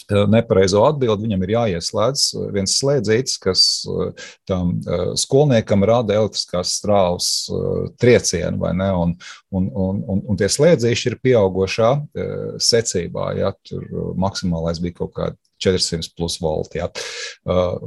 nepareizo 0.10 0.84
atbildi, 0.88 1.28
viņam 1.28 1.44
ir 1.46 1.54
jāieslēdz 1.54 2.24
viens 2.54 2.76
slēdzītis, 2.80 3.38
kas 3.42 3.64
tam 4.50 4.76
skolniekam 5.20 5.86
rada 5.88 6.18
elektriskās 6.18 6.76
strāvas 6.80 7.30
triecienu, 8.02 8.60
vai 8.64 8.74
ne? 8.78 8.90
Un, 9.04 9.16
un, 9.54 9.70
un, 9.70 10.02
un, 10.10 10.24
un 10.30 10.40
tie 10.40 10.50
slēdzīši 10.52 11.12
ir 11.12 11.20
pieaugušā 11.24 11.94
secībā. 12.62 13.30
Ja? 13.40 13.54
Tur 13.68 14.14
maksimālais 14.20 14.82
bija 14.84 15.00
kaut 15.04 15.16
kāda 15.16 15.38
400 15.64 16.14
plus 16.18 16.40
volti. 16.44 16.82
Ja. 16.82 16.90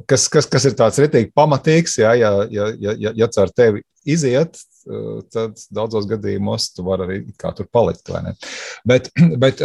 Kas, 0.09 0.29
kas, 0.33 0.49
kas 0.51 0.69
ir 0.69 0.77
tāds 0.79 1.01
ritīgi 1.03 1.33
pamatīgs, 1.37 1.99
ja, 2.03 2.15
ja, 2.19 2.33
ja, 2.53 2.71
ja, 2.81 3.13
ja 3.17 3.29
caur 3.33 3.53
tevi 3.57 3.85
iziet, 4.07 4.59
tad 5.35 5.59
daudzos 5.75 6.07
gadījumos 6.11 6.71
tu 6.77 6.87
vari 6.87 7.07
arī 7.07 7.19
kā 7.41 7.51
tur 7.57 7.69
palikt. 7.73 8.13
Bet, 8.87 9.11
bet 9.43 9.63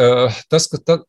tas, 0.51 0.69
ka 0.71 0.81
ta, 0.81 0.99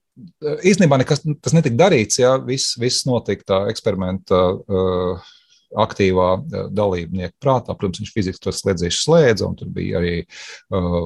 īstenībā 0.43 1.01
nekas 1.01 1.25
tas 1.25 1.55
netika 1.57 1.79
darīts, 1.87 2.21
ja 2.21 2.37
viss, 2.45 2.77
viss 2.81 3.07
notika 3.09 3.49
tā 3.55 3.63
eksperimenta. 3.73 4.43
Uh, 4.69 5.33
aktīvā 5.79 6.29
eh, 6.39 6.67
dalībnieka 6.75 7.35
prātā. 7.43 7.77
Protams, 7.79 8.03
viņš 8.03 8.13
fiziski 8.15 8.43
to 8.45 8.55
slēdzīšu 8.55 9.01
slēdza, 9.07 9.49
un 9.49 9.57
tur 9.59 9.71
bija 9.73 10.01
arī 10.01 10.15
uh, 10.23 10.97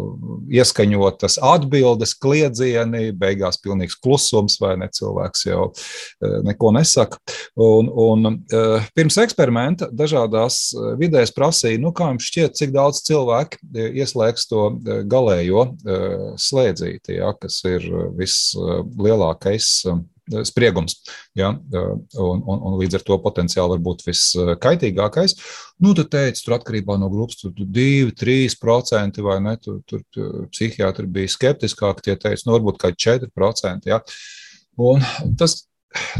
ieskaņotas 0.52 1.38
atbildes, 1.44 2.14
kliedzieni, 2.22 3.10
beigās 3.16 3.60
pilnīgs 3.62 3.98
klusums, 4.02 4.58
vai 4.62 4.74
ne 4.80 4.88
cilvēks 4.92 5.46
jau 5.48 5.68
uh, 5.70 6.36
neko 6.46 6.72
nesaka. 6.76 7.20
Un, 7.54 7.90
un 7.90 8.30
uh, 8.32 8.88
pirms 8.96 9.18
eksperimenta 9.22 9.90
dažādās 9.94 10.58
vidēs 11.00 11.34
prasīja, 11.36 11.80
nu, 11.82 11.92
kā 11.96 12.10
jums 12.12 12.28
šķiet, 12.30 12.58
cik 12.58 12.74
daudz 12.74 13.02
cilvēku 13.06 13.60
ieslēgs 13.76 14.48
to 14.50 14.68
galējo 15.08 15.68
uh, 15.70 16.26
slēdzīti, 16.40 17.20
ja, 17.20 17.32
kas 17.40 17.62
ir 17.68 17.86
vislielākais. 18.18 19.72
Uh, 19.90 20.04
spriegums. 20.46 20.98
Ja? 21.38 21.52
Un, 21.52 22.42
un, 22.42 22.62
un 22.70 22.78
līdz 22.80 22.98
ar 22.98 23.04
to 23.06 23.18
potenciāli 23.22 23.76
var 23.76 23.84
būt 23.84 24.04
viskaitīgākais. 24.06 25.36
Nu, 25.84 25.92
tad 25.96 26.10
teica, 26.14 26.42
tur 26.42 26.56
atkarībā 26.58 26.96
no 27.00 27.10
grupas, 27.12 27.40
tur 27.40 27.54
2-3% 27.56 29.22
vai 29.26 29.38
ne. 29.44 29.56
Tur, 29.62 29.80
tur 29.86 30.50
psihiatri 30.52 31.08
bija 31.18 31.34
skeptiskāki, 31.36 32.08
tie 32.08 32.18
teica, 32.18 32.42
nu, 32.46 32.56
varbūt 32.56 32.82
kā 32.82 32.92
4%. 32.92 33.90
Ja? 33.90 34.02
Un 34.76 35.04
tas 35.38 35.62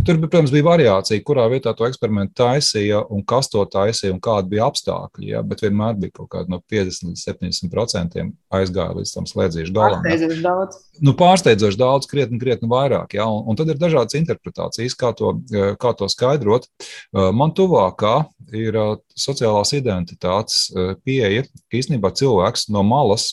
Tur, 0.07 0.19
protams, 0.23 0.53
bija 0.55 0.67
variācija, 0.67 1.23
kurā 1.27 1.47
vietā 1.51 1.73
to 1.77 1.87
eksperimentu 1.89 2.37
taisīja 2.43 3.03
un 3.13 3.25
kas 3.29 3.51
to 3.53 3.63
taisīja 3.71 4.15
un 4.15 4.21
kādi 4.23 4.53
bija 4.55 4.69
apstākļi. 4.71 5.31
Ja? 5.33 5.43
Bet 5.47 5.65
vienmēr 5.65 5.97
bija 6.01 6.15
kaut 6.21 6.31
kāda 6.35 6.53
no 6.53 6.61
50 6.73 7.11
līdz 7.11 7.25
70% 7.27 8.25
aizgāja 8.59 8.97
līdz 8.99 9.15
tam 9.17 9.29
slēdzīšu 9.31 9.75
galam. 9.77 10.05
Pārsteidzoši 10.07 10.45
daudz. 10.47 10.81
Nu, 11.03 11.17
pārsteidzoši 11.19 11.81
daudz, 11.81 12.09
krietni, 12.11 12.41
krietni 12.43 12.71
vairāk. 12.71 13.19
Ja? 13.19 13.29
Un, 13.33 13.45
un 13.51 13.59
tad 13.59 13.73
ir 13.73 13.81
dažādas 13.81 14.19
interpretācijas, 14.19 14.97
kā 14.99 15.13
to, 15.17 15.35
kā 15.83 15.95
to 15.99 16.09
skaidrot. 16.13 16.71
Man 17.13 17.55
tuvākā 17.57 18.17
ir 18.57 18.81
sociālās 19.19 19.75
identitātes 19.77 20.67
pieeja, 21.07 21.47
ka 21.67 21.81
īstenībā 21.81 22.15
cilvēks 22.17 22.69
no 22.75 22.87
malas 22.87 23.33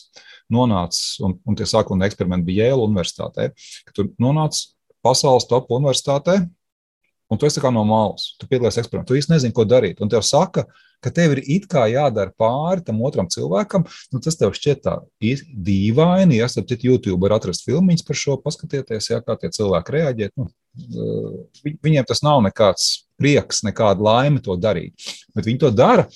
nonācis, 0.52 1.18
un, 1.24 1.38
un 1.48 1.56
tie 1.56 1.66
sākotnēji 1.68 2.12
eksperimenti 2.12 2.48
bija 2.50 2.68
Jēla 2.70 2.88
Universitātē, 2.88 3.50
ka 3.86 3.96
tu 3.96 4.08
nonāc 4.20 4.60
pasaules 5.04 5.46
top 5.50 5.70
universitātē, 5.74 6.40
un 7.30 7.40
tu 7.40 7.48
esi 7.48 7.62
kā 7.62 7.70
no 7.72 7.84
malas. 7.88 8.32
Tu 8.40 8.48
piedalies 8.48 8.78
eksperimentā, 8.80 9.10
tu 9.10 9.18
īsti 9.18 9.34
nezini, 9.34 9.54
ko 9.56 9.64
darīt. 9.68 10.02
Un 10.04 10.10
tev 10.12 10.24
saka, 10.26 10.66
ka 11.04 11.12
tev 11.12 11.34
ir 11.34 11.42
it 11.56 11.66
kā 11.70 11.84
jādara 11.92 12.32
pāri 12.40 12.84
tam 12.84 13.00
otram 13.04 13.28
cilvēkam, 13.32 13.84
nu, 14.12 14.20
tas 14.24 14.38
tev 14.40 14.54
šķiet 14.56 14.84
tā 14.86 14.98
dīvaini. 15.20 16.38
Ja 16.40 16.48
starp 16.48 16.70
citu, 16.70 16.92
YouTube 16.92 17.20
var 17.24 17.36
atrast 17.36 17.66
filmiņas 17.68 18.06
par 18.06 18.20
šo, 18.20 18.38
paskatieties, 18.44 19.10
ja, 19.12 19.20
kā 19.24 19.36
tie 19.40 19.52
cilvēki 19.52 19.96
reaģē. 19.98 20.30
Nu, 20.40 20.48
viņiem 21.84 22.08
tas 22.08 22.24
nav 22.24 22.40
nekāds 22.46 22.88
prieks, 23.20 23.62
nekāda 23.66 24.04
laime 24.04 24.40
to 24.44 24.56
darīt. 24.60 24.96
Bet 25.36 25.48
viņi 25.48 25.62
to 25.66 25.72
dara, 25.74 26.08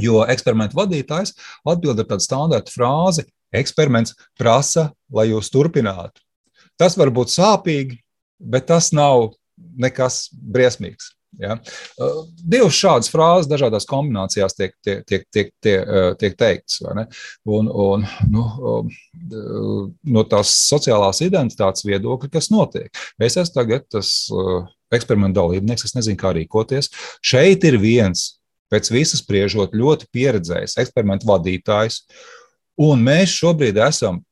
jo 0.00 0.24
eksperimentu 0.24 0.78
vadītājs 0.80 1.36
atbild 1.68 2.00
ar 2.00 2.08
tādu 2.14 2.24
standarta 2.24 2.72
frāzi: 2.72 3.28
eksperiments 3.52 4.16
prasa, 4.38 4.90
lai 5.12 5.30
jūs 5.32 5.52
turpinātu. 5.52 6.22
Tas 6.80 6.96
var 6.96 7.12
būt 7.12 7.32
sāpīgi, 7.34 8.00
bet 8.40 8.70
tas 8.70 8.90
nav 8.96 9.34
nekas 9.80 10.28
briesmīgs. 10.32 11.12
Ja? 11.38 11.54
Uh, 12.00 12.24
divas 12.42 12.74
šādas 12.74 13.10
frāzes 13.12 13.48
dažādās 13.50 13.86
kombinācijās 13.88 14.56
tiek, 14.56 14.74
tiek, 14.84 15.04
tiek, 15.06 15.26
tiek, 15.32 15.52
tiek, 15.62 15.84
uh, 15.84 16.08
tiek 16.18 16.34
teiktas. 16.40 16.80
Un, 16.82 17.68
un, 17.70 18.06
nu, 18.32 18.46
um, 18.72 18.90
uh, 19.30 19.84
no 20.10 20.24
tās 20.28 20.52
sociālās 20.66 21.22
identitātes 21.24 21.86
viedokļa, 21.86 22.32
kas 22.34 22.50
notiek. 22.52 22.90
Es 23.22 23.38
esmu 23.40 23.56
tagad 23.60 23.86
tas 23.92 24.10
eksperimentu 24.90 25.38
dalībnieks, 25.38 25.86
es 25.86 25.94
nezinu, 25.94 26.18
kā 26.18 26.34
rīkoties. 26.34 26.90
Šeit 27.22 27.64
ir 27.68 27.78
viens, 27.80 28.40
pēc 28.72 28.90
visas 28.94 29.22
spriežot, 29.22 29.76
ļoti 29.76 30.10
pieredzējis 30.14 30.78
eksperimentu 30.82 31.30
vadītājs. 31.30 32.02
Un 32.80 33.02
mēs 33.06 33.32
šobrīd 33.38 33.78
esam 33.84 34.22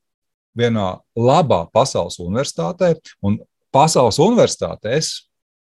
vienā 0.58 0.90
labā 1.16 1.64
pasaules 1.74 2.18
universitātē, 2.22 2.94
un 3.24 3.38
pasaules 3.74 4.18
universitātēs 4.22 5.14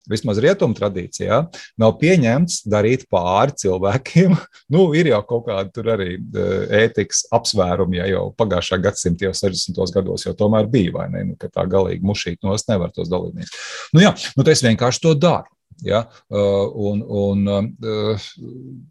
vismaz 0.07 0.39
rietumu 0.43 0.75
tradīcijā, 0.77 1.41
nav 1.79 1.95
pieņemts 2.01 2.61
darīt 2.69 3.05
pāri 3.11 3.55
cilvēkiem. 3.63 4.38
Nu, 4.73 4.89
ir 4.99 5.07
jau 5.07 5.21
kaut 5.23 5.45
kāda 5.47 5.93
arī 5.93 6.17
e, 6.17 6.45
ētikas 6.81 7.21
apsvērumi, 7.35 8.01
ja 8.01 8.07
jau 8.09 8.23
pagājušā 8.35 8.81
gadsimta, 8.83 9.29
jau 9.29 9.35
60. 9.39 9.79
gados, 9.95 10.25
jau 10.27 10.33
tomēr 10.35 10.67
bija, 10.71 10.91
vai 10.97 11.05
ne? 11.13 11.21
Nu, 11.29 11.35
ka 11.39 11.47
tā 11.51 11.63
galīgi 11.71 12.03
mušīt 12.03 12.41
nos 12.43 12.67
nevar 12.67 12.91
tos 12.95 13.07
dalībniekus. 13.11 13.53
Nu, 13.95 14.03
jā, 14.03 14.11
nu, 14.35 14.43
es 14.51 14.63
vienkārši 14.65 15.03
to 15.05 15.13
daru. 15.15 15.47
Ja? 15.86 16.05
Uh, 16.30 16.71
un, 16.89 17.03
un 17.05 17.43
uh, 17.51 18.28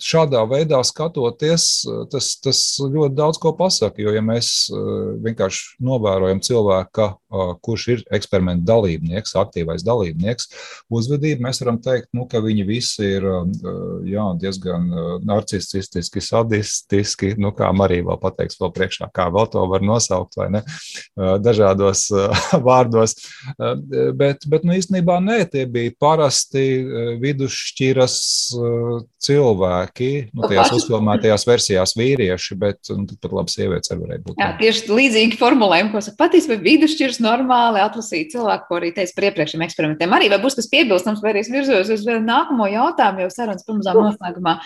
šādā 0.03 0.43
veidā 0.51 0.80
skatoties, 0.87 1.68
tas, 2.12 2.30
tas 2.43 2.61
ļoti 2.82 3.16
daudz 3.18 3.41
ko 3.43 3.55
pasaka. 3.59 4.03
Jo, 4.03 4.14
ja 4.14 4.22
mēs 4.24 4.70
vienkārši 5.24 5.80
novērojam 5.87 6.43
cilvēku, 6.45 7.11
kurš 7.66 7.87
ir 7.93 8.03
eksperimenta 8.14 8.66
dalībnieks, 8.68 9.35
aktīvais 9.39 9.85
dalībnieks, 9.87 10.51
uzvedību, 10.93 11.43
mēs 11.47 11.61
varam 11.62 11.81
teikt, 11.83 12.11
nu, 12.16 12.27
ka 12.31 12.41
viņi 12.45 12.66
visi 12.68 13.09
ir 13.16 13.27
jā, 14.07 14.27
diezgan 14.41 14.87
narcistiski, 15.27 16.22
sadistiski, 16.22 17.33
nu, 17.41 17.53
kā 17.57 17.70
Marija 17.77 18.16
pateiks, 18.22 18.59
vēl 18.61 18.72
priekšā, 18.77 19.11
kā 19.14 19.29
vēl 19.35 19.49
to 19.53 19.64
var 19.70 19.85
nosaukt, 19.85 20.39
vai 20.39 20.49
ne, 20.55 20.62
dažādos 21.43 22.07
vārdos. 22.68 23.16
Bet, 23.59 24.47
bet 24.47 24.66
nu, 24.66 24.77
īstenībā 24.79 25.18
nē, 25.24 25.41
tie 25.51 25.66
bija 25.70 25.95
parasti 26.01 26.64
vidusšķiras 27.22 28.16
cilvēki, 29.27 30.11
nu, 30.31 30.47
tajās 30.47 30.72
uzfilmētajās 30.79 31.47
versijās 31.49 31.97
vīrieši, 31.99 32.59
bet 32.61 32.95
nu, 32.95 33.07
pat 33.18 33.35
labi 33.35 33.55
sievietes 33.55 33.93
arī 33.93 34.05
varēja 34.05 34.24
būt. 34.27 34.41
Jā, 34.43 34.51
tieši 34.61 34.93
līdzīgi 34.93 35.41
formulējumi, 35.41 35.93
ko 35.93 36.03
saka 36.05 36.20
patiesībā 36.27 36.59
vidusšķiras 36.62 37.20
normāli 37.27 37.83
atlasīt 37.83 38.33
cilvēku, 38.35 38.68
ko 38.70 38.81
arī 38.81 38.93
teica 38.97 39.18
par 39.18 39.29
iepriekšējiem 39.31 39.66
eksperimentiem. 39.66 40.16
Arī 40.16 40.31
vai 40.33 40.41
būs 40.43 40.59
kas 40.59 40.70
piebilstams, 40.72 41.22
vai 41.24 41.35
arī 41.35 41.45
es 41.45 41.53
virzos 41.53 41.93
uz 41.93 42.07
nākamo 42.07 42.68
jautājumu 42.72 43.27
jau 43.27 43.33
sarunas 43.35 43.66
pirmzām 43.66 44.01
noslēgumā. 44.01 44.61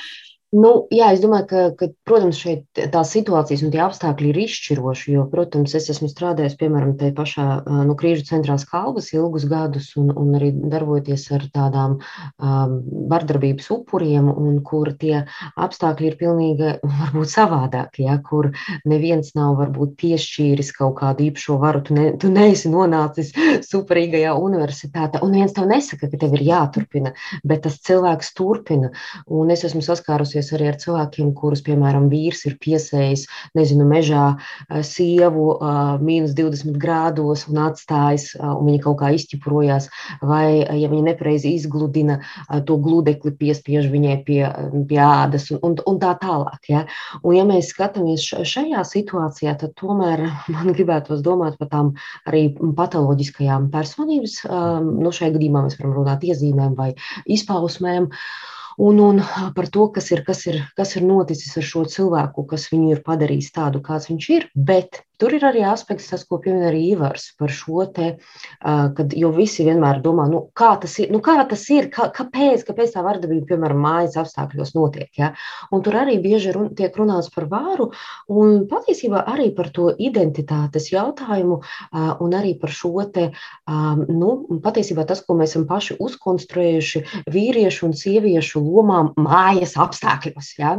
Nu, 0.51 0.71
jā, 0.91 1.13
es 1.15 1.21
domāju, 1.23 1.45
ka, 1.47 1.61
ka, 1.79 1.87
protams, 2.09 2.41
šeit 2.43 2.79
tās 2.91 3.13
situācijas 3.15 3.61
un 3.63 3.71
tie 3.71 3.85
apstākļi 3.85 4.33
ir 4.33 4.39
izšķiroši. 4.49 5.13
Jo, 5.15 5.27
protams, 5.31 5.77
es 5.79 5.85
esmu 5.93 6.09
strādājis, 6.11 6.57
piemēram, 6.59 6.97
tajā 6.99 7.15
pašā 7.15 7.45
nu, 7.87 7.95
krīžu 7.99 8.25
centrās 8.27 8.65
kalvas 8.67 9.13
ilgus 9.15 9.47
gadus, 9.47 9.93
un, 10.01 10.09
un 10.11 10.33
arī 10.35 10.49
darbojoties 10.73 11.29
ar 11.37 11.45
tādām 11.55 11.95
um, 12.01 12.73
vardarbības 13.13 13.71
upuriem, 13.77 14.27
un 14.27 14.57
kur 14.67 14.91
tie 14.99 15.21
apstākļi 15.55 16.11
ir 16.11 16.17
pilnīgi 16.19 16.73
varbūt 16.83 17.31
savādāki, 17.31 18.09
ja, 18.09 18.19
kur 18.19 18.51
neviens 18.91 19.31
nav 19.39 19.55
varbūt 19.63 19.95
piešķīris 20.03 20.75
kaut 20.81 20.99
kādu 20.99 21.29
īpašo 21.29 21.61
varu. 21.63 21.85
Tu, 21.87 21.95
ne, 21.95 22.09
tu 22.19 22.33
neesi 22.35 22.75
nonācis 22.75 23.31
superīgajā 23.69 24.35
universitātē, 24.35 25.23
un 25.23 25.39
viens 25.39 25.55
tev 25.55 25.71
nesaka, 25.71 26.11
ka 26.11 26.23
tev 26.27 26.35
ir 26.41 26.45
jāturpina, 26.51 27.15
bet 27.47 27.63
tas 27.69 27.79
cilvēks 27.87 28.35
turpina. 28.35 28.91
Un 29.31 29.55
es 29.55 29.63
esmu 29.71 29.87
saskārusies 29.87 30.40
saskarties 30.41 30.53
arī 30.57 30.69
ar 30.71 30.79
cilvēkiem, 30.81 31.33
kurus, 31.35 31.63
piemēram, 31.63 32.09
vīrs 32.11 32.45
ir 32.47 32.57
piesējis, 32.61 33.27
nezinu, 33.55 33.85
mežā 33.87 34.37
sievu 34.83 35.59
mīnus 36.01 36.35
20 36.35 36.79
grādos 36.81 37.47
un 37.49 37.59
atstājis, 37.59 38.37
un 38.41 38.67
viņa 38.67 38.83
kaut 38.85 38.99
kā 39.01 39.13
izķiprojās, 39.15 39.89
vai, 40.23 40.65
ja 40.65 40.89
viņa 40.89 41.13
nepareizi 41.13 41.55
izgludina, 41.55 42.21
to 42.67 42.79
gludekli 42.79 43.33
piespiež 43.33 43.91
viņai 43.91 44.17
pie, 44.25 44.45
pie 44.89 45.01
ādas 45.01 45.51
un, 45.51 45.61
un, 45.63 45.77
un 45.87 46.01
tā 46.01 46.15
tālāk. 46.21 46.61
Ja? 46.69 46.85
Un, 47.23 47.37
ja 47.37 47.45
mēs 47.45 47.73
skatāmies 47.75 48.25
šajā 48.31 48.85
situācijā, 48.85 49.57
tad 49.61 49.75
tomēr 49.81 50.27
man 50.55 50.73
gribētos 50.73 51.23
domāt 51.23 51.59
par 51.61 51.71
tām 51.73 51.95
arī 52.27 52.49
patoloģiskajām 52.57 53.71
personības, 53.73 54.41
nu, 54.47 55.13
šajā 55.13 55.35
gadījumā 55.37 55.67
mēs 55.67 55.79
varam 55.81 55.99
runāt 56.01 56.25
iezīmēm 56.27 56.77
vai 56.79 56.93
izpausmēm. 57.31 58.11
Uh, 58.11 58.59
un, 58.79 59.01
un 59.01 59.23
par 59.57 59.69
to, 59.73 59.89
kas 59.95 60.11
ir, 60.15 60.25
kas, 60.27 60.45
ir, 60.47 60.61
kas 60.77 60.97
ir 60.97 61.07
noticis 61.07 61.57
ar 61.61 61.67
šo 61.67 61.85
cilvēku, 61.91 62.47
kas 62.51 62.69
viņu 62.73 62.95
ir 62.95 63.05
padarījis 63.07 63.53
tādu, 63.57 63.83
kāds 63.85 64.11
viņš 64.11 64.29
ir. 64.37 64.49
Bet 64.55 65.03
tur 65.21 65.35
ir 65.37 65.45
arī 65.47 65.63
aspekts, 65.69 66.09
tas, 66.11 66.25
ko 66.29 66.41
piemin 66.43 66.65
arī 66.71 66.81
Ivars 66.95 67.31
par 67.39 67.53
šo 67.53 67.85
te, 67.95 68.15
kad, 68.61 69.15
jo 69.17 69.31
visi 69.37 69.67
vienmēr 69.67 70.01
domā, 70.05 70.27
nu, 70.31 70.43
kā 70.57 70.73
tas 70.81 70.97
ir, 71.03 71.11
nu, 71.13 71.21
kā 71.25 71.37
tas 71.51 71.65
ir 71.73 71.91
kā, 71.93 72.09
kāpēc, 72.17 72.65
kāpēc 72.69 72.95
tā 72.95 73.05
vardarbība, 73.05 73.53
piemēram, 73.53 73.81
mājas 73.85 74.19
apstākļos 74.21 74.75
notiek. 74.77 75.11
Ja? 75.19 75.33
Un 75.75 75.85
tur 75.87 75.99
arī 76.01 76.19
bieži 76.23 76.55
run, 76.57 76.71
tiek 76.79 76.97
runāts 76.99 77.31
par 77.35 77.49
vāru 77.51 77.91
un 78.33 78.65
patiesībā 78.71 79.25
arī 79.31 79.51
par 79.57 79.71
to 79.75 79.91
identitātes 79.99 80.91
jautājumu 80.93 81.61
un 81.93 82.37
arī 82.37 82.55
par 82.61 82.73
šo 82.75 83.05
te, 83.13 83.31
nu, 83.69 84.33
patiesībā 84.65 85.07
tas, 85.09 85.23
ko 85.27 85.37
mēs 85.39 85.55
esam 85.55 85.67
paši 85.71 85.97
uzkonstruējuši 86.03 87.05
vīriešu 87.33 87.89
un 87.89 87.97
sieviešu 87.97 88.63
lomām 88.65 89.13
mājas 89.21 89.77
apstākļos. 89.81 90.53
Ja? 90.61 90.77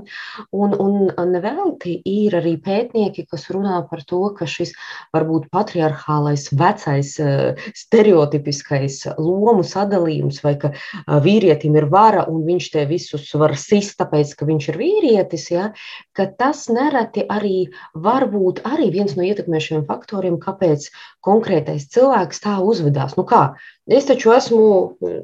Un, 0.56 0.76
un 0.80 1.12
nevelti 1.32 1.98
ir 2.08 2.38
arī 2.39 2.56
pētnieki, 2.62 3.28
kas 3.30 3.50
runā 3.54 3.82
par 3.89 4.04
to, 4.08 4.22
ka 4.38 4.48
šis 4.50 4.74
varbūt 5.16 5.50
patriarchālais, 5.54 6.48
vecais, 6.58 7.14
stereotipiskais 7.78 9.02
lomu 9.18 9.66
sadalījums, 9.68 10.42
vai 10.46 10.56
ka 10.62 10.74
vīrietim 11.26 11.78
ir 11.80 11.88
vara 11.92 12.26
un 12.32 12.44
viņš 12.48 12.70
te 12.74 12.86
visus 12.90 13.30
var 13.38 13.56
sist, 13.60 13.98
tāpēc, 14.02 14.34
ka 14.38 14.48
viņš 14.50 14.70
ir 14.72 14.80
vīrietis, 14.82 15.48
ja, 15.54 15.70
ka 16.18 16.28
tas 16.40 16.68
nereti 16.72 17.26
arī 17.30 17.68
var 17.94 18.28
būt 18.32 18.64
arī 18.68 18.92
viens 18.94 19.18
no 19.18 19.26
ietekmēšiem 19.28 19.86
faktoriem, 19.90 20.40
kāpēc 20.42 20.90
konkrētais 21.26 21.88
cilvēks 21.93 22.41
tā 22.43 22.57
uzvedās. 22.65 23.15
Nu 23.17 23.26
kā, 23.30 23.41
es 23.89 24.07
taču 24.09 24.34
esmu 24.36 24.61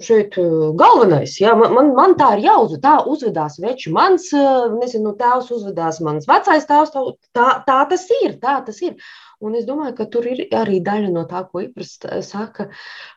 šeit 0.04 0.38
galvenais, 0.80 1.38
ja, 1.42 1.56
man, 1.60 1.74
man, 1.76 1.94
man 1.98 2.18
tā 2.20 2.34
ir 2.38 2.48
jāuzved, 2.48 2.82
tā 2.84 2.98
uzvedās 3.10 3.58
veči, 3.64 3.94
mans, 3.94 4.30
nezinu, 4.78 5.16
tēvs 5.20 5.54
uzvedās, 5.58 6.02
mans 6.06 6.30
vecais 6.30 6.68
tēvs, 6.70 6.94
tā, 7.38 7.48
tā 7.68 7.80
tas 7.94 8.06
ir, 8.24 8.38
tā 8.44 8.60
tas 8.68 8.84
ir. 8.86 9.00
Un 9.42 9.54
es 9.54 9.68
domāju, 9.68 9.94
ka 10.00 10.08
tur 10.10 10.26
ir 10.26 10.48
arī 10.58 10.80
daļa 10.82 11.12
no 11.14 11.28
tā, 11.30 11.44
ko 11.46 11.62
Ipras 11.62 11.98
saka 12.26 12.72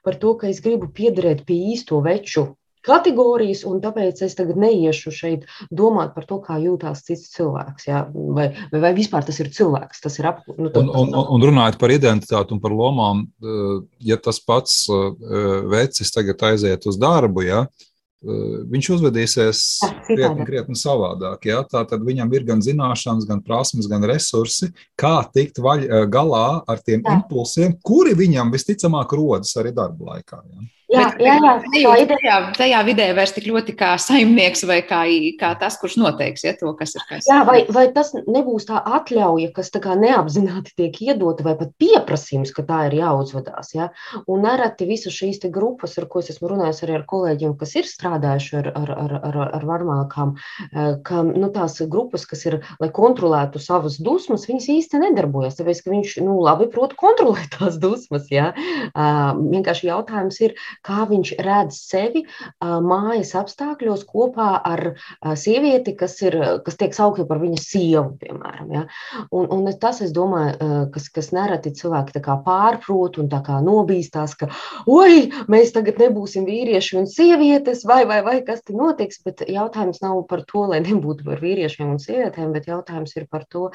par 0.05 0.19
to, 0.21 0.35
ka 0.41 0.51
es 0.53 0.61
gribu 0.65 0.91
piederēt 0.93 1.47
pie 1.49 1.57
īsto 1.73 2.03
veču 2.05 2.51
kategorijas, 2.87 3.65
un 3.69 3.81
tāpēc 3.83 4.23
es 4.25 4.37
tagad 4.39 4.59
neiešu 4.61 5.13
šeit 5.15 5.47
domāt 5.71 6.15
par 6.17 6.27
to, 6.29 6.41
kā 6.45 6.57
jūtas 6.63 7.05
cits 7.07 7.33
cilvēks. 7.35 7.89
Ja? 7.91 8.05
Vai, 8.15 8.51
vai, 8.73 8.81
vai 8.87 8.95
vispār 8.97 9.27
tas 9.27 9.41
ir 9.43 9.53
cilvēks, 9.55 10.03
tas 10.05 10.19
ir 10.21 10.31
ap, 10.33 10.43
nu, 10.57 10.71
un, 10.71 10.89
un, 10.89 11.13
un, 11.13 11.29
un 11.37 11.47
runājot 11.51 11.79
par 11.81 11.93
identitāti 11.95 12.57
un 12.57 12.63
par 12.63 12.75
lomām, 12.77 13.27
eh, 13.43 13.77
ja 14.13 14.19
tas 14.21 14.41
pats 14.41 14.83
eh, 14.89 15.31
vecis 15.71 16.13
tagad 16.15 16.43
aiziet 16.51 16.89
uz 16.89 16.99
darbu, 17.01 17.45
ja, 17.45 17.63
eh, 17.67 18.57
viņš 18.73 18.91
uzvedīsies 18.97 19.63
krietni, 20.09 20.49
krietni 20.49 20.81
savādāk. 20.81 21.51
Ja? 21.53 21.61
Tā 21.69 21.85
tad 21.91 22.05
viņam 22.07 22.33
ir 22.37 22.49
gan 22.49 22.65
zināšanas, 22.65 23.29
gan 23.29 23.45
prasmes, 23.45 23.91
gan 23.93 24.09
resursi, 24.09 24.73
kā 24.99 25.19
tikt 25.35 25.61
vaļ, 25.61 25.87
galā 26.13 26.49
ar 26.65 26.85
tiem 26.85 27.05
Jā. 27.05 27.21
impulsiem, 27.21 27.77
kuri 27.85 28.17
viņam 28.17 28.53
visticamāk 28.57 29.17
rodas 29.21 29.53
arī 29.61 29.77
darba 29.77 30.15
laikā. 30.15 30.45
Ja? 30.49 30.69
Jā, 30.91 31.05
bet, 31.15 31.21
jā, 31.23 31.35
jā, 31.39 31.53
nejūt 31.71 32.11
tajā, 32.11 32.37
tajā 32.57 32.79
vidē 32.89 33.05
vairs 33.15 33.33
tik 33.37 33.45
ļoti 33.47 33.75
kā 33.79 33.93
saimnieks 34.03 34.65
vai 34.67 34.81
kā, 34.87 35.05
kā 35.39 35.51
tas, 35.61 35.77
kurš 35.79 35.97
noteiks 36.01 36.43
ja, 36.43 36.55
to, 36.59 36.73
kas 36.79 36.97
ir 36.99 37.05
kas. 37.07 37.29
Jā, 37.31 37.45
vai, 37.47 37.61
vai 37.71 37.85
tas 37.95 38.11
nebūs 38.19 38.67
tā 38.67 38.81
atļauja, 38.99 39.53
kas 39.55 39.71
tā 39.71 39.83
kā 39.85 39.95
neapzināti 39.99 40.75
tiek 40.81 40.99
iedota, 41.07 41.47
vai 41.47 41.55
pat 41.61 41.71
pieprasījums, 41.79 42.51
ka 42.57 42.65
tā 42.67 42.81
ir 42.89 42.99
jāuzvedās. 42.99 43.71
Ja? 43.77 43.91
Un 44.27 44.43
nereti 44.47 44.89
visas 44.89 45.15
šīs 45.15 45.39
grupas, 45.55 45.95
ar 46.01 46.09
ko 46.11 46.25
es 46.25 46.33
esmu 46.35 46.51
runājis 46.55 46.83
arī 46.87 46.99
ar 46.99 47.07
kolēģiem, 47.13 47.55
kas 47.61 47.77
ir 47.79 47.87
strādājuši 47.87 48.59
ar, 48.61 48.73
ar, 48.83 48.93
ar, 49.05 49.17
ar, 49.31 49.41
ar 49.61 49.69
varmākām, 49.71 50.35
eh, 50.73 50.91
ka 51.07 51.23
nu, 51.29 51.53
tās 51.55 51.79
grupas, 51.87 52.27
kas 52.27 52.45
ir, 52.51 52.59
lai 52.83 52.91
kontrolētu 52.95 53.63
savas 53.63 54.01
dusmas, 54.03 54.49
viņas 54.51 54.69
īsti 54.75 55.05
nedarbojas, 55.07 55.61
tāpēc, 55.61 55.85
ka 55.85 55.95
viņš 55.95 56.19
nu, 56.27 56.41
labi 56.43 56.67
prot 56.73 56.99
kontrolēt 56.99 57.55
tās 57.61 57.79
dusmas. 57.79 58.27
Ja? 58.35 58.51
Vienkārši 58.91 59.89
jautājums 59.93 60.43
ir, 60.43 60.59
kā 60.87 61.05
viņš 61.11 61.33
redz 61.45 61.79
sevi 61.85 62.25
mājas 62.61 63.35
apstākļos 63.39 64.05
kopā 64.09 64.51
ar 64.65 64.85
sievieti, 65.39 65.95
kas, 65.99 66.17
ir, 66.25 66.37
kas 66.65 66.79
tiek 66.81 66.95
saukta 66.97 67.27
par 67.29 67.41
viņa 67.43 67.61
sievu, 67.61 68.17
piemēram. 68.21 68.71
Ja? 68.75 68.85
Un, 69.35 69.49
un 69.53 69.69
tas, 69.81 70.01
es 70.05 70.15
domāju, 70.17 70.57
kas, 70.95 71.09
kas 71.13 71.31
nereti 71.37 71.75
cilvēki 71.77 72.23
pārprot 72.45 73.19
un 73.21 73.29
nobīstās, 73.31 74.37
ka, 74.39 74.51
oi, 74.91 75.31
mēs 75.51 75.75
tagad 75.75 76.01
nebūsim 76.01 76.47
vīrieši 76.49 76.99
un 77.01 77.09
sievietes, 77.11 77.85
vai, 77.89 78.05
vai, 78.09 78.21
vai 78.27 78.39
kas 78.47 78.63
te 78.63 78.75
notiks, 78.77 79.21
bet 79.25 79.45
jautājums 79.49 80.01
nav 80.03 80.23
par 80.31 80.45
to, 80.49 80.67
lai 80.71 80.81
nebūtu 80.85 81.27
par 81.27 81.43
vīriešiem 81.43 81.95
un 81.95 82.01
sievietēm, 82.03 82.53
bet 82.57 82.69
jautājums 82.71 83.15
ir 83.17 83.27
par 83.31 83.47
to, 83.51 83.69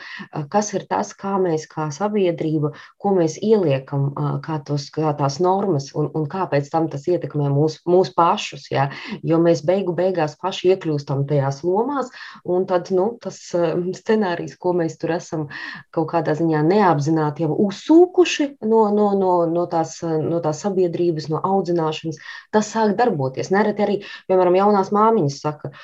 kas 0.52 0.74
ir 0.74 0.86
tas, 0.90 1.14
kā 1.18 1.36
mēs 1.42 1.68
kā 1.72 1.90
sabiedrība, 1.94 2.74
ko 3.02 3.16
mēs 3.18 3.38
ieliekam, 3.44 4.12
kā, 4.46 4.60
tos, 4.66 4.90
kā 4.94 5.14
tās 5.18 5.40
normas 5.44 5.92
un, 5.96 6.10
un 6.16 6.28
kāpēc 6.32 6.70
tam 6.72 6.90
tas 6.96 7.06
ietekmē 7.12 7.52
mūs, 7.54 7.82
mūs 7.90 8.12
pašus, 8.16 8.70
ja? 8.72 8.88
jo 9.24 9.40
mēs 9.44 9.62
beigu 9.68 9.94
beigās 9.98 10.38
paši 10.42 10.72
iekļūstam 10.74 11.26
tajās 11.30 11.62
lomās, 11.68 12.12
un 12.48 12.66
tad 12.70 12.90
nu, 12.96 13.12
tas 13.22 13.38
um, 13.58 13.92
scenārijs, 13.96 14.56
ko 14.62 14.74
mēs 14.80 14.98
tur 15.02 15.16
esam 15.18 15.48
kaut 15.96 16.10
kādā 16.14 16.38
ziņā 16.40 16.64
neapzināti 16.66 17.46
jau 17.46 17.54
uzsūkuši 17.68 18.50
no, 18.66 18.88
no, 18.96 19.12
no, 19.20 19.36
no, 19.52 19.68
tās, 19.72 20.00
no 20.02 20.42
tās 20.44 20.64
sabiedrības, 20.66 21.30
no 21.34 21.44
audzināšanas, 21.44 22.18
tas 22.56 22.72
sāk 22.74 22.96
darboties. 22.98 23.52
Nereti 23.54 23.86
arī, 23.86 24.00
piemēram, 24.30 24.58
jaunās 24.64 24.92
māmiņas 24.96 25.44
saka, 25.46 25.76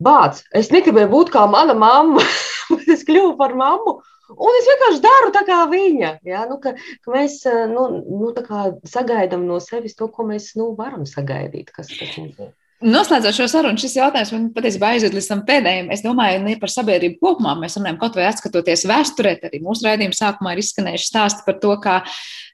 Bāc, 0.00 0.38
es 0.56 0.70
negribēju 0.72 1.10
būt 1.12 1.30
kā 1.34 1.42
mana 1.52 1.74
mamma, 1.76 2.22
bet 2.72 2.88
es 2.94 3.04
kļuvu 3.04 3.34
par 3.40 3.52
mammu. 3.58 3.98
Un 4.30 4.56
es 4.60 4.68
vienkārši 4.70 5.02
daru 5.04 5.32
tā 5.34 5.42
kā 5.48 5.58
viņa. 5.70 6.12
Ja? 6.28 6.44
Nu, 6.50 6.60
ka, 6.62 6.74
ka 7.04 7.14
mēs 7.14 7.40
nu, 7.72 7.86
nu, 8.06 8.32
sagaidām 8.88 9.46
no 9.48 9.58
sevis 9.64 9.98
to, 9.98 10.10
ko 10.14 10.26
mēs 10.28 10.52
nu, 10.60 10.70
varam 10.78 11.06
sagaidīt. 11.08 11.72
Kas, 11.74 11.90
kas 11.90 12.16
mums 12.20 12.38
ir. 12.38 12.52
Noslēdzot 12.80 13.36
šo 13.36 13.46
sarunu, 13.52 13.76
šis 13.80 13.98
jautājums 13.98 14.30
man 14.32 14.44
patiesībā 14.56 14.94
aiziet 14.94 15.12
līdz 15.12 15.26
tam 15.28 15.42
pēdējiem. 15.48 15.90
Es 15.92 16.00
domāju, 16.00 16.38
ne 16.46 16.54
par 16.60 16.72
sabiedrību 16.72 17.18
kopumā. 17.20 17.52
Mēs 17.60 17.76
runājam, 17.76 17.98
kaut 18.00 18.16
vai 18.16 18.24
atskatoties 18.30 18.86
vēsturē, 18.88 19.34
arī 19.50 19.60
mūsu 19.60 19.84
raidījuma 19.84 20.16
sākumā 20.16 20.54
ir 20.54 20.62
izskanējuši 20.62 21.10
stāsti 21.10 21.44
par 21.44 21.58
to, 21.60 21.74
kā 21.84 21.98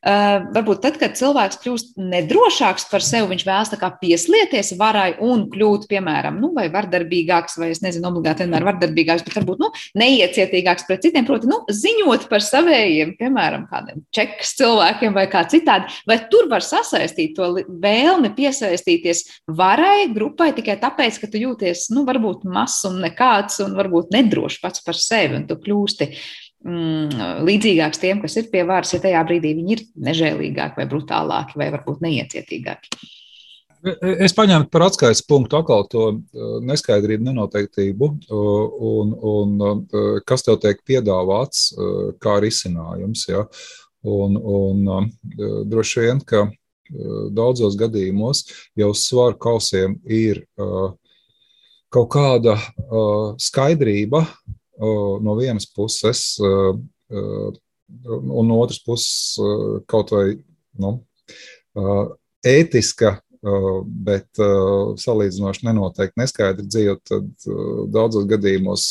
Uh, 0.06 0.44
varbūt 0.54 0.84
tad, 0.84 0.96
kad 1.00 1.16
cilvēks 1.18 1.56
kļūst 1.64 1.96
nedrošāks 1.98 2.84
par 2.92 3.02
sevi, 3.02 3.26
viņš 3.32 3.42
vēlas 3.42 3.72
pieslieties 3.98 4.68
varai 4.78 5.16
un 5.24 5.48
kļūt, 5.50 5.88
piemēram, 5.90 6.36
nu, 6.38 6.52
vai 6.54 6.68
vardarbīgāks, 6.70 7.56
vai 7.58 7.72
es 7.72 7.80
nezinu, 7.82 8.12
obligāti 8.12 8.44
vienmēr 8.44 8.68
vardarbīgāks, 8.68 9.24
bet 9.26 9.34
varbūt 9.40 9.64
nu, 9.64 9.72
neiecietīgāks 9.98 10.86
pret 10.86 11.02
citiem. 11.02 11.26
Proti, 11.26 11.50
nu, 11.50 11.58
ziņot 11.74 12.28
par 12.30 12.44
saviem, 12.44 13.16
piemēram, 13.18 13.64
kādiem 13.72 14.04
čekas 14.14 14.54
cilvēkiem 14.60 15.16
vai 15.16 15.26
kā 15.32 15.42
citādi. 15.50 15.90
Vai 16.06 16.20
tur 16.30 16.46
var 16.52 16.62
sasaistīt 16.62 17.34
to 17.34 17.50
vēlmi 17.66 18.30
piesaistīties 18.38 19.24
varai, 19.58 20.06
grupai 20.16 20.50
tikai 20.56 20.78
tāpēc, 20.82 21.20
ka 21.22 21.30
tu 21.30 21.40
jūties, 21.42 21.88
nu, 21.94 22.06
varbūt 22.08 22.46
mazs 22.48 22.86
un 22.88 22.98
nekāds 23.04 23.60
un 23.64 23.76
varbūt 23.78 24.14
nedrošs 24.16 24.60
pats 24.62 24.84
par 24.86 24.98
sevi 24.98 25.38
un 25.38 25.46
tu 25.48 25.58
kļūsti 25.60 26.08
mm, 26.66 27.44
līdzīgāks 27.46 28.02
tiem, 28.02 28.22
kas 28.24 28.38
ir 28.40 28.50
pie 28.52 28.64
varas, 28.68 28.94
ja 28.96 29.02
tajā 29.04 29.22
brīdī 29.28 29.54
viņi 29.58 29.76
ir 29.76 29.84
nežēlīgāki 30.08 30.82
vai 30.82 30.88
brutālāki 30.90 31.60
vai 31.60 31.70
varbūt 31.74 32.02
neiecietīgāki. 32.06 33.12
Es 34.26 34.34
paņēmu 34.34 34.66
par 34.72 34.88
atskaites 34.88 35.20
punktu 35.28 35.60
atkal 35.60 35.84
to 35.92 36.04
uh, 36.10 36.56
neskaidrību, 36.66 37.28
nenoteiktību, 37.28 38.08
un, 38.34 39.12
un 39.30 39.84
kas 40.26 40.42
tev 40.42 40.58
tiek 40.64 40.80
piedāvāts 40.88 41.68
kā 42.22 42.38
risinājums. 42.42 43.28
Ja? 43.30 43.44
Un, 44.06 44.34
un 44.38 45.10
droši 45.70 46.02
vien, 46.02 46.22
ka 46.26 46.48
daudzos 47.36 47.76
gadījumos 47.78 48.44
jau 48.78 48.92
svaru 48.96 49.38
kausiem 49.40 49.96
ir 50.04 50.42
kaut 51.92 52.10
kāda 52.12 52.56
skaidrība 53.40 54.24
no 54.76 55.36
vienas 55.38 55.66
puses, 55.72 56.36
un 56.40 57.56
no 58.50 58.60
otras 58.60 58.82
puses 58.84 59.38
kaut 59.88 60.12
vai 60.12 60.26
nu, 60.76 60.98
ētiska 62.46 63.16
bet 64.06 64.40
salīdzinoši 65.02 65.66
nenoteikti 65.68 66.20
neskaidri 66.20 66.66
dzīvot, 66.66 67.02
tad 67.06 67.46
daudzos 67.92 68.26
gadījumos, 68.30 68.86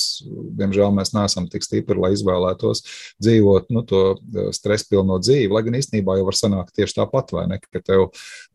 diemžēl, 0.60 0.92
mēs 0.96 1.14
neesam 1.16 1.50
tik 1.52 1.66
stipri, 1.66 1.98
lai 2.00 2.14
izvēlētos 2.16 2.84
dzīvot 3.24 3.72
nu, 3.76 3.86
to 3.88 4.04
stresu 4.56 4.90
pilno 4.92 5.20
dzīvi. 5.22 5.52
Lai 5.54 5.64
gan 5.66 5.80
īstenībā 5.80 6.18
jau 6.20 6.28
var 6.30 6.40
sanākt 6.40 6.76
tieši 6.78 7.00
tāpat, 7.00 7.34
vai 7.36 7.46
ne? 7.52 7.60
Ka 7.64 7.82
tev, 7.84 8.08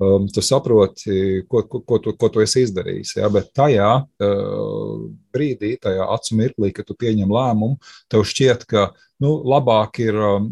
um, 0.02 0.28
tu 0.30 0.44
saproti, 0.44 1.42
ko, 1.50 1.64
ko, 1.68 1.82
ko, 1.86 2.00
tu, 2.02 2.14
ko 2.18 2.32
tu 2.32 2.44
esi 2.44 2.64
izdarījis. 2.66 3.16
Ja? 3.20 3.30
Bet 3.32 3.52
tajā 3.56 3.90
uh, 4.04 5.08
brīdī, 5.34 5.74
tajā 5.82 6.06
acu 6.14 6.38
mirklī, 6.38 6.72
kad 6.76 6.88
tu 6.88 6.96
pieņem 6.98 7.32
lēmumu, 7.34 7.78
tev 8.12 8.24
šķiet, 8.28 8.66
ka 8.70 8.88
nu, 9.22 9.34
labāk 9.52 10.00
ir, 10.02 10.16
um, 10.16 10.48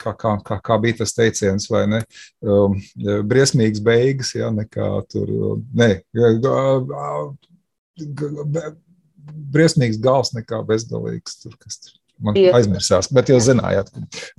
kā, 0.00 0.14
kā, 0.18 0.34
kā, 0.46 0.60
kā 0.64 0.78
bija 0.82 1.00
tas 1.02 1.16
teiciens, 1.16 1.68
vai 1.72 1.86
ne, 1.90 2.02
um, 2.44 2.76
briesmīgas 3.30 3.82
beigas, 3.84 4.34
ja, 4.36 4.50
nekā 4.54 4.90
tur, 5.10 5.32
ne, 5.76 5.92
briesmīgs 9.54 10.00
gals 10.02 10.34
nekā 10.36 10.62
bezgalīgs. 10.68 11.40
Tur, 11.42 11.56
kas 11.60 11.80
tur 11.84 11.99
Man 12.20 12.36
aizmirsās, 12.36 13.08
bet 13.16 13.30
jūs 13.32 13.46
zinājāt, 13.46 13.88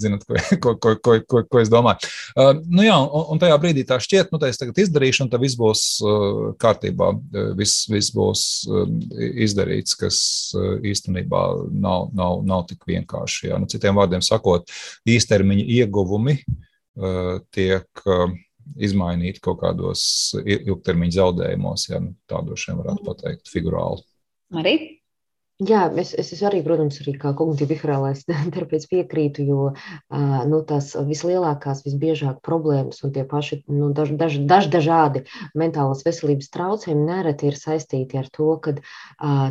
zināt, 0.01 0.25
ko, 0.27 0.37
ko, 0.61 0.73
ko, 0.77 0.93
ko, 1.01 1.15
ko, 1.25 1.41
ko 1.49 1.61
es 1.61 1.71
domāju. 1.71 2.09
Uh, 2.35 2.51
nu 2.69 2.85
jā, 2.85 2.97
un, 3.01 3.25
un 3.33 3.41
tajā 3.41 3.57
brīdī 3.63 3.85
tā 3.89 3.97
šķiet, 4.03 4.29
nu, 4.33 4.37
tā 4.41 4.51
es 4.51 4.61
tagad 4.61 4.77
izdarīšu, 4.83 5.25
un 5.25 5.31
tad 5.31 5.41
viss 5.41 5.57
būs 5.59 5.85
uh, 6.05 6.43
kārtībā. 6.61 7.09
Viss, 7.57 7.87
viss 7.89 8.13
būs 8.13 8.43
uh, 8.69 8.85
izdarīts, 9.47 9.97
kas 9.97 10.19
uh, 10.57 10.77
īstenībā 10.85 11.41
nav, 11.71 12.11
nav, 12.17 12.45
nav 12.45 12.67
tik 12.69 12.85
vienkārši. 12.89 13.49
Jā. 13.49 13.59
Nu, 13.61 13.69
citiem 13.71 13.97
vārdiem 13.97 14.21
sakot, 14.25 14.69
īstermiņa 15.09 15.67
ieguvumi 15.81 16.37
uh, 16.37 17.41
tiek. 17.49 17.89
Uh, 18.05 18.29
izmainīt 18.79 19.41
kaut 19.43 19.59
kādos 19.63 20.01
ilgtermiņa 20.39 21.17
zaudējumos, 21.17 21.89
ja 21.89 21.99
nu, 21.99 22.13
tādos 22.29 22.61
šiem 22.63 22.79
varētu 22.79 23.03
pateikt, 23.03 23.49
figurāli. 23.51 24.03
Arī 24.55 24.75
Jā, 25.61 25.83
es, 26.01 26.15
es 26.17 26.39
arī, 26.41 26.63
protams, 26.65 26.95
arī 27.03 27.11
kā 27.21 27.35
kognitīvi 27.37 27.75
behaviorālais 27.75 28.23
terapeits 28.55 28.87
piekrītu, 28.89 29.43
jo 29.45 29.65
nu, 30.49 30.61
tās 30.65 30.87
vislielākās, 31.05 31.83
visbiežāk 31.85 32.39
problēmas 32.41 33.03
un 33.05 33.11
tie 33.13 33.21
paši 33.29 33.59
nu, 33.69 33.91
daž, 33.93 34.15
daž, 34.17 34.39
daž, 34.49 34.71
dažādi 34.73 35.21
mentālās 35.53 36.01
veselības 36.07 36.49
traucējumi 36.55 37.05
nereti 37.05 37.51
ir 37.51 37.59
saistīti 37.59 38.17
ar 38.17 38.31
to, 38.33 38.47
ka 38.63 38.73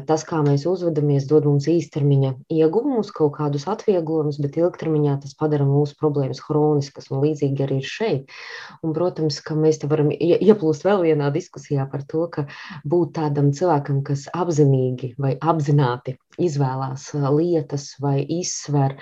tas, 0.08 0.24
kā 0.26 0.40
mēs 0.42 0.64
uzvedamies, 0.66 1.28
dod 1.30 1.46
mums 1.46 1.68
īstermiņa 1.70 2.32
ieguvumus, 2.58 3.14
kaut 3.14 3.36
kādus 3.38 3.68
atvieglojumus, 3.70 4.40
bet 4.42 4.58
ilgtermiņā 4.58 5.14
tas 5.22 5.38
padara 5.38 5.68
mūsu 5.68 5.94
problēmas 6.00 6.42
hroniskas 6.48 7.06
un 7.14 7.22
līdzīgi 7.22 7.66
arī 7.68 7.78
ir 7.84 7.86
šeit. 7.86 8.36
Un, 8.82 8.96
protams, 8.98 9.38
ka 9.46 9.54
mēs 9.54 9.78
te 9.78 9.86
varam 9.86 10.10
ieplūst 10.10 10.90
vēl 10.90 11.06
vienā 11.06 11.30
diskusijā 11.38 11.86
par 11.94 12.02
to, 12.10 12.26
ka 12.34 12.48
būt 12.82 13.14
tādam 13.22 13.54
cilvēkam, 13.54 14.02
kas 14.02 14.26
apzinīgi 14.34 15.14
vai 15.20 15.36
apzināti 15.38 15.99
apzināti 16.00 16.18
izvēlās 16.40 17.12
lietas 17.14 17.96
vai 18.00 18.24
izsver 18.24 18.96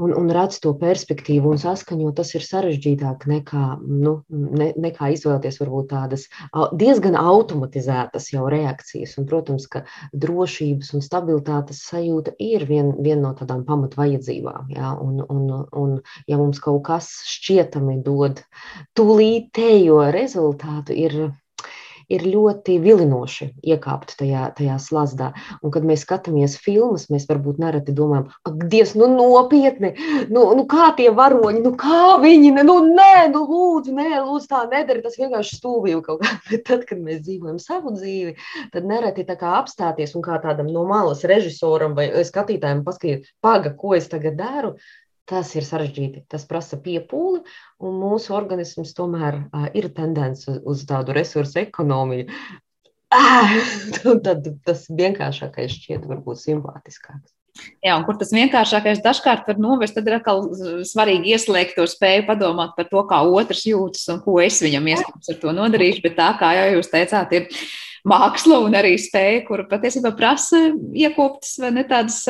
un, 0.00 0.12
un 0.16 0.30
redz 0.32 0.60
to 0.60 0.72
perspektīvu 0.80 1.50
un 1.50 1.58
saskaņo, 1.60 2.12
tas 2.16 2.32
ir 2.34 2.42
sarežģītāk 2.42 3.26
nekā, 3.28 3.64
nu, 3.84 4.22
ne, 4.30 4.72
nekā 4.76 5.10
izvēlēties 5.12 5.60
varbūt 5.60 5.90
tādas 5.90 6.28
diezgan 6.72 7.16
automatizētas 7.20 8.30
jau 8.32 8.46
reakcijas. 8.48 9.18
Un, 9.18 9.26
protams, 9.28 9.66
ka 9.68 9.84
drošības 10.12 10.94
un 10.94 11.04
stabilitātes 11.04 11.82
sajūta 11.90 12.32
ir 12.38 12.64
viena 12.64 12.94
vien 12.96 13.20
no 13.20 13.34
tādām 13.36 13.66
pamatvajadzībām. 13.68 14.72
Ja? 14.72 14.94
Un, 15.00 15.20
un, 15.28 15.66
un, 15.76 15.98
ja 16.30 16.40
mums 16.40 16.62
kaut 16.64 16.84
kas 16.88 17.10
šķietami 17.28 18.00
dod 18.06 18.40
tūlītējo 18.96 20.06
rezultātu, 20.16 20.96
ir 20.96 21.20
ir 22.10 22.24
ļoti 22.26 22.76
vilinoši 22.82 23.48
iekāpt 23.72 24.16
tajā, 24.20 24.48
tajā 24.58 24.76
slazdā. 24.82 25.30
Un, 25.62 25.72
kad 25.74 25.86
mēs 25.86 26.04
skatāmies 26.04 26.56
filmas, 26.60 27.08
mēs 27.12 27.28
varbūt 27.30 27.60
nereti 27.62 27.94
domājam, 27.96 28.28
ak, 28.48 28.64
Dievs, 28.70 28.94
nu 28.98 29.08
nopietni, 29.12 29.92
nu, 30.32 30.44
nu 30.58 30.66
kā 30.70 30.90
tie 30.98 31.10
varoņi, 31.14 31.62
nu 31.64 31.74
kā 31.80 32.16
viņi, 32.22 32.52
nu 32.66 32.76
nē, 32.90 33.30
nu 33.34 33.44
lūdzu, 33.48 33.94
nē, 33.96 34.08
lūdzu 34.26 34.50
tā 34.50 34.64
nedara, 34.70 35.04
tas 35.04 35.18
vienkārši 35.20 35.60
stūvīju 35.60 36.04
kaut 36.06 36.24
kā. 36.24 36.36
Bet 36.50 36.66
tad, 36.68 36.86
kad 36.88 37.02
mēs 37.02 37.22
dzīvojam 37.26 37.60
savu 37.62 37.94
dzīvi, 37.96 38.34
tad 38.74 38.88
nereti 38.88 39.26
tā 39.28 39.38
kā 39.40 39.54
apstāties 39.60 40.16
un 40.18 40.26
kā 40.26 40.40
tādam 40.42 40.70
no 40.72 40.86
malas 40.88 41.22
režisoram 41.28 41.94
vai 41.98 42.10
skatītājiem 42.26 42.82
paskatīt, 42.86 43.30
paga, 43.44 43.74
ko 43.76 43.94
es 43.98 44.10
tagad 44.10 44.38
daru, 44.40 44.74
Tas 45.30 45.52
ir 45.54 45.62
sarežģīti, 45.62 46.24
tas 46.30 46.42
prasa 46.48 46.78
piepūli, 46.82 47.44
un 47.86 47.98
mūsu 48.02 48.34
organisms 48.34 48.96
tomēr 48.96 49.44
uh, 49.44 49.68
ir 49.78 49.90
tendence 49.94 50.56
uz, 50.66 50.82
tādu 50.88 51.14
resursu 51.14 51.60
ekonomiju. 51.62 52.26
Ah, 53.14 53.52
tad 54.26 54.48
tas 54.66 54.88
vienkāršākais 54.90 55.76
šķiet 55.76 56.08
varbūt 56.10 56.42
simpātiskāks. 56.42 57.30
Jā, 57.82 57.96
un 57.96 58.04
kur 58.06 58.16
tas 58.20 58.30
vienkāršākais 58.34 59.02
dažkārt 59.04 59.48
var 59.50 59.58
novest, 59.60 59.96
tad 59.96 60.06
ir 60.08 60.18
atkal 60.20 60.44
svarīgi 60.86 61.34
ieslēgt 61.34 61.76
to 61.78 61.86
spēju 61.90 62.26
padomāt 62.28 62.76
par 62.76 62.88
to, 62.90 63.02
kā 63.10 63.20
otrs 63.26 63.64
jūtas 63.66 64.06
un 64.14 64.20
ko 64.24 64.38
es 64.42 64.60
viņam 64.62 64.86
iespējams 64.92 65.32
ar 65.32 65.38
to 65.42 65.54
nodarīšu. 65.56 66.04
Bet 66.06 66.16
tā, 66.20 66.30
kā 66.40 66.52
jau 66.56 66.68
jūs 66.76 66.92
teicāt, 66.92 67.34
ir 67.36 67.48
māksla 68.08 68.60
un 68.64 68.76
arī 68.78 68.94
spēja, 69.00 69.42
kuru 69.48 69.66
patiesībā 69.70 70.12
prasa 70.16 70.58
iekoptas 70.96 71.56
vai 71.60 71.72
ne 71.74 71.84
tādas 71.88 72.22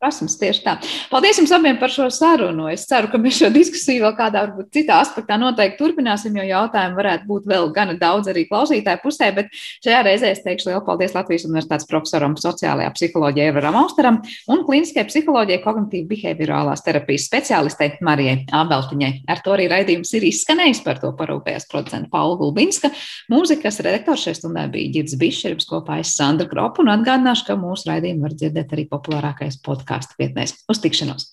prasmes. 0.00 0.36
Tieši 0.40 0.62
tā. 0.64 0.76
Paldies 1.10 1.38
jums 1.40 1.52
abiem 1.54 1.78
par 1.80 1.92
šo 1.92 2.08
sarunu. 2.12 2.68
Es 2.72 2.86
ceru, 2.88 3.10
ka 3.12 3.20
mēs 3.20 3.38
šo 3.40 3.50
diskusiju 3.54 4.04
vēl 4.04 4.14
kādā 4.18 4.44
varbūt 4.46 4.72
citā 4.74 5.00
aspektā 5.02 5.38
noteikti 5.40 5.78
turpināsim, 5.80 6.36
jo 6.38 6.44
jautājumu 6.46 6.98
varētu 6.98 7.28
būt 7.28 7.48
vēl 7.50 7.70
gana 7.74 7.96
daudz 8.00 8.30
arī 8.32 8.46
klausītāju 8.50 9.02
pusē, 9.02 9.30
bet 9.36 9.50
šajā 9.84 10.02
reizē 10.06 10.32
es 10.34 10.42
teikšu 10.44 10.70
lielu 10.70 10.82
paldies 10.86 11.14
Latvijas 11.16 11.46
Universitātes 11.48 11.88
profesoram 11.90 12.36
sociālajā 12.40 12.92
psiholoģijā 12.96 13.48
Evaram 13.52 13.78
Austeram 13.82 14.20
un 14.52 14.64
klīniskajai 14.66 15.08
psiholoģijai 15.10 15.62
kognitīvi 15.64 16.10
behaviorālās 16.12 16.84
terapijas 16.86 17.28
speciālistei 17.30 17.96
Marijai 18.04 18.42
Ābeltiņai. 18.54 19.12
Ar 19.32 19.42
to 19.44 19.54
arī 19.56 19.68
raidījums 19.72 20.12
ir 20.18 20.28
izskanējis, 20.28 20.82
par 20.86 21.00
to 21.02 21.12
parūpējās 21.16 21.68
producenta 21.70 22.10
Paula 22.12 22.38
Gulbinska, 22.40 22.92
mūzikas 23.32 23.80
redaktors 23.86 24.26
šajā 24.26 24.40
stundā 24.46 24.66
bija 24.70 24.92
Girds 24.94 25.16
Bišķeris 25.18 25.66
kopā 25.66 26.00
ar 26.00 26.06
Sandru 26.06 26.48
Kropu 26.50 26.84
un 26.84 26.92
atgādināšu, 26.94 27.48
ka 27.48 27.58
mūsu 27.58 27.90
raidījumu 27.90 28.26
var 28.26 28.36
dzirdēt 28.38 28.74
arī 28.76 28.86
populārākais 28.92 29.58
podkāstu 29.66 30.20
vietnēs. 30.22 30.60
Uz 30.70 30.82
tikšanos! 30.84 31.24